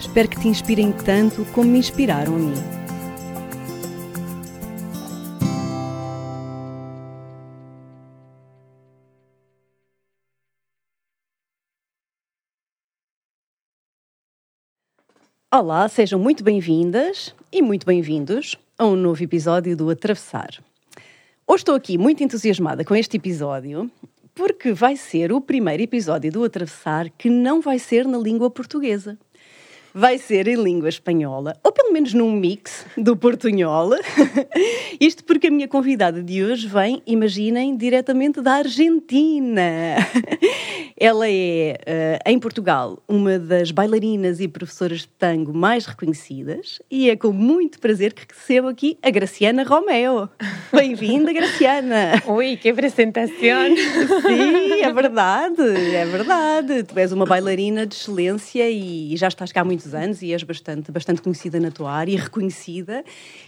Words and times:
Espero 0.00 0.28
que 0.28 0.38
te 0.38 0.46
inspirem 0.46 0.92
tanto 0.92 1.44
como 1.46 1.72
me 1.72 1.78
inspiraram 1.78 2.36
a 2.36 2.38
mim. 2.38 2.54
Olá, 15.52 15.88
sejam 15.88 16.20
muito 16.20 16.44
bem-vindas 16.44 17.34
e 17.50 17.60
muito 17.60 17.84
bem-vindos 17.84 18.56
a 18.78 18.86
um 18.86 18.94
novo 18.94 19.24
episódio 19.24 19.76
do 19.76 19.90
Atravessar. 19.90 20.62
Hoje 21.44 21.62
estou 21.62 21.74
aqui 21.74 21.98
muito 21.98 22.22
entusiasmada 22.22 22.84
com 22.84 22.94
este 22.94 23.16
episódio 23.16 23.90
porque 24.32 24.72
vai 24.72 24.94
ser 24.94 25.32
o 25.32 25.40
primeiro 25.40 25.82
episódio 25.82 26.30
do 26.30 26.44
Atravessar 26.44 27.10
que 27.10 27.28
não 27.28 27.60
vai 27.60 27.80
ser 27.80 28.06
na 28.06 28.18
língua 28.18 28.48
portuguesa 28.48 29.18
vai 29.94 30.18
ser 30.18 30.48
em 30.48 30.56
língua 30.56 30.88
espanhola, 30.88 31.56
ou 31.62 31.72
pelo 31.72 31.92
menos 31.92 32.12
num 32.14 32.32
mix 32.32 32.84
do 32.96 33.16
portunhol. 33.16 33.90
Isto 35.00 35.24
porque 35.24 35.48
a 35.48 35.50
minha 35.50 35.68
convidada 35.68 36.22
de 36.22 36.42
hoje 36.42 36.66
vem, 36.66 37.02
imaginem, 37.06 37.76
diretamente 37.76 38.40
da 38.40 38.54
Argentina. 38.54 39.96
Ela 41.00 41.28
é, 41.28 41.78
uh, 42.26 42.30
em 42.30 42.38
Portugal, 42.40 43.00
uma 43.06 43.38
das 43.38 43.70
bailarinas 43.70 44.40
e 44.40 44.48
professoras 44.48 45.00
de 45.00 45.08
tango 45.08 45.54
mais 45.54 45.86
reconhecidas 45.86 46.80
e 46.90 47.08
é 47.08 47.16
com 47.16 47.30
muito 47.30 47.78
prazer 47.78 48.12
que 48.12 48.26
recebo 48.28 48.66
aqui 48.68 48.98
a 49.00 49.10
Graciana 49.10 49.62
Romeo. 49.62 50.28
Bem-vinda, 50.72 51.32
Graciana! 51.32 52.20
Ui, 52.26 52.56
que 52.56 52.70
apresentação! 52.70 53.76
Sim, 53.76 54.82
é 54.82 54.92
verdade, 54.92 55.62
é 55.94 56.04
verdade. 56.04 56.82
Tu 56.82 56.98
és 56.98 57.12
uma 57.12 57.24
bailarina 57.24 57.86
de 57.86 57.94
excelência 57.94 58.68
e 58.68 59.16
já 59.16 59.28
estás 59.28 59.52
cá 59.52 59.60
há 59.60 59.64
muitos 59.78 59.94
anos 59.94 60.22
e 60.22 60.32
és 60.32 60.42
bastante, 60.42 60.90
bastante 60.90 61.22
conhecida 61.22 61.60
na 61.60 61.70
tua 61.70 61.92
área 61.92 62.12
e 62.12 62.16
reconhecida. 62.16 63.04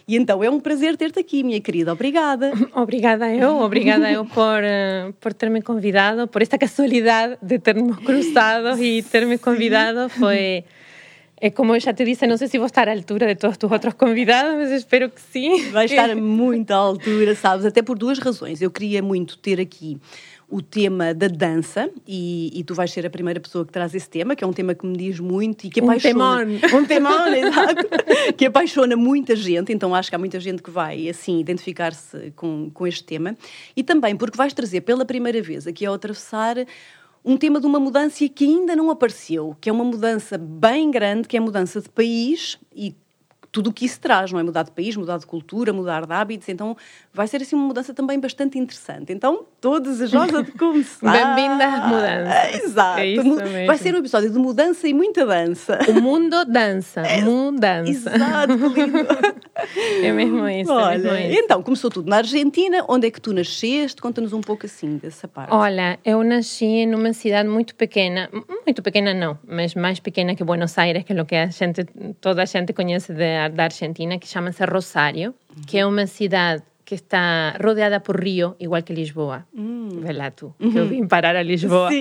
E 0.07 0.17
então 0.17 0.43
é 0.43 0.49
um 0.49 0.61
prazer 0.61 0.97
ter-te 0.97 1.19
aqui, 1.19 1.43
minha 1.43 1.61
querida. 1.61 1.93
Obrigada. 1.93 2.53
Obrigada 2.75 3.29
eu, 3.35 3.59
obrigada 3.59 4.11
eu 4.11 4.25
por, 4.25 4.63
uh, 4.63 5.13
por 5.21 5.33
ter-me 5.35 5.61
convidado, 5.61 6.29
por 6.29 6.43
esta 6.43 6.57
casualidade 6.57 7.37
de 7.43 7.59
termos 7.59 7.99
cruzado 7.99 8.81
e 8.83 9.03
ter-me 9.03 9.39
convidado. 9.39 10.09
Foi. 10.09 10.65
É 11.43 11.49
como 11.51 11.75
eu 11.75 11.81
já 11.81 11.93
te 11.93 12.05
disse, 12.05 12.27
não 12.27 12.37
sei 12.37 12.49
se 12.49 12.59
vou 12.59 12.67
estar 12.67 12.87
à 12.87 12.93
altura 12.93 13.27
de 13.27 13.35
todos 13.35 13.57
os 13.63 13.73
outros 13.73 13.95
convidados, 13.95 14.57
mas 14.57 14.71
espero 14.71 15.09
que 15.09 15.21
sim. 15.21 15.71
Vai 15.71 15.87
estar 15.87 16.15
muito 16.17 16.71
à 16.71 16.77
altura, 16.77 17.35
sabes? 17.35 17.65
Até 17.65 17.81
por 17.83 17.97
duas 17.97 18.19
razões. 18.19 18.61
Eu 18.61 18.71
queria 18.71 19.03
muito 19.03 19.39
ter 19.39 19.59
aqui 19.59 19.99
o 20.51 20.61
tema 20.61 21.15
da 21.15 21.29
dança 21.29 21.89
e, 22.07 22.51
e, 22.53 22.65
tu 22.65 22.75
vais 22.75 22.91
ser 22.91 23.07
a 23.07 23.11
primeira 23.11 23.39
pessoa 23.39 23.65
que 23.65 23.73
traz 23.73 23.95
esse 23.95 24.09
tema, 24.09 24.35
que 24.35 24.43
é 24.43 24.47
um 24.47 24.53
tema 24.53 24.75
que 24.75 24.85
me 24.85 24.97
diz 24.97 25.21
muito 25.21 25.67
e 25.67 25.71
que 25.71 25.81
apaixona. 25.81 26.45
Um 26.51 26.59
temon. 26.59 26.79
Um 26.79 26.85
temon, 26.85 27.27
exato. 27.29 27.89
que 28.37 28.47
apaixona 28.47 28.97
muita 28.97 29.37
gente, 29.37 29.73
então 29.73 29.95
acho 29.95 30.11
que 30.11 30.17
há 30.17 30.19
muita 30.19 30.41
gente 30.41 30.63
que 30.63 30.71
vai, 30.71 31.09
assim, 31.09 31.39
identificar-se 31.39 32.33
com, 32.35 32.71
com 32.75 32.87
este 32.87 33.05
tema. 33.05 33.37
E 33.77 33.83
também 33.83 34.17
porque 34.17 34.37
vais 34.37 34.53
trazer 34.53 34.81
pela 34.81 35.05
primeira 35.05 35.41
vez 35.41 35.67
aqui 35.67 35.87
ao 35.87 35.95
atravessar 35.95 36.57
um 37.25 37.37
tema 37.37 37.61
de 37.61 37.67
uma 37.67 37.79
mudança 37.79 38.29
que 38.29 38.45
ainda 38.45 38.75
não 38.75 38.91
apareceu, 38.91 39.57
que 39.61 39.69
é 39.69 39.73
uma 39.73 39.85
mudança 39.85 40.37
bem 40.37 40.91
grande, 40.91 41.29
que 41.29 41.37
é 41.37 41.41
a 41.41 41.43
mudança 41.43 41.81
de 41.81 41.89
país 41.89 42.59
e 42.75 42.95
tudo 43.53 43.71
o 43.71 43.73
que 43.73 43.85
isso 43.85 44.01
traz, 44.01 44.31
não 44.33 44.39
é? 44.39 44.43
Mudar 44.43 44.63
de 44.63 44.71
país, 44.71 44.97
mudar 44.97 45.19
de 45.19 45.27
cultura, 45.27 45.73
mudar 45.73 46.07
de 46.07 46.13
hábitos, 46.13 46.49
então 46.49 46.77
vai 47.13 47.27
ser 47.27 47.43
assim 47.43 47.57
uma 47.57 47.67
mudança 47.67 47.93
também 47.93 48.19
bastante 48.19 48.59
interessante. 48.59 49.13
Então, 49.13 49.45
todos 49.61 49.99
desejosa 49.99 50.43
de 50.43 50.53
começar. 50.53 51.11
Bem-vinda 51.13 51.65
à 51.65 51.87
mudança. 51.89 52.57
Exato. 52.65 53.01
É 53.01 53.67
vai 53.67 53.77
ser 53.77 53.95
um 53.95 53.99
episódio 53.99 54.31
de 54.31 54.39
mudança 54.39 54.87
e 54.87 54.95
muita 54.95 55.27
dança. 55.27 55.79
O 55.89 56.01
mundo 56.01 56.45
dança. 56.45 57.03
É, 57.11 57.23
mudança. 57.23 57.91
Exato, 57.91 58.53
lindo. 58.53 58.99
É 60.03 60.13
mesmo 60.13 60.49
isso. 60.49 60.73
Olha, 60.73 60.95
é 60.95 60.99
mesmo 60.99 61.31
isso. 61.33 61.41
então, 61.45 61.63
começou 61.63 61.91
tudo 61.91 62.09
na 62.09 62.19
Argentina. 62.19 62.85
Onde 62.89 63.09
é 63.09 63.11
que 63.11 63.21
tu 63.21 63.33
nasceste? 63.33 64.01
Conta-nos 64.01 64.33
um 64.33 64.41
pouco 64.41 64.67
assim 64.67 64.97
dessa 64.97 65.27
parte. 65.27 65.53
Olha, 65.53 65.99
eu 66.05 66.23
nasci 66.23 66.87
numa 66.87 67.13
cidade 67.13 67.49
muito 67.49 67.75
pequena, 67.75 68.31
muito 68.65 68.83
pequena 68.83 69.13
não, 69.13 69.39
mas 69.47 69.75
mais 69.75 69.99
pequena 69.99 70.37
que 70.37 70.45
Buenos 70.45 70.77
Aires, 70.79 71.03
que 71.03 71.13
é 71.13 71.21
o 71.21 71.27
que 71.27 71.35
a 71.35 71.47
gente, 71.47 71.85
toda 72.21 72.43
a 72.43 72.47
gente 72.47 72.73
conhece 72.73 73.13
de 73.13 73.40
da 73.49 73.65
Argentina, 73.65 74.19
que 74.19 74.27
chama-se 74.27 74.65
Rosário, 74.65 75.35
que 75.67 75.79
é 75.79 75.87
uma 75.87 76.07
cidade 76.07 76.63
que 76.85 76.97
está 76.97 77.57
rodeada 77.63 78.01
por 78.01 78.21
río, 78.21 78.57
igual 78.59 78.83
que 78.83 78.93
Lisboa. 78.93 79.47
Mm. 79.55 80.01
Vê 80.01 80.13
lá 80.13 80.31
tu, 80.33 80.53
que 80.59 80.77
eu 80.77 80.89
vim 80.89 81.07
parar 81.07 81.37
a 81.37 81.43
Lisboa. 81.43 81.89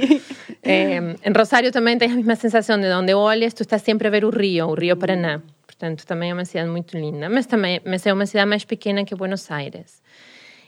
Sí. 0.60 0.66
Eh, 0.72 1.16
em 1.24 1.32
Rosário 1.32 1.72
também 1.72 1.98
tem 1.98 2.12
a 2.12 2.16
mesma 2.16 2.36
sensação 2.36 2.78
de 2.78 2.92
onde 2.92 3.14
olhas, 3.14 3.54
tu 3.54 3.62
estás 3.62 3.82
sempre 3.82 4.08
a 4.08 4.12
ver 4.12 4.26
o 4.26 4.30
rio, 4.30 4.68
o 4.68 4.74
rio 4.74 4.98
Paraná. 4.98 5.42
Portanto, 5.66 6.06
também 6.06 6.32
é 6.32 6.34
uma 6.34 6.44
cidade 6.44 6.70
muito 6.70 6.98
linda. 6.98 7.30
Mas 7.30 7.46
também 7.46 7.80
mas 7.86 8.06
é 8.06 8.12
uma 8.12 8.26
cidade 8.26 8.50
mais 8.50 8.66
pequena 8.66 9.06
que 9.06 9.16
Buenos 9.16 9.50
Aires. 9.50 10.02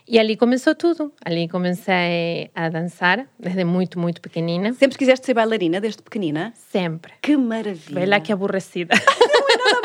E 0.08 0.18
ali 0.18 0.36
começou 0.36 0.74
tudo. 0.74 1.12
Ali 1.24 1.48
comecei 1.48 2.50
a 2.54 2.68
dançar 2.68 3.26
desde 3.38 3.64
muito, 3.64 3.98
muito 3.98 4.20
pequenina. 4.20 4.72
Sempre 4.72 4.98
quiseste 4.98 5.26
ser 5.26 5.34
bailarina 5.34 5.80
desde 5.80 6.02
pequenina? 6.02 6.52
Sempre. 6.56 7.12
Que 7.20 7.36
maravilha. 7.36 8.00
Vê 8.00 8.06
lá 8.06 8.20
que 8.20 8.32
aborrecida. 8.32 8.94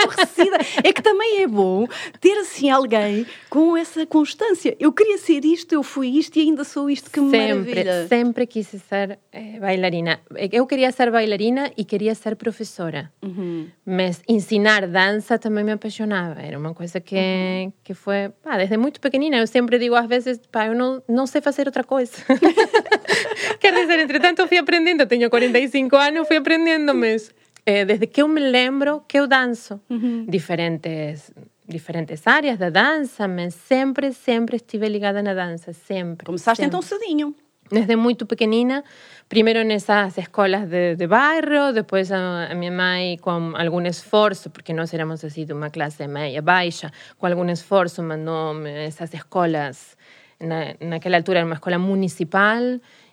É 0.07 0.22
aborrecida. 0.22 0.57
É 0.84 0.94
que 0.94 1.01
também 1.01 1.44
é 1.44 1.47
bom 1.47 1.88
ter 2.19 2.38
assim 2.40 2.69
alguém 2.69 3.25
com 3.50 3.75
essa 3.75 4.06
constância. 4.06 4.75
Eu 4.79 4.91
queria 4.91 5.18
ser 5.18 5.44
isto, 5.45 5.73
eu 5.73 5.84
fui 5.84 6.07
isto 6.09 6.38
e 6.38 6.41
ainda 6.41 6.63
sou 6.63 6.90
isto. 6.90 7.09
Que 7.09 7.19
sempre, 7.19 7.53
maravilha. 7.53 8.07
Sempre 8.07 8.47
quis 8.47 8.67
ser 8.67 9.19
eh, 9.31 9.59
bailarina. 9.59 10.19
Eu 10.51 10.66
queria 10.66 10.91
ser 10.91 11.12
bailarina 11.12 11.72
e 11.78 11.84
queria 11.84 12.16
ser 12.16 12.35
professora. 12.35 13.12
Uhum. 13.22 13.67
Mas 13.85 14.22
ensinar 14.28 14.88
dança 14.88 15.38
também 15.38 15.63
me 15.63 15.72
apaixonava. 15.72 16.41
Era 16.41 16.57
uma 16.57 16.73
coisa 16.73 17.00
que, 17.00 17.16
uhum. 17.16 17.73
que 17.84 17.94
foi 17.94 18.29
pá, 18.44 18.57
desde 18.57 18.78
muito 18.78 19.00
pequenina. 19.00 19.38
Eu 19.38 19.47
sempre 19.47 19.78
digo 19.79 19.96
às 19.96 20.07
vezes, 20.07 20.40
pá, 20.51 20.67
eu 20.67 20.75
não, 20.75 21.01
não 21.07 21.28
sei 21.28 21.41
fazer 21.41 21.67
outra 21.67 21.84
coisa. 21.84 22.13
Quer 23.59 23.73
dizer, 23.73 24.00
entretanto, 24.00 24.40
eu 24.40 24.47
fui 24.47 24.57
aprendendo. 24.57 25.06
Tenho 25.06 25.29
45 25.29 25.96
anos, 25.96 26.28
fui 26.28 26.38
aprendendo, 26.38 26.94
mas 26.94 27.31
eh, 27.67 27.83
desde 27.83 28.07
que 28.07 28.22
eu 28.22 28.29
me 28.29 28.39
lembro 28.39 29.03
que 29.05 29.19
eu 29.19 29.28
danço. 29.28 29.79
Uhum. 29.89 30.25
Diferentes 30.25 31.33
diferentes 31.67 32.25
áreas 32.25 32.57
da 32.57 32.69
dança, 32.69 33.28
mas 33.28 33.53
sempre, 33.53 34.13
sempre 34.13 34.55
estive 34.55 34.88
ligada 34.88 35.22
na 35.22 35.33
dança, 35.33 35.73
sempre. 35.73 36.25
Começaste 36.25 36.63
sempre. 36.63 36.67
então 36.69 36.81
cedinho. 36.81 37.35
Desde 37.69 37.97
muito 37.97 38.25
pequenina, 38.25 38.81
primeiro 39.28 39.61
nessas 39.66 40.17
escolas 40.17 40.69
de, 40.69 40.95
de 40.95 41.05
bairro, 41.05 41.73
depois 41.73 42.09
a, 42.09 42.47
a, 42.50 42.55
minha 42.55 42.72
mãe, 42.72 43.17
com 43.17 43.53
algum 43.57 43.81
esforço, 43.81 44.49
porque 44.49 44.72
nós 44.72 44.94
éramos 44.94 45.22
assim 45.25 45.45
de 45.45 45.51
uma 45.51 45.69
classe 45.69 46.07
meia 46.07 46.41
baixa, 46.41 46.89
com 47.17 47.28
algum 47.28 47.49
esforço 47.49 48.01
mandou-me 48.01 48.72
essas 48.85 49.13
escolas, 49.13 49.97
na, 50.39 50.75
naquela 50.79 51.17
altura 51.17 51.39
era 51.39 51.45
uma 51.45 51.55
escola 51.55 51.78
municipal, 51.78 52.63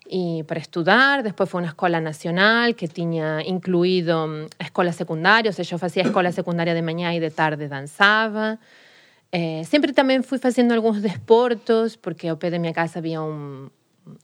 y 0.06 0.42
para 0.44 0.60
estudar. 0.60 1.22
Después 1.22 1.48
fue 1.48 1.60
una 1.60 1.69
escola 1.69 2.00
nacional 2.00 2.75
que 2.75 2.88
tenía 2.88 3.42
incluído 3.44 4.26
mm, 4.26 4.47
escolas 4.59 4.97
secundarias, 4.97 5.54
o 5.54 5.56
sea, 5.56 5.65
yo 5.65 5.84
hacía 5.84 6.03
escola 6.03 6.32
secundaria 6.41 6.75
de 6.75 6.82
mañana 6.82 7.15
y 7.15 7.20
de 7.20 7.31
tarde 7.31 7.69
danzaba. 7.69 8.59
Eh, 9.33 9.65
sempre 9.65 9.92
também 9.92 10.22
fui 10.22 10.39
fazendo 10.39 10.74
alguns 10.74 11.03
desportos, 11.03 11.97
porque 11.97 12.28
ao 12.28 12.36
pé 12.36 12.51
da 12.51 12.59
minha 12.59 12.72
casa 12.72 13.01
havia 13.01 13.21
um, 13.21 13.68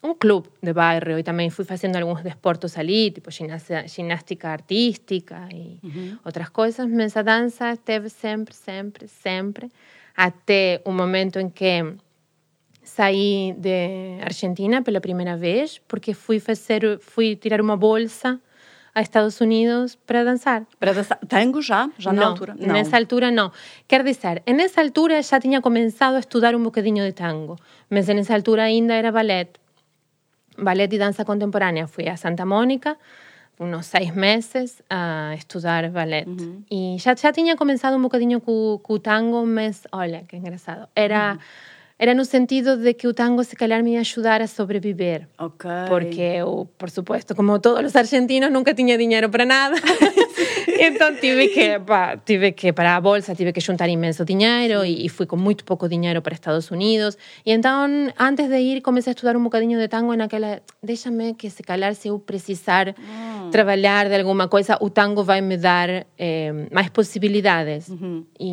um 0.04 0.14
clube 0.14 0.48
de 0.62 0.72
bairro 0.72 1.18
e 1.18 1.24
também 1.24 1.50
fui 1.50 1.64
fazendo 1.64 1.96
alguns 1.96 2.22
desportos 2.22 2.78
ali, 2.78 3.10
tipo 3.10 3.28
ginástica, 3.30 3.88
ginástica 3.88 4.48
artística 4.50 5.48
e 5.52 5.80
Uhum. 5.82 6.18
outras 6.24 6.50
coisas, 6.50 6.86
mas 6.88 7.16
a 7.16 7.22
dança 7.22 7.72
esteve 7.72 8.08
sempre, 8.08 8.54
sempre, 8.54 9.08
sempre, 9.08 9.72
até 10.16 10.80
o 10.84 10.92
momento 10.92 11.40
em 11.40 11.48
que 11.48 11.82
saí 13.00 13.54
de 13.56 14.20
Argentina 14.20 14.82
pela 14.82 15.00
primeira 15.00 15.34
vez 15.34 15.80
porque 15.88 16.12
fui 16.12 16.38
fazer, 16.38 16.82
fui 17.00 17.34
tirar 17.34 17.58
uma 17.66 17.74
bolsa 17.74 18.38
a 18.94 19.00
Estados 19.00 19.40
Unidos 19.40 19.96
para 20.06 20.22
dançar. 20.22 20.66
Para 20.78 20.92
dançar 20.92 21.18
tango 21.26 21.62
já? 21.62 21.88
Já 21.96 22.12
na 22.12 22.20
não, 22.20 22.28
altura? 22.28 22.54
Nessa 22.58 22.98
altura 22.98 23.30
não. 23.30 23.50
Quer 23.88 24.02
dizer, 24.04 24.42
nessa 24.46 24.82
altura 24.82 25.22
já 25.22 25.40
tinha 25.40 25.62
começado 25.62 26.16
a 26.16 26.18
estudar 26.18 26.54
um 26.54 26.62
bocadinho 26.62 27.02
de 27.06 27.12
tango, 27.12 27.56
mas 27.88 28.06
nessa 28.08 28.34
altura 28.34 28.64
ainda 28.64 28.92
era 28.92 29.10
ballet. 29.10 29.48
Ballet 30.58 30.94
e 30.94 30.98
dança 30.98 31.24
contemporânea. 31.24 31.86
Fui 31.86 32.06
a 32.06 32.16
Santa 32.18 32.44
Mônica 32.44 32.98
uns 33.58 33.86
seis 33.86 34.14
meses 34.14 34.82
a 34.90 35.32
estudar 35.36 35.88
ballet. 35.90 36.26
Uhum. 36.28 36.62
E 36.70 36.96
já, 36.98 37.14
já 37.14 37.32
tinha 37.32 37.56
começado 37.56 37.94
um 37.96 38.02
bocadinho 38.02 38.40
com, 38.42 38.78
com 38.82 38.94
o 38.94 38.98
tango, 38.98 39.46
mas 39.46 39.86
olha 39.90 40.22
que 40.28 40.36
engraçado. 40.36 40.86
Era. 40.94 41.32
Uhum 41.32 41.79
era 42.00 42.14
no 42.14 42.24
sentido 42.24 42.78
de 42.78 42.94
que 42.94 43.06
o 43.06 43.12
tango 43.12 43.44
se 43.44 43.54
calhar 43.54 43.82
me 43.84 43.92
ia 43.92 44.00
ajudar 44.00 44.40
a 44.40 44.46
sobreviver. 44.46 45.28
Ok. 45.38 45.68
Porque 45.86 46.22
eu, 46.40 46.66
por 46.78 46.88
supuesto, 46.88 47.34
como 47.34 47.58
todos 47.58 47.84
os 47.84 47.94
argentinos, 47.94 48.50
nunca 48.50 48.72
tinha 48.72 48.96
dinheiro 48.96 49.28
para 49.28 49.44
nada. 49.44 49.76
então 50.80 51.14
tive 51.16 51.48
que, 51.48 51.78
pá, 51.80 52.16
tive 52.16 52.52
que, 52.52 52.72
para 52.72 52.96
a 52.96 53.00
bolsa, 53.02 53.34
tive 53.34 53.52
que 53.52 53.60
juntar 53.60 53.86
imenso 53.90 54.24
dinheiro 54.24 54.82
e, 54.82 55.04
e 55.04 55.08
fui 55.10 55.26
com 55.26 55.36
muito 55.36 55.62
pouco 55.62 55.86
dinheiro 55.90 56.22
para 56.22 56.32
Estados 56.32 56.70
Unidos. 56.70 57.18
E 57.44 57.52
então, 57.52 57.86
antes 58.18 58.48
de 58.48 58.58
ir, 58.58 58.80
comecei 58.80 59.10
a 59.10 59.14
estudar 59.14 59.36
um 59.36 59.44
bocadinho 59.44 59.78
de 59.78 59.86
tango 59.86 60.14
naquela, 60.14 60.62
deixa-me 60.82 61.34
que 61.34 61.50
se 61.50 61.62
calhar 61.62 61.94
se 61.94 62.08
eu 62.08 62.18
precisar 62.18 62.94
mm. 62.96 63.50
trabalhar 63.50 64.08
de 64.08 64.16
alguma 64.16 64.48
coisa, 64.48 64.78
o 64.80 64.88
tango 64.88 65.22
vai 65.22 65.42
me 65.42 65.58
dar 65.58 66.06
eh, 66.18 66.66
mais 66.72 66.88
possibilidades. 66.88 67.90
Uhum. 67.90 68.24
E 68.38 68.50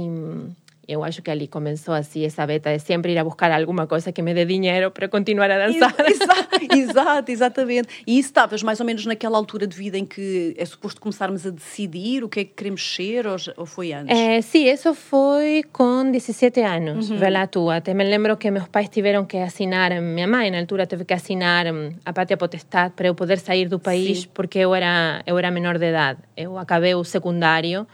eu 0.88 1.04
acho 1.04 1.22
que 1.22 1.30
ali 1.30 1.48
começou 1.48 1.94
assim 1.94 2.24
essa 2.24 2.48
beta 2.48 2.72
de 2.72 2.80
sempre 2.80 3.12
ir 3.12 3.18
a 3.18 3.24
buscar 3.24 3.51
alguma 3.51 3.86
coisa 3.86 4.12
que 4.12 4.22
me 4.22 4.34
dê 4.34 4.45
dinheiro 4.45 4.89
para 4.89 5.10
continuar 5.10 5.51
a 5.51 5.68
dançar. 5.68 5.94
Exato, 6.07 6.74
exato, 6.74 7.31
exatamente. 7.31 7.89
E 8.07 8.18
isso 8.18 8.30
estavas 8.30 8.63
mais 8.63 8.80
ou 8.80 8.86
menos 8.86 9.06
naquela 9.06 9.38
altura 9.38 9.68
de 9.68 9.75
vida 9.75 9.98
em 9.98 10.06
que 10.06 10.56
é 10.57 10.63
suposto 10.63 11.01
começarmos 11.01 11.45
a 11.45 11.50
decidir 11.50 12.24
o 12.24 12.30
que 12.30 12.39
é 12.39 12.44
que 12.45 12.54
queremos 12.54 12.81
ser 12.95 13.25
ou, 13.28 13.66
foi 13.66 13.92
antes? 13.92 14.18
É, 14.18 14.42
sim, 14.42 14.69
isso 14.69 14.94
foi 14.94 15.63
com 15.74 16.10
17 16.10 16.62
anos, 16.62 17.10
uhum. 17.10 17.18
lá 17.30 17.45
tu. 17.48 17.69
Até 17.69 17.94
me 17.94 18.06
lembro 18.06 18.38
que 18.38 18.50
meus 18.50 18.68
pais 18.69 18.88
tiveram 18.88 19.25
que 19.25 19.38
assinar, 19.38 19.92
minha 20.01 20.28
mãe 20.28 20.50
na 20.50 20.60
altura 20.60 20.88
teve 20.88 21.04
que 21.04 21.13
assinar 21.13 21.68
hum, 21.68 21.90
a 22.06 22.13
pátria 22.13 22.38
potestade 22.38 22.94
para 22.95 23.07
eu 23.07 23.16
poder 23.16 23.40
sair 23.40 23.68
do 23.68 23.78
país 23.78 24.22
sim. 24.22 24.30
porque 24.33 24.60
eu 24.60 24.74
era, 24.74 25.22
eu 25.28 25.38
era 25.38 25.51
menor 25.51 25.78
de 25.78 25.90
idade. 25.90 26.19
Eu 26.36 26.57
acabei 26.57 26.95
o 26.95 27.04
secundário 27.04 27.86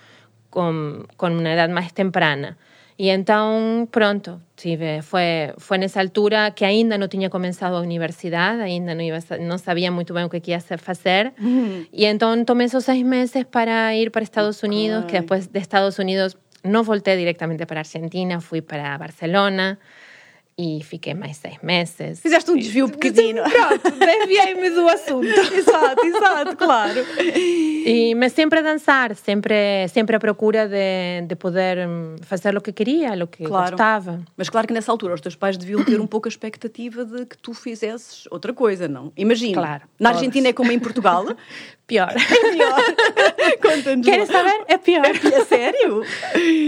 com, 0.52 1.04
com 1.18 1.28
uma 1.28 1.54
idade 1.54 1.74
mais 1.74 1.92
temprana. 1.92 2.56
E 2.98 3.10
então, 3.10 3.88
pronto, 3.92 4.40
tive, 4.56 5.02
foi, 5.02 5.54
foi 5.58 5.78
nessa 5.78 6.00
altura 6.00 6.52
que 6.52 6.64
ainda 6.64 6.98
não 6.98 7.08
tinha 7.08 7.30
começado 7.30 7.76
a 7.76 7.80
universidade, 7.80 8.62
ainda 8.62 8.94
não, 8.94 9.02
iba, 9.02 9.20
não 9.40 9.58
sabia 9.58 9.92
muito 9.92 10.14
bem 10.14 10.26
o 10.26 10.30
que 10.30 10.52
ia 10.52 10.60
fazer. 10.60 11.34
Uhum. 11.40 11.86
E 11.92 12.06
então 12.06 12.44
tomei 12.46 12.66
esses 12.66 12.84
seis 12.84 13.04
meses 13.04 13.44
para 13.46 13.96
ir 13.96 14.12
para 14.12 14.24
Estados 14.24 14.62
Unidos, 14.62 15.06
que 15.06 15.20
depois 15.20 15.48
de 15.48 15.60
Estados 15.60 15.98
Unidos 15.98 16.38
não 16.64 16.84
voltei 16.84 17.18
diretamente 17.18 17.66
para 17.66 17.80
Argentina, 17.80 18.40
fui 18.40 18.62
para 18.62 18.98
Barcelona 18.98 19.78
e 20.58 20.82
fiquei 20.84 21.14
mais 21.14 21.38
seis 21.38 21.58
meses. 21.62 22.20
Fizeste 22.20 22.52
um 22.52 22.58
desvio 22.58 22.88
pequenino. 22.90 23.42
Pronto, 23.50 23.92
desviei-me 24.00 24.70
do 24.70 24.88
assunto. 24.88 25.26
exato, 25.54 26.06
exato, 26.06 26.56
claro. 26.56 27.06
E, 27.20 28.14
mas 28.16 28.34
sempre 28.34 28.60
a 28.60 28.62
dançar, 28.62 29.16
sempre, 29.16 29.88
sempre 29.90 30.16
à 30.16 30.20
procura 30.20 30.68
de, 30.68 31.28
de 31.28 31.36
poder 31.36 31.88
hum, 31.88 32.16
fazer 32.22 32.56
o 32.56 32.62
que 32.62 32.72
queria, 32.72 33.12
o 33.24 33.28
que 33.28 33.44
claro. 33.44 33.72
gostava. 33.72 34.22
Mas 34.38 34.50
claro 34.50 34.68
que 34.68 34.74
nessa 34.74 34.92
altura 34.92 35.16
os 35.16 35.22
teus 35.22 35.36
pais 35.36 35.58
deviam 35.58 35.84
ter 35.84 36.00
um 36.00 36.08
pouco 36.08 36.28
a 36.28 36.30
expectativa 36.30 37.04
de 37.04 37.26
que 37.26 37.38
tu 37.38 37.54
fizesses 37.54 38.28
outra 38.30 38.54
coisa, 38.54 38.88
não? 38.88 39.12
Imagina. 39.18 39.54
Claro. 39.54 39.84
Na 40.00 40.10
Argentina 40.10 40.48
é 40.48 40.54
como 40.54 40.72
em 40.72 40.80
Portugal. 40.80 41.26
pior. 41.88 42.12
É 42.12 42.52
pior. 42.52 42.82
Conta-nos. 43.62 44.06
Queres 44.06 44.28
saber? 44.28 44.64
É 44.68 44.78
pior. 44.78 45.06
É, 45.06 45.46
sério? 45.46 46.04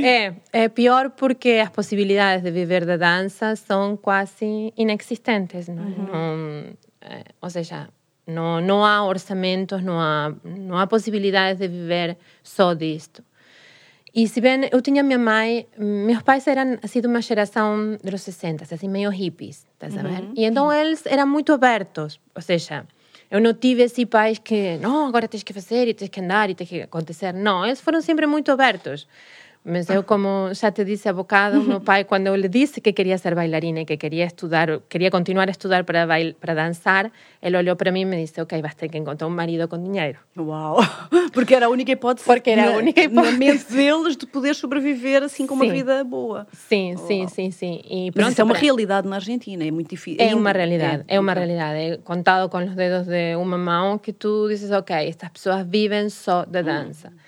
É, 0.04 0.34
é 0.54 0.70
pior 0.70 1.12
porque 1.12 1.62
as 1.64 1.70
possibilidades 1.70 2.44
de 2.44 2.52
viver 2.52 2.86
da 2.86 2.98
dança 2.98 3.56
são 3.56 3.98
quase 3.98 4.74
inexistentes. 4.78 5.68
Não, 5.68 5.84
uhum. 5.84 6.06
não 6.12 6.78
é, 7.02 7.24
ou 7.42 7.50
seja, 7.50 7.88
não, 8.26 8.60
não 8.60 8.84
há 8.84 9.06
orçamentos, 9.06 9.82
não 9.84 10.00
há, 10.00 10.34
não 10.44 10.78
há 10.78 10.88
possibilidades 10.88 11.60
de 11.60 11.68
viver 11.68 12.18
só 12.44 12.74
disto. 12.74 13.24
E 14.14 14.28
se 14.28 14.40
bem 14.40 14.70
eu 14.72 14.82
tinha 14.82 15.04
minha 15.04 15.20
mãe, 15.20 15.68
meus 15.78 16.24
pais 16.24 16.48
eram 16.48 16.78
assim 16.82 17.02
de 17.02 17.08
uma 17.08 17.22
geração 17.22 17.98
dos 18.02 18.22
60, 18.22 18.64
assim 18.64 18.88
meio 18.88 19.10
hippies, 19.10 19.68
estás 19.74 19.98
a 19.98 20.02
ver? 20.02 20.22
Uhum. 20.22 20.34
E 20.38 20.46
então 20.46 20.72
eles 20.72 21.06
eram 21.06 21.28
muito 21.28 21.52
abertos, 21.52 22.20
ou 22.34 22.42
seja, 22.42 22.86
eu 23.30 23.42
não 23.42 23.54
tive 23.54 23.84
assim 23.84 24.06
pais 24.06 24.38
que, 24.38 24.78
não, 24.78 25.08
agora 25.08 25.28
tens 25.28 25.44
que 25.44 25.54
fazer 25.54 25.88
e 25.88 25.94
tens 25.94 26.10
que 26.10 26.20
andar 26.20 26.50
e 26.50 26.56
tens 26.56 26.70
que 26.70 26.82
acontecer. 26.82 27.34
Não, 27.34 27.66
eles 27.66 27.82
foram 27.82 28.02
sempre 28.02 28.26
muito 28.26 28.52
abertos. 28.52 29.08
Mas 29.68 29.90
eu, 29.90 30.04
como 30.04 30.54
já 30.54 30.70
te 30.72 30.86
disse 30.86 31.10
há 31.10 31.14
bocado, 31.14 31.60
meu 31.64 31.82
pai, 31.82 32.04
quando 32.04 32.28
eu 32.28 32.36
lhe 32.36 32.48
disse 32.48 32.80
que 32.80 32.94
queria 32.94 33.18
ser 33.18 33.34
bailarina 33.34 33.80
e 33.80 33.86
que 33.86 33.98
queria 33.98 34.26
estudar, 34.26 34.80
queria 34.88 35.10
continuar 35.10 35.48
a 35.48 35.52
estudar 35.52 35.84
para, 35.84 36.06
bail, 36.06 36.36
para 36.36 36.54
dançar, 36.54 37.12
ele 37.42 37.58
olhou 37.58 37.76
para 37.76 37.92
mim 37.92 38.02
e 38.02 38.06
me 38.06 38.22
disse, 38.24 38.40
ok, 38.40 38.62
vas 38.62 38.76
ter 38.76 38.90
que 38.90 39.00
encontrar 39.00 39.26
um 39.26 39.32
marido 39.32 39.68
com 39.68 39.82
dinheiro. 39.82 40.20
Uau! 40.38 40.78
Porque 41.34 41.56
era 41.56 41.66
a 41.66 41.70
única 41.70 41.92
hipótese, 41.92 42.28
Porque 42.28 42.52
era 42.52 42.76
a 42.76 42.78
única 42.78 43.02
hipótese. 43.02 43.32
na 43.32 43.38
mente 43.40 43.74
deles 43.74 44.16
de 44.16 44.28
poder 44.28 44.54
sobreviver 44.54 45.24
assim 45.24 45.48
com 45.48 45.58
sim. 45.58 45.64
uma 45.64 45.74
vida 45.74 46.04
boa. 46.04 46.46
Sim, 46.54 46.96
sim, 46.98 47.28
sim, 47.28 47.50
sim. 47.50 47.82
E 47.90 48.12
pronto, 48.12 48.26
Mas 48.26 48.34
isso 48.34 48.42
é 48.42 48.44
uma 48.44 48.54
para... 48.54 48.62
realidade 48.62 49.08
na 49.08 49.16
Argentina, 49.16 49.66
é 49.66 49.72
muito 49.72 49.90
difícil. 49.90 50.24
É 50.24 50.36
uma 50.36 50.52
realidade, 50.52 51.06
é, 51.08 51.16
é 51.16 51.20
uma 51.20 51.34
realidade. 51.34 51.80
É 51.80 51.98
contado 51.98 52.48
com 52.50 52.60
os 52.60 52.76
dedos 52.76 53.08
de 53.08 53.36
uma 53.36 53.58
mão 53.58 53.98
que 53.98 54.14
tu 54.14 54.48
dizes, 54.48 54.70
ok, 54.70 54.96
estas 54.96 55.30
pessoas 55.30 55.66
vivem 55.68 56.08
só 56.08 56.46
da 56.46 56.62
dança. 56.62 57.08
Hum 57.08 57.25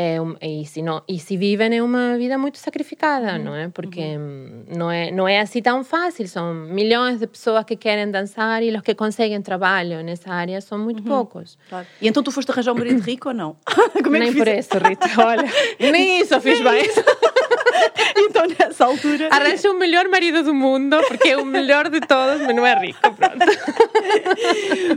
é 0.00 0.18
um, 0.18 0.34
e, 0.40 0.64
se 0.64 0.80
não, 0.80 1.02
e 1.06 1.18
se 1.18 1.36
vivem 1.36 1.76
é 1.76 1.82
uma 1.82 2.16
vida 2.16 2.38
muito 2.38 2.56
sacrificada, 2.56 3.34
uhum. 3.34 3.44
não 3.44 3.54
é? 3.54 3.68
Porque 3.68 4.00
uhum. 4.00 4.64
não, 4.74 4.90
é, 4.90 5.10
não 5.10 5.28
é 5.28 5.40
assim 5.40 5.60
tão 5.60 5.84
fácil. 5.84 6.26
São 6.26 6.54
milhões 6.54 7.20
de 7.20 7.26
pessoas 7.26 7.64
que 7.64 7.76
querem 7.76 8.10
dançar 8.10 8.62
e 8.62 8.74
os 8.74 8.80
que 8.80 8.94
conseguem 8.94 9.42
trabalho 9.42 10.02
nessa 10.02 10.32
área 10.32 10.58
são 10.62 10.78
muito 10.78 11.00
uhum. 11.00 11.08
poucos. 11.08 11.58
Claro. 11.68 11.86
E 12.00 12.08
então 12.08 12.22
tu 12.22 12.32
foste 12.32 12.50
arranjar 12.50 12.72
um 12.72 12.78
marido 12.78 13.02
rico 13.02 13.28
ou 13.28 13.34
não? 13.34 13.56
Como 14.02 14.16
é 14.16 14.20
Nem 14.20 14.32
por 14.32 14.48
isso, 14.48 14.70
Rita. 14.78 15.06
Olha, 15.18 15.44
nem 15.78 16.22
isso 16.22 16.40
fiz 16.40 16.60
bem. 16.60 16.88
então, 18.16 18.46
nessa 18.58 18.86
altura. 18.86 19.28
Arranja 19.30 19.70
o 19.70 19.78
melhor 19.78 20.08
marido 20.08 20.42
do 20.42 20.54
mundo, 20.54 20.96
porque 21.08 21.28
é 21.28 21.36
o 21.36 21.44
melhor 21.44 21.90
de 21.90 22.00
todos, 22.00 22.40
mas 22.40 22.56
não 22.56 22.64
é 22.64 22.74
rico. 22.86 23.00
Pronto. 23.00 23.38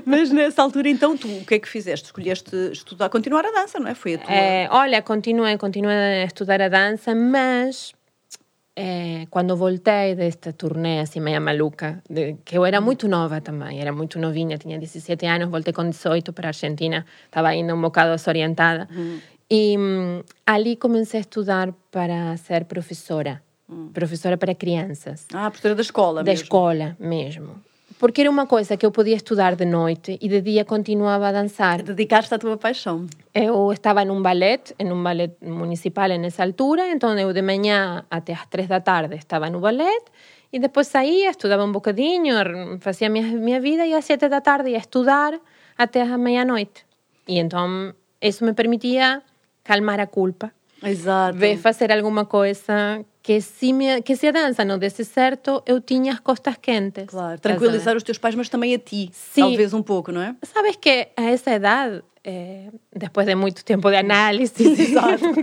mas 0.06 0.32
nessa 0.32 0.62
altura, 0.62 0.88
então, 0.88 1.18
tu 1.18 1.28
o 1.28 1.46
que 1.46 1.56
é 1.56 1.60
que 1.60 1.68
fizeste? 1.68 2.06
Escolheste 2.06 2.56
estudar, 2.72 3.10
continuar 3.10 3.46
a 3.46 3.52
dança, 3.52 3.80
não 3.80 3.90
é? 3.90 3.96
Foi 3.96 4.16
a 4.16 4.18
tua. 4.18 4.34
É, 4.34 4.68
olha, 4.72 4.93
continuei, 5.02 5.58
continuei 5.58 6.24
a 6.24 6.26
estudar 6.26 6.62
a 6.62 6.70
dança, 6.70 7.16
mas 7.16 7.94
é, 8.76 9.28
quando 9.30 9.56
voltei 9.56 10.16
desta 10.16 10.52
turnê 10.52 11.00
assim 11.00 11.20
meia 11.20 11.40
maluca, 11.40 12.02
de, 12.10 12.36
que 12.44 12.58
eu 12.58 12.66
era 12.66 12.82
muito 12.82 13.08
nova 13.08 13.40
também, 13.40 13.80
era 13.80 13.92
muito 13.92 14.18
novinha, 14.20 14.58
tinha 14.58 14.80
17 14.80 15.26
anos, 15.26 15.50
voltei 15.50 15.74
com 15.74 15.88
18 15.88 16.34
para 16.34 16.48
a 16.48 16.50
Argentina, 16.50 17.06
estava 17.26 17.50
ainda 17.50 17.76
um 17.76 17.82
bocado 17.82 18.12
desorientada. 18.12 18.88
Uhum. 18.92 19.20
E 19.50 19.78
um, 19.78 20.24
ali 20.46 20.76
comecei 20.76 21.20
a 21.20 21.22
estudar 21.22 21.72
para 21.92 22.36
ser 22.38 22.66
professora, 22.66 23.44
hum. 23.70 23.90
professora 23.94 24.38
para 24.38 24.56
crianças. 24.56 25.28
Ah, 25.34 25.52
professora 25.52 25.76
da 25.76 25.82
escola 25.82 26.24
da 26.24 26.32
mesmo. 26.32 26.40
Da 26.40 26.44
escola 26.44 26.98
mesmo. 27.00 27.73
Porque 28.04 28.20
era 28.20 28.30
uma 28.30 28.46
coisa 28.46 28.76
que 28.76 28.86
eu 28.86 28.92
podia 28.92 29.16
estudar 29.16 29.56
de 29.56 29.64
noite 29.64 30.18
e 30.20 30.28
de 30.28 30.42
dia 30.42 30.66
continuava 30.66 31.30
a 31.30 31.32
dançar. 31.32 31.82
Dedicaste 31.82 32.34
à 32.36 32.38
tua 32.38 32.58
paixão. 32.58 33.08
Eu 33.34 33.72
estava 33.72 34.04
num 34.04 34.22
ballet, 34.22 34.76
em 34.78 34.92
um 34.92 35.02
ballet 35.02 35.34
municipal 35.42 36.10
nessa 36.10 36.44
altura, 36.44 36.90
então 36.90 37.18
eu 37.18 37.32
de 37.32 37.42
manhã 37.42 38.04
até 38.12 38.34
às 38.34 38.46
três 38.48 38.68
da 38.68 38.82
tarde 38.82 39.16
estava 39.16 39.50
no 39.50 39.62
ballet 39.62 40.04
e 40.52 40.60
depois 40.60 40.88
saía, 40.88 41.30
estudava 41.30 41.64
um 41.64 41.72
bocadinho, 41.72 42.36
fazia 42.82 43.08
minha, 43.08 43.26
minha 43.38 43.62
vida 43.62 43.86
e 43.86 43.94
às 43.94 44.04
sete 44.04 44.28
da 44.28 44.42
tarde 44.42 44.72
ia 44.72 44.80
estudar 44.80 45.40
até 45.78 46.02
a 46.02 46.18
meia-noite. 46.18 46.86
E 47.26 47.40
então 47.40 47.94
isso 48.22 48.44
me 48.44 48.52
permitia 48.52 49.22
calmar 49.64 50.02
a 50.02 50.08
culpa. 50.08 50.52
Exato. 50.84 51.38
Ver 51.38 51.56
fazer 51.56 51.90
alguma 51.90 52.26
coisa 52.26 53.00
que 53.24 53.40
se, 53.40 53.72
me, 53.72 54.02
que 54.02 54.18
se 54.18 54.28
a 54.28 54.32
dança 54.32 54.66
não 54.66 54.78
desse 54.78 55.06
certo, 55.06 55.64
eu 55.66 55.80
tinha 55.80 56.12
as 56.12 56.20
costas 56.20 56.58
quentes. 56.62 57.06
Claro, 57.06 57.40
tranquilizar 57.40 57.96
os 57.96 58.04
teus 58.04 58.18
pais, 58.18 58.36
mas 58.36 58.50
também 58.50 58.76
a 58.76 58.78
ti, 58.78 59.10
Sim. 59.14 59.42
talvez 59.42 59.74
um 59.74 59.82
pouco, 59.82 60.12
não 60.12 60.22
é? 60.22 60.36
Sabes 60.44 60.76
que 60.76 61.08
a 61.16 61.24
essa 61.24 61.56
idade, 61.56 62.04
é, 62.22 62.68
depois 62.94 63.26
de 63.26 63.34
muito 63.34 63.64
tempo 63.64 63.90
de 63.90 63.96
análise, 63.96 64.54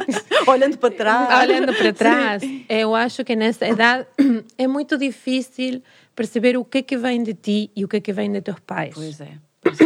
olhando 0.47 0.77
para 0.77 0.95
trás, 0.95 1.43
olhando 1.43 1.75
para 1.75 1.93
trás, 1.95 2.43
Sim. 2.43 2.67
eu 2.69 2.95
acho 2.95 3.25
que 3.25 3.35
nessa 3.35 3.67
idade 3.67 4.07
é 4.59 4.67
muito 4.67 4.99
difícil 4.99 5.83
perceber 6.15 6.59
o 6.59 6.65
que 6.67 6.83
que 6.83 6.99
vem 6.99 7.23
de 7.23 7.33
ti 7.33 7.71
e 7.75 7.83
o 7.83 7.89
que 7.89 8.03
que 8.03 8.13
vem 8.13 8.31
de 8.31 8.43
teus 8.43 8.61
pais. 8.61 8.93
Pois 8.95 9.19
é. 9.23 9.33
Pois 9.63 9.81
é. 9.81 9.85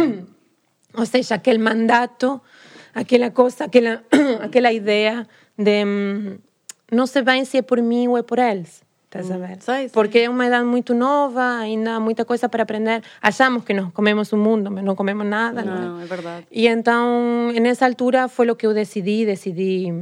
Ou 0.99 1.05
seja, 1.05 1.35
aquele 1.35 1.59
mandato 1.59 2.41
aquela 2.93 3.29
coisa, 3.31 3.65
aquela, 3.65 4.03
aquela 4.41 4.71
ideia 4.71 5.27
de 5.57 5.85
hum, 5.85 6.37
não 6.91 7.07
sei 7.07 7.21
bem 7.21 7.45
se 7.45 7.57
é 7.57 7.61
por 7.61 7.81
mim 7.81 8.07
ou 8.07 8.17
é 8.17 8.23
por 8.23 8.39
eles. 8.39 8.83
Estás 9.05 9.31
a 9.31 9.35
hum, 9.35 9.39
ver? 9.39 9.57
Sei, 9.61 9.75
sei. 9.75 9.89
Porque 9.89 10.19
é 10.19 10.29
uma 10.29 10.45
idade 10.45 10.65
muito 10.65 10.93
nova, 10.93 11.59
ainda 11.59 11.95
há 11.95 11.99
muita 11.99 12.25
coisa 12.25 12.49
para 12.49 12.63
aprender. 12.63 13.01
Achamos 13.21 13.63
que 13.63 13.73
nós 13.73 13.91
comemos 13.93 14.31
o 14.33 14.37
mundo, 14.37 14.69
mas 14.69 14.83
não 14.83 14.95
comemos 14.95 15.25
nada. 15.25 15.63
Não, 15.63 15.93
não 15.93 15.99
é? 16.01 16.03
é 16.03 16.05
verdade. 16.05 16.47
E 16.51 16.67
então, 16.67 17.51
nessa 17.61 17.85
altura, 17.85 18.27
foi 18.27 18.49
o 18.49 18.55
que 18.55 18.67
eu 18.67 18.73
decidi. 18.73 19.25
Decidi. 19.25 19.93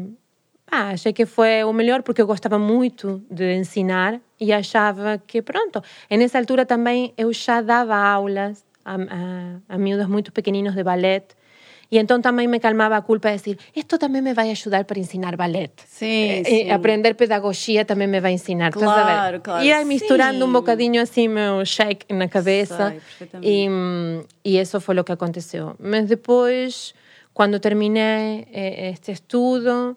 Ah, 0.71 0.89
achei 0.89 1.13
que 1.13 1.25
foi 1.27 1.63
o 1.63 1.71
melhor 1.71 2.01
porque 2.01 2.21
eu 2.21 2.25
gostava 2.25 2.57
muito 2.57 3.21
de 3.29 3.53
ensinar 3.55 4.19
e 4.39 4.51
achava 4.51 5.21
que, 5.27 5.41
pronto. 5.41 5.83
E 6.09 6.17
nessa 6.17 6.39
altura 6.39 6.65
também 6.65 7.13
eu 7.15 7.31
já 7.31 7.61
dava 7.61 7.95
aulas 7.95 8.65
a, 8.83 8.95
a, 8.95 9.75
a 9.75 9.77
miúdos 9.77 10.07
muito 10.07 10.31
pequeninos 10.31 10.73
de 10.73 10.83
ballet 10.83 11.35
E 11.93 11.99
então 11.99 12.19
também 12.19 12.47
me 12.47 12.59
calmava 12.59 12.97
a 12.97 13.03
culpa 13.03 13.29
de 13.29 13.37
dizer, 13.37 13.57
isto 13.75 13.99
também 13.99 14.19
me 14.19 14.33
vai 14.33 14.49
ajudar 14.49 14.83
para 14.83 14.97
ensinar 14.99 15.37
ballet. 15.37 15.71
Sim, 15.85 16.23
Eh, 16.39 16.43
sim. 16.43 16.71
aprender 16.71 17.13
pedagogia 17.13 17.85
também 17.85 18.07
me 18.07 18.19
ensinar. 18.33 18.69
estás 18.69 18.91
a 18.91 19.03
ver? 19.03 19.17
Claro, 19.19 19.39
claro. 19.41 19.63
Ia 19.63 19.85
misturando 19.85 20.39
Sim. 20.43 20.49
um 20.49 20.51
bocadinho 20.51 20.99
assim 20.99 21.27
meu 21.27 21.63
shake 21.63 22.11
na 22.11 22.27
cabeça. 22.27 22.89
Sei, 22.89 22.99
perfeitamente. 22.99 23.47
E, 23.47 23.69
hum, 23.69 24.23
e 24.43 24.57
isso 24.59 24.81
foi 24.81 24.97
o 24.97 25.03
que 25.03 25.11
aconteceu. 25.11 25.75
Mas 25.79 26.07
depois, 26.07 26.95
quando 27.31 27.59
terminei 27.59 28.47
eh, 28.51 28.89
este 28.89 29.11
estudo, 29.11 29.95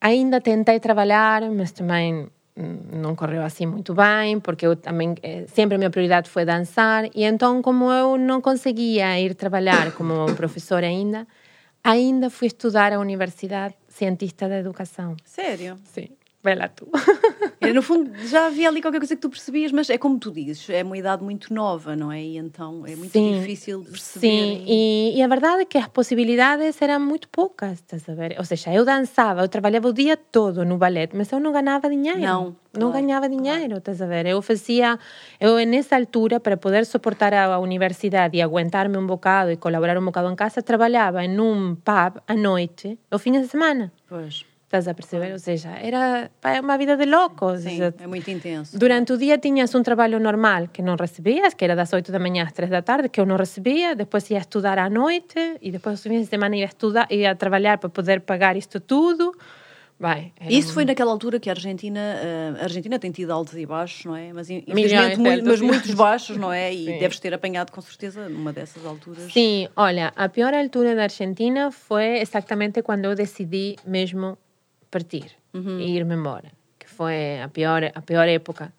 ainda 0.00 0.40
tentei 0.40 0.80
trabalhar, 0.80 1.42
mas 1.50 1.70
também 1.70 2.28
não 2.56 3.16
correu 3.16 3.42
assim 3.42 3.66
muito 3.66 3.94
bem, 3.94 4.38
porque 4.38 4.66
eu 4.66 4.76
também 4.76 5.14
eh, 5.22 5.44
sempre 5.48 5.74
a 5.74 5.78
minha 5.78 5.90
prioridade 5.90 6.30
foi 6.30 6.44
dançar. 6.44 7.06
E 7.14 7.24
então, 7.24 7.60
como 7.60 7.90
eu 7.90 8.16
não 8.16 8.40
conseguia 8.40 9.18
ir 9.20 9.34
trabalhar 9.34 9.92
como 9.92 10.26
professora 10.36 10.86
ainda, 10.86 11.26
ainda 11.82 12.30
fui 12.30 12.46
estudar 12.46 12.92
à 12.92 12.98
Universidade 12.98 13.74
Cientista 13.88 14.48
da 14.48 14.58
Educação. 14.58 15.16
Sério. 15.24 15.76
Sim, 15.84 16.08
vai 16.44 16.54
lá 16.54 16.68
tu. 16.68 16.86
No 17.74 17.80
fundo, 17.80 18.10
já 18.26 18.46
havia 18.48 18.68
ali 18.68 18.82
qualquer 18.82 18.98
coisa 18.98 19.16
que 19.16 19.22
tu 19.22 19.30
percebias, 19.30 19.72
mas 19.72 19.88
é 19.88 19.96
como 19.96 20.18
tu 20.18 20.30
dizes, 20.30 20.68
é 20.68 20.82
uma 20.82 20.98
idade 20.98 21.24
muito 21.24 21.52
nova, 21.52 21.96
não 21.96 22.12
é? 22.12 22.22
E 22.22 22.36
então 22.36 22.84
é 22.86 22.94
muito 22.94 23.12
Sim, 23.12 23.40
difícil 23.40 23.82
perceber. 23.82 24.20
Sim, 24.20 24.64
e, 24.66 25.14
e 25.16 25.22
a 25.22 25.26
verdade 25.26 25.62
é 25.62 25.64
que 25.64 25.78
as 25.78 25.88
possibilidades 25.88 26.80
eram 26.82 27.00
muito 27.00 27.26
poucas, 27.30 27.72
estás 27.78 28.06
a 28.06 28.14
ver? 28.14 28.36
Ou 28.38 28.44
seja, 28.44 28.70
eu 28.72 28.84
dançava, 28.84 29.40
eu 29.40 29.48
trabalhava 29.48 29.88
o 29.88 29.94
dia 29.94 30.14
todo 30.14 30.62
no 30.62 30.76
ballet, 30.76 31.16
mas 31.16 31.32
eu 31.32 31.40
não 31.40 31.52
ganhava 31.52 31.88
dinheiro. 31.88 32.20
Não, 32.20 32.54
Não 32.74 32.90
claro, 32.90 32.92
ganhava 32.92 33.28
dinheiro, 33.30 33.78
estás 33.78 34.02
a 34.02 34.06
ver? 34.06 34.26
Eu 34.26 34.42
fazia, 34.42 34.98
eu 35.40 35.56
nessa 35.66 35.96
altura, 35.96 36.38
para 36.38 36.58
poder 36.58 36.84
suportar 36.84 37.32
a, 37.32 37.54
a 37.54 37.58
universidade 37.58 38.36
e 38.36 38.42
aguentar-me 38.42 38.98
um 38.98 39.06
bocado 39.06 39.50
e 39.50 39.56
colaborar 39.56 39.96
um 39.96 40.04
bocado 40.04 40.30
em 40.30 40.36
casa, 40.36 40.62
trabalhava 40.62 41.24
em 41.24 41.40
um 41.40 41.74
pub 41.76 42.20
à 42.28 42.34
noite, 42.34 42.98
ao 43.10 43.18
fim 43.18 43.32
de 43.32 43.48
semana. 43.48 43.90
Pois, 44.06 44.44
Estás 44.74 44.88
a 44.88 44.94
perceber? 44.94 45.30
Ou 45.32 45.38
seja, 45.38 45.68
era 45.80 46.28
pá, 46.40 46.58
uma 46.60 46.76
vida 46.76 46.96
de 46.96 47.04
louco. 47.04 47.46
ou 47.46 47.56
sim, 47.56 47.62
seja, 47.70 47.94
é 47.96 48.06
muito 48.08 48.28
intenso. 48.28 48.76
Durante 48.76 49.12
o 49.12 49.16
dia 49.16 49.38
tinhas 49.38 49.72
um 49.72 49.84
trabalho 49.84 50.18
normal 50.18 50.66
que 50.66 50.82
não 50.82 50.96
recebias, 50.96 51.54
que 51.54 51.64
era 51.64 51.76
das 51.76 51.92
8 51.92 52.10
da 52.10 52.18
manhã 52.18 52.42
às 52.44 52.50
3 52.52 52.68
da 52.68 52.82
tarde, 52.82 53.08
que 53.08 53.20
eu 53.20 53.24
não 53.26 53.36
recebia, 53.36 53.94
depois 53.94 54.28
ia 54.30 54.38
estudar 54.38 54.76
à 54.80 54.90
noite 54.90 55.38
e 55.62 55.70
depois 55.70 56.00
os 56.00 56.02
fins 56.02 56.22
de 56.22 56.26
semana 56.26 56.56
ia 56.56 56.64
estudar, 56.64 57.06
ia 57.08 57.36
trabalhar 57.36 57.78
para 57.78 57.88
poder 57.88 58.22
pagar 58.22 58.56
isto 58.56 58.80
tudo. 58.80 59.32
Isso 60.50 60.70
um- 60.70 60.74
foi 60.74 60.84
naquela 60.84 61.12
altura 61.12 61.38
que 61.38 61.48
a 61.48 61.52
Argentina, 61.52 62.00
eh, 62.00 62.52
a 62.60 62.64
Argentina 62.64 62.98
tem 62.98 63.12
tido 63.12 63.30
altos 63.30 63.54
e 63.54 63.64
baixos, 63.64 64.04
não 64.04 64.16
é? 64.16 64.32
Mas 64.32 64.50
infelizmente 64.50 65.14
de 65.14 65.20
mui- 65.22 65.30
altos 65.34 65.46
mas 65.48 65.60
muitos 65.60 65.94
baixos. 65.94 65.94
baixos, 65.94 66.36
não 66.36 66.52
é? 66.52 66.74
E 66.74 66.84
Sim. 66.84 66.98
deves 66.98 67.20
ter 67.20 67.32
apanhado 67.32 67.70
com 67.70 67.80
certeza 67.80 68.28
numa 68.28 68.52
dessas 68.52 68.84
alturas. 68.84 69.32
Sim, 69.32 69.68
olha, 69.76 70.12
a 70.16 70.28
pior 70.28 70.52
altura 70.52 70.96
da 70.96 71.04
Argentina 71.04 71.70
foi 71.70 72.18
exatamente 72.18 72.82
quando 72.82 73.04
eu 73.04 73.14
decidi 73.14 73.76
mesmo 73.86 74.36
partir 74.94 75.28
e 75.82 75.86
ir-me 75.98 76.14
embora, 76.14 76.50
que 76.78 76.88
foi 76.88 77.40
a 77.46 77.48
pior, 77.48 77.80
a 78.00 78.02
pior 78.02 78.26
época. 78.28 78.72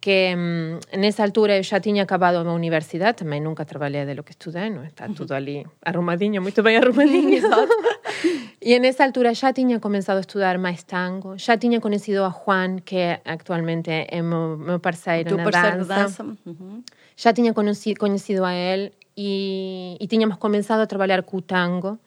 Que 0.00 0.32
hum, 0.36 0.78
nessa 0.96 1.22
altura 1.24 1.56
eu 1.56 1.62
já 1.62 1.80
tinha 1.80 2.02
acabado 2.04 2.36
a 2.36 2.52
universidade, 2.62 3.18
também 3.18 3.40
nunca 3.40 3.64
trabalhei 3.64 4.06
de 4.06 4.14
lo 4.14 4.22
que 4.22 4.30
estudei, 4.30 4.70
não 4.70 4.84
está 4.84 5.08
tudo 5.18 5.32
ali 5.34 5.66
arrumadinho, 5.84 6.40
muito 6.40 6.62
bem 6.62 6.76
arrumadinho. 6.76 7.42
e 8.62 8.78
nessa 8.78 9.02
altura 9.04 9.34
já 9.34 9.52
tinha 9.52 9.80
começado 9.80 10.18
a 10.18 10.20
estudar 10.20 10.56
mais 10.56 10.84
tango, 10.84 11.36
já 11.36 11.56
tinha 11.58 11.80
conhecido 11.80 12.22
a 12.22 12.30
Juan, 12.30 12.78
que 12.88 13.18
actualmente 13.24 13.90
é 13.90 14.22
meu, 14.22 14.56
meu 14.56 14.78
parceiro 14.78 15.36
na 15.36 15.42
parceiro 15.50 15.84
dança. 15.84 16.22
dança. 16.22 16.38
uhum. 16.46 16.82
Já 17.16 17.32
tinha 17.32 17.52
conhecido, 17.52 17.98
conhecido 17.98 18.44
a 18.44 18.54
ele 18.54 18.92
e, 19.16 19.96
e 20.00 20.06
tínhamos 20.06 20.36
começado 20.36 20.80
a 20.80 20.86
trabalhar 20.86 21.24
com 21.24 21.38
o 21.38 21.42
tango. 21.42 21.98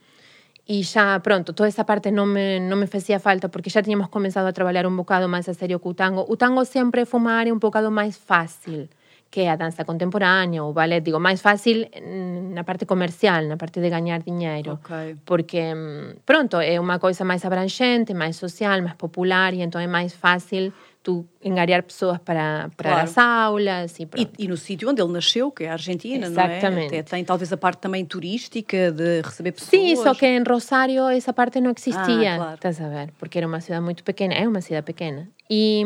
E 0.74 0.84
já, 0.84 1.20
pronto, 1.20 1.52
toda 1.58 1.68
essa 1.68 1.84
parte 1.84 2.10
não 2.12 2.26
me, 2.26 2.58
não 2.70 2.78
me 2.78 2.88
fazia 2.88 3.20
falta 3.20 3.50
porque 3.50 3.70
já 3.70 3.82
tínhamos 3.84 4.08
começado 4.08 4.48
a 4.48 4.54
trabalhar 4.54 4.86
um 4.88 4.96
bocado 4.96 5.28
mais 5.28 5.50
a 5.50 5.54
sério 5.54 5.78
com 5.82 5.90
o 5.90 5.94
tango. 5.94 6.22
O 6.30 6.38
tango 6.38 6.64
sempre 6.64 7.04
foi 7.04 7.20
área 7.30 7.54
um 7.54 7.60
bocado 7.60 7.92
mais 7.92 8.16
fácil 8.16 8.88
que 9.32 9.48
a 9.48 9.56
dança 9.56 9.86
contemporânea, 9.86 10.62
o 10.64 10.74
ballet, 10.74 11.00
digo, 11.02 11.18
mais 11.20 11.42
fácil 11.42 11.88
mm, 11.96 12.54
na 12.54 12.64
parte 12.66 12.86
comercial, 12.86 13.44
na 13.46 13.56
parte 13.56 13.80
de 13.80 13.90
ganhar 13.90 14.20
dinheiro. 14.22 14.74
Ok. 14.74 15.16
Porque, 15.26 15.74
hum, 15.74 16.16
pronto, 16.26 16.58
é 16.60 16.78
uma 16.80 17.00
coisa 17.00 17.24
mais 17.24 17.44
abrangente, 17.46 18.14
mais 18.14 18.36
social, 18.36 18.82
mais 18.82 18.96
popular, 18.96 19.54
e 19.54 19.62
então 19.62 19.80
é 19.80 19.88
mais 19.88 20.14
fácil 20.14 20.74
tu 21.04 21.26
engariar 21.44 21.82
pessoas 21.82 22.20
para, 22.20 22.70
para 22.78 22.90
Claro. 22.92 23.04
as 23.06 23.18
aulas 23.18 24.00
e 24.00 24.06
pronto. 24.06 24.30
E, 24.38 24.44
e 24.44 24.48
no 24.48 24.56
sítio 24.58 24.88
onde 24.90 25.02
ele 25.02 25.12
nasceu, 25.14 25.50
que 25.50 25.64
é 25.64 25.70
a 25.70 25.74
Argentina, 25.74 26.28
Exatamente. 26.28 26.70
não 26.76 26.78
é? 26.82 26.86
Até 27.00 27.04
tem 27.04 27.24
talvez 27.26 27.52
a 27.54 27.58
parte 27.58 27.80
também 27.80 28.06
turística 28.06 28.92
de 28.92 29.22
receber 29.22 29.54
pessoas. 29.54 29.70
Sim, 29.72 29.96
só 29.96 30.14
que 30.14 30.28
em 30.28 30.44
Rosário 30.44 31.08
essa 31.08 31.34
parte 31.34 31.60
não 31.62 31.72
existia, 31.76 32.34
Ah, 32.34 32.38
claro. 32.38 32.54
estás 32.56 32.82
a 32.82 32.88
ver? 32.90 33.10
Porque 33.18 33.38
era 33.40 33.48
uma 33.48 33.62
cidade 33.62 33.84
muito 33.84 34.04
pequena, 34.04 34.34
é 34.36 34.48
uma 34.48 34.62
cidade 34.62 34.86
pequena. 34.86 35.28
E 35.50 35.84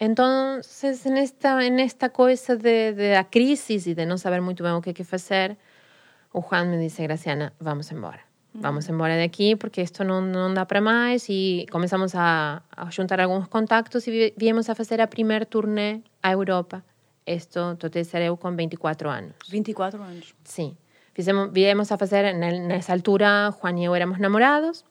hum, 0.00 0.04
então, 0.04 0.60
nesta, 1.06 1.70
nesta 1.70 2.08
coisa 2.10 2.56
de, 2.56 2.92
de 2.92 3.14
a 3.14 3.24
crise 3.24 3.74
e 3.90 3.94
de 3.94 4.04
não 4.06 4.18
saber 4.18 4.40
muito 4.40 4.62
bem 4.62 4.72
o 4.72 4.80
que, 4.82 4.92
que 4.92 5.04
fazer, 5.04 5.56
o 6.32 6.40
Juan 6.40 6.64
me 6.66 6.78
disse, 6.78 7.02
Graciana, 7.02 7.52
vamos 7.60 7.90
embora. 7.90 8.20
Vamos 8.58 8.88
embora 8.88 9.18
daqui 9.18 9.54
porque 9.54 9.82
isto 9.82 10.02
não, 10.02 10.22
não 10.22 10.54
dá 10.54 10.64
para 10.64 10.80
mais 10.80 11.26
e 11.28 11.66
começamos 11.70 12.14
a, 12.14 12.62
a 12.74 12.90
juntar 12.90 13.20
alguns 13.20 13.48
contactos 13.48 14.06
e 14.06 14.10
vi- 14.10 14.34
viemos 14.34 14.70
a 14.70 14.74
fazer 14.74 14.98
a 15.02 15.06
primeira 15.06 15.44
turnê 15.44 16.00
à 16.22 16.32
Europa. 16.32 16.82
Isto, 17.26 17.72
estou 17.72 17.88
a 17.88 17.90
dizer 17.90 18.22
eu 18.22 18.34
com 18.38 18.56
24 18.56 19.10
anos. 19.10 19.34
24 19.50 20.02
anos. 20.02 20.34
Sim. 20.44 20.74
Fizemos, 21.12 21.50
viemos 21.52 21.92
a 21.92 21.98
fazer, 21.98 22.24
en- 22.24 22.66
nessa 22.66 22.94
altura, 22.94 23.52
Juan 23.60 23.76
y 23.76 23.84
yo 23.84 23.94
éramos 23.94 24.18
namorados. 24.20 24.86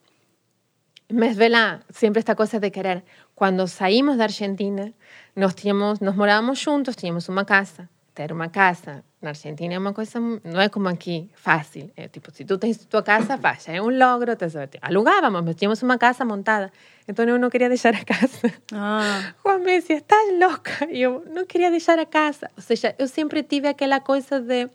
Mas 1.12 1.36
ve 1.36 1.50
lá, 1.50 1.82
sempre 1.90 2.20
esta 2.20 2.36
cosa 2.36 2.60
de 2.60 2.70
querer. 2.72 3.04
Cuando 3.36 3.68
saímos 3.68 4.16
de 4.16 4.24
Argentina, 4.24 4.94
nos, 5.36 5.54
tínhamos, 5.54 6.00
nos 6.00 6.16
morábamos 6.16 6.58
juntos, 6.60 6.96
tínhamos 6.96 7.28
uma 7.28 7.44
casa. 7.44 7.90
Ter 8.14 8.32
uma 8.32 8.48
casa 8.48 9.04
na 9.22 9.32
Argentina 9.32 9.74
é 9.74 9.78
uma 9.78 9.92
coisa, 9.92 10.22
não 10.22 10.62
é 10.62 10.70
como 10.70 10.88
aqui, 10.88 11.30
fácil. 11.36 11.92
É 11.98 12.08
tipo, 12.08 12.32
se 12.32 12.46
tu 12.46 12.58
tens 12.58 12.86
tua 12.86 13.04
casa, 13.04 13.38
faz, 13.38 13.68
é 13.68 13.82
um 13.82 13.90
logro. 13.90 14.38
Te 14.38 14.50
sabes. 14.50 14.80
Alugávamos, 14.82 15.44
mas 15.44 15.56
tínhamos 15.56 15.84
uma 15.84 15.98
casa 15.98 16.24
montada. 16.24 16.72
Então 17.06 17.26
eu 17.26 17.38
não 17.38 17.50
queria 17.50 17.68
deixar 17.68 17.94
a 17.94 18.06
casa. 18.06 18.54
Ah, 18.72 19.34
Juan 19.44 19.60
me 19.60 19.82
decía, 19.82 19.98
estás 19.98 20.40
loca. 20.40 20.86
E 20.90 21.02
eu 21.02 21.26
não 21.30 21.46
queria 21.46 21.70
deixar 21.70 22.00
a 22.00 22.06
casa. 22.06 22.50
Ou 22.56 22.64
seja, 22.64 22.96
eu 22.98 23.10
sempre 23.10 23.44
tive 23.44 23.68
aquela 23.68 24.00
coisa 24.00 24.40
de, 24.40 24.70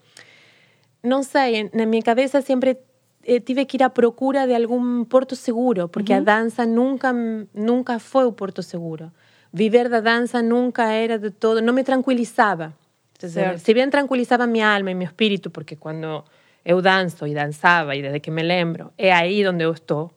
não 1.01 1.23
sei, 1.23 1.67
na 1.73 1.87
minha 1.87 2.03
cabeça 2.03 2.41
sempre 2.43 2.77
eh, 3.25 3.39
tive 3.39 3.65
que 3.65 3.77
ir 3.77 3.83
à 3.83 3.89
procura 3.89 4.45
de 4.45 4.55
algum 4.55 5.03
porto 5.05 5.35
seguro, 5.35 5.87
porque 5.89 6.13
a 6.13 6.19
dança 6.19 6.65
nunca, 6.65 7.13
nunca 7.53 7.99
foi 7.99 8.25
o 8.25 8.31
porto 8.31 8.61
seguro. 8.61 9.11
Viver 9.53 9.89
da 9.89 9.99
dança 9.99 10.41
nunca 10.41 10.91
era 10.91 11.19
de 11.19 11.31
todo, 11.31 11.61
não 11.61 11.73
me 11.73 11.83
tranquilizava. 11.83 12.73
Certo. 13.19 13.59
Se 13.59 13.73
bem 13.73 13.89
tranquilizava 13.89 14.47
minha 14.47 14.73
alma 14.73 14.91
e 14.91 14.95
meu 14.95 15.07
espírito, 15.07 15.49
porque 15.51 15.75
quando 15.75 16.23
eu 16.65 16.81
danço 16.81 17.27
e 17.27 17.33
dançava, 17.33 17.95
e 17.95 18.01
desde 18.01 18.19
que 18.19 18.31
me 18.31 18.41
lembro, 18.41 18.91
é 18.97 19.11
aí 19.11 19.45
onde 19.47 19.63
eu 19.63 19.71
estou, 19.71 20.11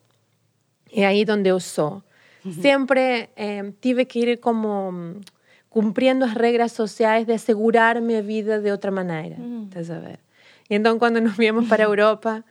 é 0.93 1.07
aí 1.07 1.25
onde 1.29 1.49
eu 1.49 1.61
sou. 1.61 2.03
Sempre 2.61 3.31
eh, 3.37 3.73
tive 3.81 4.05
que 4.05 4.19
ir 4.21 4.39
como 4.39 4.93
mm, 4.93 5.21
cumpriendo 5.71 6.25
as 6.25 6.35
regras 6.35 6.73
sociais 6.73 7.27
de 7.27 7.33
asegurar 7.33 8.01
minha 8.01 8.23
vida 8.23 8.61
de 8.61 8.71
outra 8.71 8.91
maneira. 8.91 9.37
Estás 9.65 9.91
a 9.91 9.99
ver? 9.99 10.19
E 10.69 10.75
então, 10.75 10.99
quando 10.99 11.21
nos 11.21 11.37
viemos 11.37 11.67
para 11.69 11.85
a 11.85 11.89
Europa, 11.89 12.45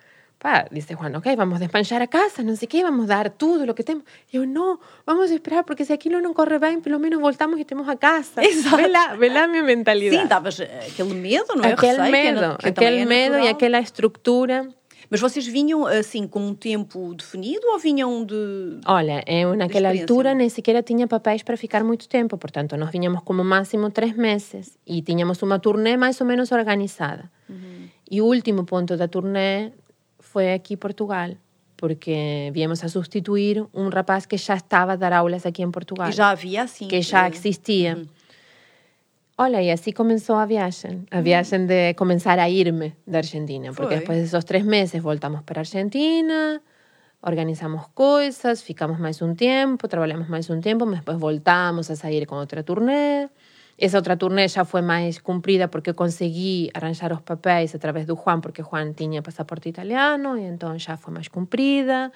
pá, 0.43 0.67
disse 0.69 0.93
Juan, 0.93 1.17
ok, 1.17 1.37
vamos 1.37 1.57
despanchar 1.57 2.01
a 2.01 2.07
casa, 2.07 2.43
não 2.43 2.53
sei 2.57 2.67
quê, 2.67 2.83
vamos 2.83 3.07
dar 3.07 3.29
tudo 3.29 3.71
o 3.71 3.73
que 3.73 3.81
temos. 3.81 4.03
E 4.31 4.35
eu, 4.35 4.45
não, 4.45 4.77
vamos 5.05 5.31
esperar, 5.31 5.63
porque 5.63 5.85
se 5.85 5.93
aquilo 5.93 6.19
não 6.19 6.33
corre 6.33 6.59
bem, 6.59 6.81
pelo 6.81 6.99
menos 6.99 7.21
voltamos 7.21 7.57
e 7.61 7.63
temos 7.63 7.87
a 7.87 7.95
casa. 7.95 8.43
Exato. 8.43 8.75
Vê 8.75 8.87
lá, 8.87 9.15
vê 9.15 9.29
lá 9.29 9.45
a 9.45 9.47
minha 9.47 9.63
mentalidade. 9.63 10.21
sim, 10.21 10.27
davas 10.27 10.59
eh, 10.59 10.87
aquele 10.89 11.13
medo, 11.13 11.55
não 11.55 11.63
é? 11.63 11.71
aquele 11.71 11.93
Receio, 11.93 12.11
que 12.11 12.17
é 12.17 12.33
medo, 12.33 12.57
que 12.57 12.71
também 12.73 12.87
aquele 12.89 13.01
é 13.01 13.05
medo 13.05 13.37
e 13.37 13.47
aquela 13.47 13.79
estrutura. 13.79 14.67
Mas 15.09 15.21
vocês 15.21 15.45
vinham 15.45 15.85
assim 15.85 16.27
com 16.27 16.39
um 16.47 16.55
tempo 16.55 17.13
definido 17.13 17.65
ou 17.67 17.79
vinham 17.79 18.25
de. 18.25 18.79
Olha, 18.85 19.23
eu 19.27 19.55
naquela 19.55 19.91
altura 19.91 20.33
nem 20.33 20.49
sequer 20.49 20.81
tinha 20.83 21.07
papéis 21.07 21.43
para 21.43 21.55
ficar 21.55 21.83
muito 21.83 22.09
tempo, 22.09 22.37
portanto, 22.37 22.75
nós 22.75 22.89
vinhamos 22.89 23.21
como 23.23 23.43
máximo 23.43 23.91
três 23.91 24.13
meses 24.13 24.77
e 24.85 25.01
tínhamos 25.01 25.41
uma 25.41 25.59
turnê 25.59 25.95
mais 25.95 26.19
ou 26.19 26.27
menos 26.27 26.51
organizada. 26.51 27.31
E 28.09 28.21
o 28.21 28.25
último 28.25 28.65
ponto 28.65 28.97
da 28.97 29.07
turnê 29.07 29.71
foi 30.33 30.51
aqui 30.51 30.73
em 30.73 30.77
Portugal, 30.77 31.29
porque 31.77 32.49
viemos 32.51 32.83
a 32.83 32.87
substituir 32.89 33.63
um 33.71 33.87
rapaz 33.89 34.25
que 34.25 34.35
já 34.35 34.55
estava 34.55 34.93
a 34.93 34.95
dar 34.95 35.13
aulas 35.13 35.45
aqui 35.45 35.61
em 35.61 35.69
Portugal, 35.69 36.09
E 36.09 36.11
já 36.11 36.31
havia 36.31 36.63
assim. 36.63 36.87
que 36.87 36.99
já 37.03 37.27
eh, 37.27 37.31
existia. 37.35 37.91
Olha, 39.37 39.61
e 39.61 39.69
assim 39.69 39.91
começou 39.91 40.35
a 40.35 40.45
viagem, 40.45 41.05
a 41.11 41.21
viagem 41.21 41.67
de 41.67 41.93
começar 41.93 42.37
a 42.39 42.49
irme 42.49 42.95
da 43.05 43.19
Argentina, 43.19 43.67
porque 43.73 43.95
Foi. 43.95 43.99
depois 43.99 44.17
desses 44.21 44.43
três 44.43 44.65
meses 44.65 44.99
voltamos 45.01 45.41
para 45.43 45.59
a 45.59 45.61
Argentina, 45.61 46.59
organizamos 47.21 47.83
coisas, 47.93 48.61
ficamos 48.61 48.97
mais 48.99 49.21
um 49.21 49.35
tempo, 49.35 49.87
trabalhamos 49.87 50.27
mais 50.27 50.49
um 50.49 50.59
tempo, 50.59 50.83
mas 50.85 50.99
depois 50.99 51.17
voltamos 51.19 51.91
a 51.91 51.95
sair 51.95 52.25
com 52.25 52.35
outra 52.35 52.63
turnê. 52.63 53.29
Essa 53.77 53.97
outra 53.97 54.15
turnê 54.15 54.47
já 54.47 54.63
foi 54.63 54.81
mais 54.81 55.19
cumprida 55.19 55.67
porque 55.67 55.89
eu 55.89 55.95
consegui 55.95 56.69
arranjar 56.73 57.11
os 57.11 57.21
papéis 57.21 57.73
através 57.73 58.05
do 58.05 58.15
Juan, 58.15 58.39
porque 58.39 58.61
Juan 58.61 58.93
tinha 58.93 59.21
passaporte 59.21 59.69
italiano, 59.69 60.37
e 60.37 60.43
então 60.43 60.77
já 60.77 60.95
foi 60.97 61.13
mais 61.13 61.27
cumprida. 61.27 62.11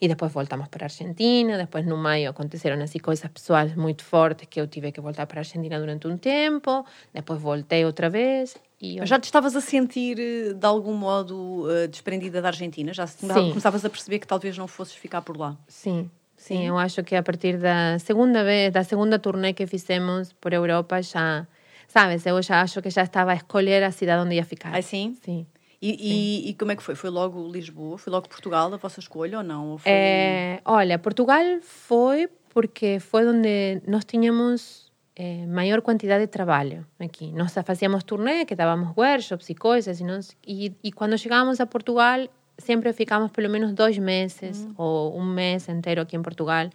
E 0.00 0.06
depois 0.06 0.32
voltamos 0.32 0.68
para 0.68 0.84
a 0.84 0.86
Argentina. 0.86 1.58
Depois, 1.58 1.84
no 1.84 1.96
maio, 1.96 2.30
aconteceram 2.30 2.80
assim 2.80 3.00
coisas 3.00 3.28
pessoais 3.28 3.74
muito 3.74 4.04
fortes 4.04 4.46
que 4.48 4.60
eu 4.60 4.66
tive 4.68 4.92
que 4.92 5.00
voltar 5.00 5.26
para 5.26 5.40
a 5.40 5.42
Argentina 5.42 5.76
durante 5.78 6.06
um 6.06 6.16
tempo. 6.16 6.86
Depois 7.12 7.40
voltei 7.40 7.84
outra 7.84 8.08
vez. 8.08 8.56
E 8.80 9.04
Já 9.04 9.18
te 9.18 9.24
estavas 9.24 9.56
a 9.56 9.60
sentir, 9.60 10.20
eh, 10.20 10.52
de 10.54 10.66
algum 10.66 10.94
modo, 10.94 11.64
uh, 11.64 11.88
desprendida 11.88 12.40
da 12.40 12.46
Argentina? 12.46 12.92
Já 12.92 13.08
começavas 13.48 13.84
a 13.84 13.90
perceber 13.90 14.20
que 14.20 14.26
talvez 14.26 14.56
não 14.56 14.68
fosses 14.68 14.94
ficar 14.94 15.20
por 15.20 15.36
lá? 15.36 15.56
Sim, 15.66 16.08
Sim, 16.38 16.66
eu 16.66 16.78
acho 16.78 17.02
que 17.02 17.14
a 17.14 17.22
partir 17.22 17.58
da 17.58 17.98
segunda 17.98 18.42
vez, 18.44 18.72
da 18.72 18.84
segunda 18.84 19.18
turnê 19.18 19.52
que 19.52 19.66
fizemos 19.66 20.32
por 20.32 20.52
Europa, 20.52 21.02
já, 21.02 21.46
sabes, 21.88 22.24
eu 22.24 22.40
já 22.40 22.62
acho 22.62 22.80
que 22.80 22.88
já 22.88 23.02
estava 23.02 23.32
a 23.32 23.34
escolher 23.34 23.82
a 23.82 23.90
cidade 23.90 24.24
onde 24.24 24.36
ia 24.36 24.44
ficar. 24.44 24.74
Ah, 24.74 24.80
sim? 24.80 25.16
Sim. 25.22 25.46
E, 25.82 25.90
e, 25.90 26.50
e, 26.50 26.54
como 26.54 26.72
é 26.72 26.76
que 26.76 26.82
foi? 26.82 26.94
Foi 26.94 27.10
logo 27.10 27.46
Lisboa? 27.50 27.98
Foi 27.98 28.12
logo 28.12 28.28
Portugal 28.28 28.72
a 28.72 28.76
vossa 28.76 28.98
escolha 28.98 29.38
ou 29.38 29.44
não? 29.44 29.72
Ou 29.72 29.78
foi... 29.78 29.92
é, 29.92 30.60
olha, 30.64 30.98
Portugal 30.98 31.44
foi 31.62 32.28
porque 32.48 32.98
foi 32.98 33.26
onde 33.26 33.80
nós 33.86 34.04
tínhamos 34.04 34.90
é, 35.14 35.46
maior 35.46 35.80
quantidade 35.82 36.24
de 36.24 36.28
trabalho 36.28 36.86
aqui. 36.98 37.32
Nós 37.32 37.52
fazíamos 37.64 38.02
turnê, 38.04 38.44
que 38.44 38.54
dávamos 38.54 38.96
workshops 38.96 39.50
e 39.50 39.54
coisas, 39.54 40.00
e, 40.00 40.04
nós, 40.04 40.36
e, 40.46 40.72
e 40.82 40.90
quando 40.90 41.16
chegávamos 41.18 41.60
a 41.60 41.66
Portugal 41.66 42.26
siempre 42.58 42.92
ficamos 42.92 43.30
pelo 43.30 43.48
menos 43.48 43.72
dois 43.72 43.96
meses 43.98 44.64
mm. 44.64 44.74
ou 44.76 45.18
um 45.18 45.24
mês 45.24 45.68
inteiro 45.68 46.02
aqui 46.02 46.16
em 46.16 46.22
Portugal. 46.22 46.68